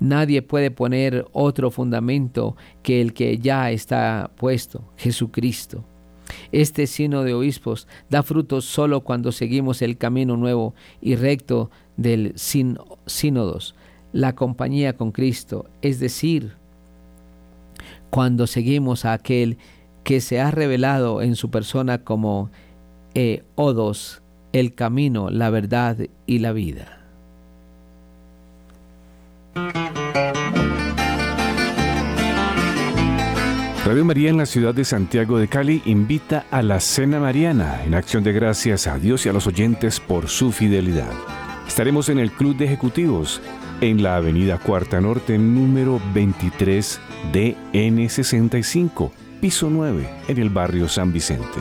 Nadie 0.01 0.41
puede 0.41 0.71
poner 0.71 1.27
otro 1.33 1.71
fundamento 1.71 2.57
que 2.83 3.03
el 3.03 3.13
que 3.13 3.37
ya 3.37 3.71
está 3.71 4.31
puesto, 4.39 4.91
Jesucristo. 4.97 5.85
Este 6.53 6.87
sino 6.87 7.23
de 7.23 7.35
obispos 7.35 7.87
da 8.09 8.23
frutos 8.23 8.65
solo 8.65 9.03
cuando 9.03 9.31
seguimos 9.31 9.83
el 9.83 9.99
camino 9.99 10.39
nuevo 10.39 10.75
y 11.03 11.17
recto 11.17 11.71
del 11.99 12.33
sínodos, 12.39 13.75
la 14.15 14.35
compañía 14.35 14.97
con 14.97 15.13
Cristo, 15.13 15.69
es 15.83 16.01
decir, 16.01 16.57
cuando 18.11 18.47
seguimos 18.47 19.05
a 19.05 19.13
aquel 19.13 19.59
que 20.05 20.21
se 20.21 20.41
ha 20.41 20.51
revelado 20.51 21.23
en 21.23 21.37
su 21.37 21.51
persona 21.51 22.05
como 22.05 22.51
e 23.15 23.45
Odos, 23.55 24.23
el 24.53 24.75
camino, 24.75 25.31
la 25.31 25.51
verdad 25.51 25.97
y 26.27 26.39
la 26.39 26.53
vida. 26.53 26.97
Radio 33.87 34.05
María 34.05 34.31
en 34.31 34.37
la 34.37 34.47
ciudad 34.47 34.75
de 34.75 34.85
Santiago 34.85 35.39
de 35.39 35.47
Cali 35.47 35.81
invita 35.87 36.45
a 36.51 36.61
la 36.61 36.81
Cena 36.81 37.21
Mariana 37.21 37.85
en 37.85 37.95
acción 37.95 38.25
de 38.25 38.33
gracias 38.33 38.89
a 38.89 38.99
Dios 38.99 39.25
y 39.25 39.29
a 39.29 39.33
los 39.33 39.47
oyentes 39.47 40.01
por 40.01 40.29
su 40.29 40.51
fidelidad. 40.51 41.13
Estaremos 41.69 42.09
en 42.09 42.19
el 42.19 42.33
Club 42.33 42.57
de 42.57 42.65
Ejecutivos 42.65 43.41
en 43.81 44.03
la 44.03 44.17
Avenida 44.17 44.59
Cuarta 44.59 45.01
Norte 45.01 45.39
número 45.39 45.99
23 46.15 47.01
DN65, 47.33 49.11
piso 49.41 49.71
9, 49.71 50.09
en 50.29 50.39
el 50.39 50.51
barrio 50.51 50.89
San 50.89 51.13
Vicente. 51.13 51.59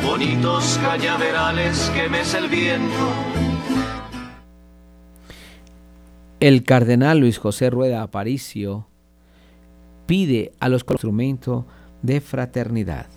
Bonitos 0.05 0.79
cañaverales 0.85 1.91
que 1.97 2.09
mece 2.09 2.39
el 2.39 2.49
viento. 2.49 3.12
El 6.39 6.62
cardenal 6.62 7.18
Luis 7.18 7.39
José 7.39 7.70
Rueda 7.70 8.03
Aparicio 8.03 8.87
pide 10.07 10.53
a 10.61 10.68
los 10.68 10.85
instrumentos 10.89 11.64
de 12.03 12.20
fraternidad. 12.20 13.09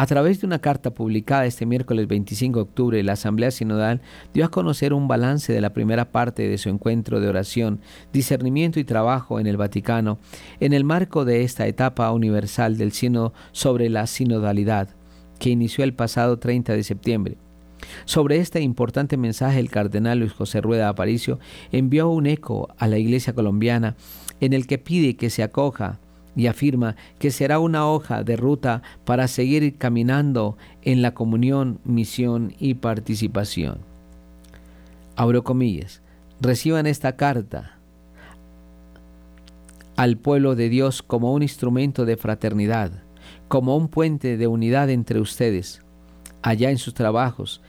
A 0.00 0.06
través 0.06 0.40
de 0.40 0.46
una 0.46 0.60
carta 0.60 0.94
publicada 0.94 1.44
este 1.44 1.66
miércoles 1.66 2.08
25 2.08 2.58
de 2.58 2.62
octubre, 2.62 3.02
la 3.02 3.12
Asamblea 3.12 3.50
Sinodal 3.50 4.00
dio 4.32 4.46
a 4.46 4.50
conocer 4.50 4.94
un 4.94 5.08
balance 5.08 5.52
de 5.52 5.60
la 5.60 5.74
primera 5.74 6.10
parte 6.10 6.48
de 6.48 6.56
su 6.56 6.70
encuentro 6.70 7.20
de 7.20 7.28
oración, 7.28 7.82
discernimiento 8.10 8.80
y 8.80 8.84
trabajo 8.84 9.40
en 9.40 9.46
el 9.46 9.58
Vaticano, 9.58 10.18
en 10.58 10.72
el 10.72 10.84
marco 10.84 11.26
de 11.26 11.42
esta 11.42 11.66
etapa 11.66 12.10
universal 12.12 12.78
del 12.78 12.92
Sínodo 12.92 13.34
sobre 13.52 13.90
la 13.90 14.06
sinodalidad, 14.06 14.88
que 15.38 15.50
inició 15.50 15.84
el 15.84 15.92
pasado 15.92 16.38
30 16.38 16.72
de 16.72 16.82
septiembre. 16.82 17.36
Sobre 18.06 18.38
este 18.38 18.62
importante 18.62 19.18
mensaje, 19.18 19.60
el 19.60 19.68
cardenal 19.68 20.20
Luis 20.20 20.32
José 20.32 20.62
Rueda 20.62 20.88
Aparicio 20.88 21.38
envió 21.72 22.08
un 22.08 22.26
eco 22.26 22.68
a 22.78 22.86
la 22.86 22.96
Iglesia 22.96 23.34
colombiana 23.34 23.96
en 24.40 24.54
el 24.54 24.66
que 24.66 24.78
pide 24.78 25.16
que 25.16 25.28
se 25.28 25.42
acoja 25.42 26.00
y 26.40 26.46
afirma 26.46 26.96
que 27.18 27.30
será 27.30 27.58
una 27.58 27.86
hoja 27.86 28.24
de 28.24 28.34
ruta 28.34 28.80
para 29.04 29.28
seguir 29.28 29.76
caminando 29.76 30.56
en 30.80 31.02
la 31.02 31.12
comunión, 31.12 31.80
misión 31.84 32.54
y 32.58 32.74
participación. 32.74 33.80
Abro 35.16 35.44
comillas. 35.44 36.00
Reciban 36.40 36.86
esta 36.86 37.16
carta 37.16 37.76
al 39.96 40.16
pueblo 40.16 40.54
de 40.54 40.70
Dios 40.70 41.02
como 41.02 41.34
un 41.34 41.42
instrumento 41.42 42.06
de 42.06 42.16
fraternidad, 42.16 43.02
como 43.48 43.76
un 43.76 43.88
puente 43.88 44.38
de 44.38 44.46
unidad 44.46 44.88
entre 44.88 45.20
ustedes, 45.20 45.82
allá 46.40 46.70
en 46.70 46.78
sus 46.78 46.94
trabajos 46.94 47.60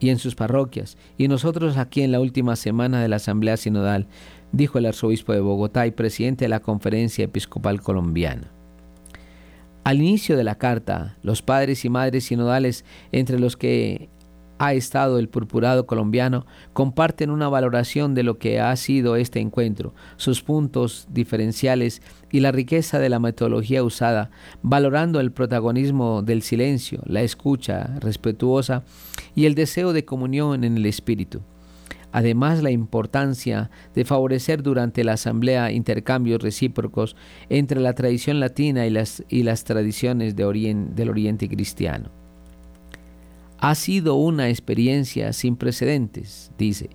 y 0.00 0.08
en 0.08 0.18
sus 0.18 0.34
parroquias, 0.34 0.98
y 1.16 1.28
nosotros 1.28 1.76
aquí 1.76 2.02
en 2.02 2.10
la 2.10 2.18
última 2.18 2.56
semana 2.56 3.00
de 3.00 3.06
la 3.06 3.16
Asamblea 3.16 3.56
Sinodal, 3.56 4.08
dijo 4.56 4.78
el 4.78 4.86
arzobispo 4.86 5.32
de 5.32 5.40
Bogotá 5.40 5.86
y 5.86 5.90
presidente 5.90 6.46
de 6.46 6.48
la 6.48 6.60
Conferencia 6.60 7.24
Episcopal 7.24 7.82
Colombiana. 7.82 8.50
Al 9.84 9.98
inicio 9.98 10.36
de 10.36 10.44
la 10.44 10.56
carta, 10.56 11.16
los 11.22 11.42
padres 11.42 11.84
y 11.84 11.90
madres 11.90 12.24
sinodales, 12.24 12.84
entre 13.12 13.38
los 13.38 13.56
que 13.56 14.08
ha 14.58 14.72
estado 14.72 15.18
el 15.18 15.28
purpurado 15.28 15.86
colombiano, 15.86 16.46
comparten 16.72 17.30
una 17.30 17.50
valoración 17.50 18.14
de 18.14 18.22
lo 18.22 18.38
que 18.38 18.58
ha 18.58 18.74
sido 18.76 19.16
este 19.16 19.40
encuentro, 19.40 19.94
sus 20.16 20.42
puntos 20.42 21.06
diferenciales 21.10 22.00
y 22.32 22.40
la 22.40 22.50
riqueza 22.50 22.98
de 22.98 23.10
la 23.10 23.18
metodología 23.18 23.84
usada, 23.84 24.30
valorando 24.62 25.20
el 25.20 25.32
protagonismo 25.32 26.22
del 26.22 26.40
silencio, 26.40 27.02
la 27.04 27.20
escucha 27.20 27.98
respetuosa 28.00 28.84
y 29.34 29.44
el 29.44 29.54
deseo 29.54 29.92
de 29.92 30.06
comunión 30.06 30.64
en 30.64 30.78
el 30.78 30.86
espíritu. 30.86 31.42
Además, 32.16 32.62
la 32.62 32.70
importancia 32.70 33.70
de 33.94 34.06
favorecer 34.06 34.62
durante 34.62 35.04
la 35.04 35.12
asamblea 35.12 35.70
intercambios 35.70 36.40
recíprocos 36.40 37.14
entre 37.50 37.78
la 37.78 37.92
tradición 37.92 38.40
latina 38.40 38.86
y 38.86 38.90
las, 38.90 39.22
y 39.28 39.42
las 39.42 39.64
tradiciones 39.64 40.34
de 40.34 40.46
del 40.94 41.10
Oriente 41.10 41.46
cristiano. 41.46 42.08
Ha 43.58 43.74
sido 43.74 44.14
una 44.14 44.48
experiencia 44.48 45.34
sin 45.34 45.56
precedentes, 45.56 46.52
dice. 46.56 46.88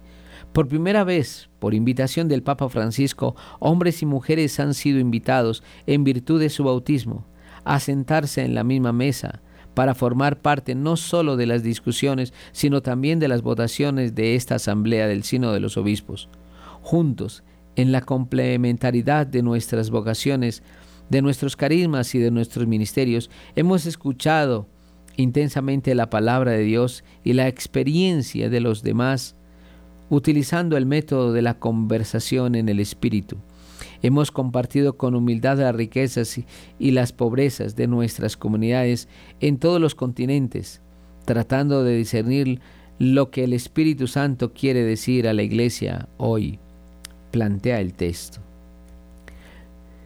Por 0.53 0.67
primera 0.67 1.03
vez, 1.03 1.51
por 1.59 1.75
invitación 1.75 2.27
del 2.27 2.41
Papa 2.41 2.67
Francisco, 2.69 3.35
hombres 3.59 4.01
y 4.01 4.07
mujeres 4.07 4.59
han 4.59 4.73
sido 4.73 4.97
invitados, 4.97 5.61
en 5.85 6.03
virtud 6.03 6.39
de 6.39 6.49
su 6.49 6.63
bautismo, 6.63 7.27
a 7.63 7.79
sentarse 7.79 8.43
en 8.43 8.55
la 8.55 8.63
misma 8.63 8.91
mesa, 8.91 9.43
para 9.73 9.95
formar 9.95 10.41
parte 10.41 10.75
no 10.75 10.97
sólo 10.97 11.37
de 11.37 11.45
las 11.45 11.63
discusiones, 11.63 12.33
sino 12.51 12.81
también 12.81 13.19
de 13.19 13.27
las 13.27 13.41
votaciones 13.41 14.15
de 14.15 14.35
esta 14.35 14.55
Asamblea 14.55 15.07
del 15.07 15.23
Sino 15.23 15.53
de 15.53 15.59
los 15.59 15.77
Obispos. 15.77 16.29
Juntos, 16.81 17.43
en 17.75 17.91
la 17.91 18.01
complementariedad 18.01 19.25
de 19.25 19.43
nuestras 19.43 19.89
vocaciones, 19.89 20.63
de 21.09 21.21
nuestros 21.21 21.55
carismas 21.55 22.13
y 22.15 22.19
de 22.19 22.31
nuestros 22.31 22.67
ministerios, 22.67 23.29
hemos 23.55 23.85
escuchado 23.85 24.67
intensamente 25.17 25.95
la 25.95 26.09
palabra 26.09 26.51
de 26.51 26.63
Dios 26.63 27.03
y 27.23 27.33
la 27.33 27.47
experiencia 27.47 28.49
de 28.49 28.59
los 28.59 28.83
demás, 28.83 29.35
utilizando 30.09 30.77
el 30.77 30.85
método 30.85 31.33
de 31.33 31.41
la 31.41 31.59
conversación 31.59 32.55
en 32.55 32.69
el 32.69 32.79
Espíritu. 32.79 33.37
Hemos 34.01 34.31
compartido 34.31 34.97
con 34.97 35.15
humildad 35.15 35.59
las 35.59 35.75
riquezas 35.75 36.39
y 36.79 36.91
las 36.91 37.13
pobrezas 37.13 37.75
de 37.75 37.87
nuestras 37.87 38.35
comunidades 38.35 39.07
en 39.39 39.57
todos 39.57 39.79
los 39.79 39.93
continentes, 39.93 40.81
tratando 41.25 41.83
de 41.83 41.95
discernir 41.95 42.59
lo 42.97 43.31
que 43.31 43.43
el 43.43 43.53
Espíritu 43.53 44.07
Santo 44.07 44.53
quiere 44.53 44.83
decir 44.83 45.27
a 45.27 45.33
la 45.33 45.43
Iglesia 45.43 46.07
hoy. 46.17 46.59
Plantea 47.31 47.79
el 47.79 47.93
texto. 47.93 48.39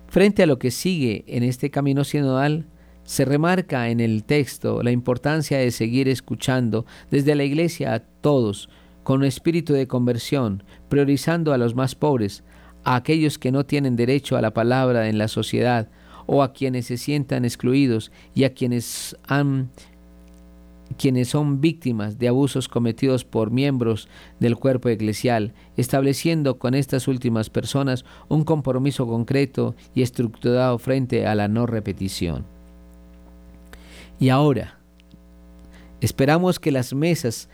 Frente 0.07 0.43
a 0.43 0.45
lo 0.45 0.59
que 0.59 0.71
sigue 0.71 1.25
en 1.27 1.43
este 1.43 1.69
camino 1.69 2.03
sinodal, 2.03 2.67
se 3.03 3.23
remarca 3.23 3.89
en 3.89 3.99
el 3.99 4.23
texto 4.23 4.81
la 4.81 4.91
importancia 4.91 5.57
de 5.57 5.71
seguir 5.71 6.09
escuchando 6.09 6.85
desde 7.11 7.35
la 7.35 7.43
Iglesia 7.43 7.93
a 7.93 7.99
todos 7.99 8.69
con 9.03 9.23
espíritu 9.23 9.73
de 9.73 9.87
conversión, 9.87 10.63
priorizando 10.89 11.53
a 11.53 11.57
los 11.57 11.75
más 11.75 11.95
pobres, 11.95 12.43
a 12.85 12.95
aquellos 12.95 13.37
que 13.37 13.51
no 13.51 13.65
tienen 13.65 13.95
derecho 13.95 14.37
a 14.37 14.41
la 14.41 14.53
palabra 14.53 15.09
en 15.09 15.17
la 15.17 15.27
sociedad 15.27 15.89
o 16.27 16.41
a 16.41 16.53
quienes 16.53 16.85
se 16.85 16.97
sientan 16.97 17.43
excluidos 17.43 18.11
y 18.33 18.45
a 18.45 18.53
quienes 18.53 19.17
han 19.27 19.69
quienes 20.97 21.29
son 21.29 21.61
víctimas 21.61 22.19
de 22.19 22.27
abusos 22.27 22.69
cometidos 22.69 23.25
por 23.25 23.49
miembros 23.51 24.07
del 24.39 24.55
cuerpo 24.55 24.87
eclesial, 24.87 25.53
estableciendo 25.77 26.59
con 26.59 26.75
estas 26.75 27.07
últimas 27.07 27.49
personas 27.49 28.05
un 28.29 28.43
compromiso 28.43 29.07
concreto 29.07 29.75
y 29.95 30.03
estructurado 30.03 30.77
frente 30.77 31.25
a 31.25 31.33
la 31.33 31.47
no 31.47 31.65
repetición. 31.65 32.45
Y 34.19 34.29
ahora, 34.29 34.77
esperamos 36.01 36.59
que 36.59 36.71
las 36.71 36.93
mesas 36.93 37.49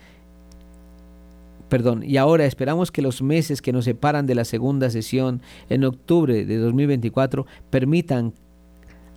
perdón, 1.72 2.03
y 2.05 2.17
ahora 2.17 2.45
esperamos 2.45 2.91
que 2.91 3.01
los 3.01 3.22
meses 3.22 3.61
que 3.61 3.72
nos 3.72 3.86
separan 3.86 4.26
de 4.26 4.36
la 4.36 4.43
segunda 4.43 4.89
sesión 4.89 5.41
en 5.69 5.86
octubre 5.86 6.43
de 6.43 6.57
2024 6.57 7.45
permitan 7.69 8.34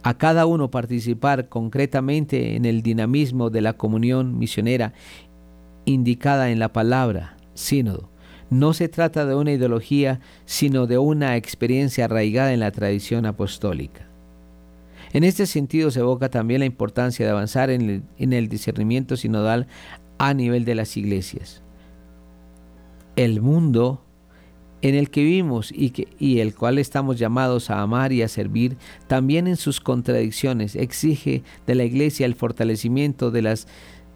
a 0.05 0.16
cada 0.18 0.46
uno 0.46 0.70
participar 0.70 1.48
concretamente 1.48 2.55
en 2.55 2.64
el 2.64 2.82
dinamismo 2.82 3.50
de 3.50 3.61
la 3.61 3.72
comunión 3.72 4.38
misionera 4.38 4.92
indicada 5.84 6.52
en 6.52 6.61
la 6.61 6.72
palabra 6.72 7.36
sínodo. 7.55 8.09
No 8.50 8.72
se 8.72 8.88
trata 8.88 9.26
de 9.26 9.34
una 9.34 9.50
ideología, 9.50 10.20
sino 10.44 10.86
de 10.86 10.98
una 10.98 11.36
experiencia 11.36 12.05
arraigada 12.05 12.52
en 12.52 12.61
la 12.61 12.70
tradición 12.70 13.26
apostólica. 13.26 14.07
En 15.12 15.24
este 15.24 15.46
sentido 15.46 15.90
se 15.90 15.98
evoca 15.98 16.28
también 16.28 16.61
la 16.61 16.66
importancia 16.66 17.26
de 17.26 17.32
avanzar 17.32 17.70
en 17.70 17.80
el, 17.80 18.02
en 18.16 18.32
el 18.32 18.48
discernimiento 18.48 19.16
sinodal 19.16 19.66
a 20.18 20.34
nivel 20.34 20.64
de 20.64 20.76
las 20.76 20.96
iglesias 20.96 21.63
el 23.16 23.40
mundo 23.40 24.04
en 24.82 24.94
el 24.94 25.08
que 25.08 25.24
vivimos 25.24 25.72
y, 25.74 25.90
que, 25.90 26.08
y 26.18 26.40
el 26.40 26.54
cual 26.54 26.78
estamos 26.78 27.18
llamados 27.18 27.70
a 27.70 27.80
amar 27.80 28.12
y 28.12 28.22
a 28.22 28.28
servir, 28.28 28.76
también 29.06 29.46
en 29.46 29.56
sus 29.56 29.80
contradicciones 29.80 30.76
exige 30.76 31.42
de 31.66 31.74
la 31.74 31.84
Iglesia 31.84 32.26
el 32.26 32.34
fortalecimiento 32.34 33.30
de 33.30 33.42
las 33.42 33.66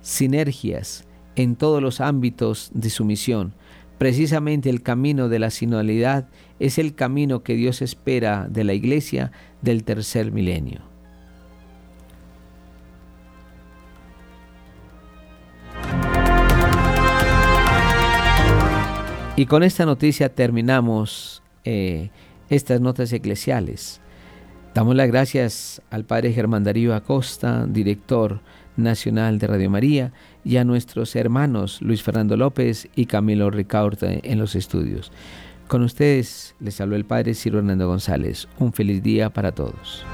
sinergias 0.02 1.06
en 1.36 1.56
todos 1.56 1.80
los 1.82 2.00
ámbitos 2.00 2.70
de 2.74 2.90
su 2.90 3.04
misión. 3.04 3.54
Precisamente 3.96 4.70
el 4.70 4.82
camino 4.82 5.28
de 5.28 5.38
la 5.38 5.50
sinodalidad 5.50 6.28
es 6.60 6.78
el 6.78 6.94
camino 6.94 7.42
que 7.42 7.54
Dios 7.54 7.80
espera 7.80 8.46
de 8.50 8.64
la 8.64 8.74
Iglesia 8.74 9.32
del 9.62 9.84
tercer 9.84 10.32
milenio. 10.32 10.87
Y 19.38 19.46
con 19.46 19.62
esta 19.62 19.86
noticia 19.86 20.34
terminamos 20.34 21.44
eh, 21.64 22.10
estas 22.50 22.80
notas 22.80 23.12
eclesiales. 23.12 24.00
Damos 24.74 24.96
las 24.96 25.06
gracias 25.06 25.80
al 25.90 26.04
Padre 26.04 26.32
Germán 26.32 26.64
Darío 26.64 26.92
Acosta, 26.92 27.64
director 27.68 28.40
nacional 28.76 29.38
de 29.38 29.46
Radio 29.46 29.70
María, 29.70 30.12
y 30.44 30.56
a 30.56 30.64
nuestros 30.64 31.14
hermanos 31.14 31.80
Luis 31.82 32.02
Fernando 32.02 32.36
López 32.36 32.88
y 32.96 33.06
Camilo 33.06 33.48
Ricaurte 33.48 34.22
en 34.24 34.40
los 34.40 34.56
estudios. 34.56 35.12
Con 35.68 35.84
ustedes 35.84 36.56
les 36.58 36.80
habló 36.80 36.96
el 36.96 37.04
Padre 37.04 37.34
Ciro 37.34 37.60
Hernando 37.60 37.86
González. 37.86 38.48
Un 38.58 38.72
feliz 38.72 39.04
día 39.04 39.30
para 39.30 39.52
todos. 39.52 40.04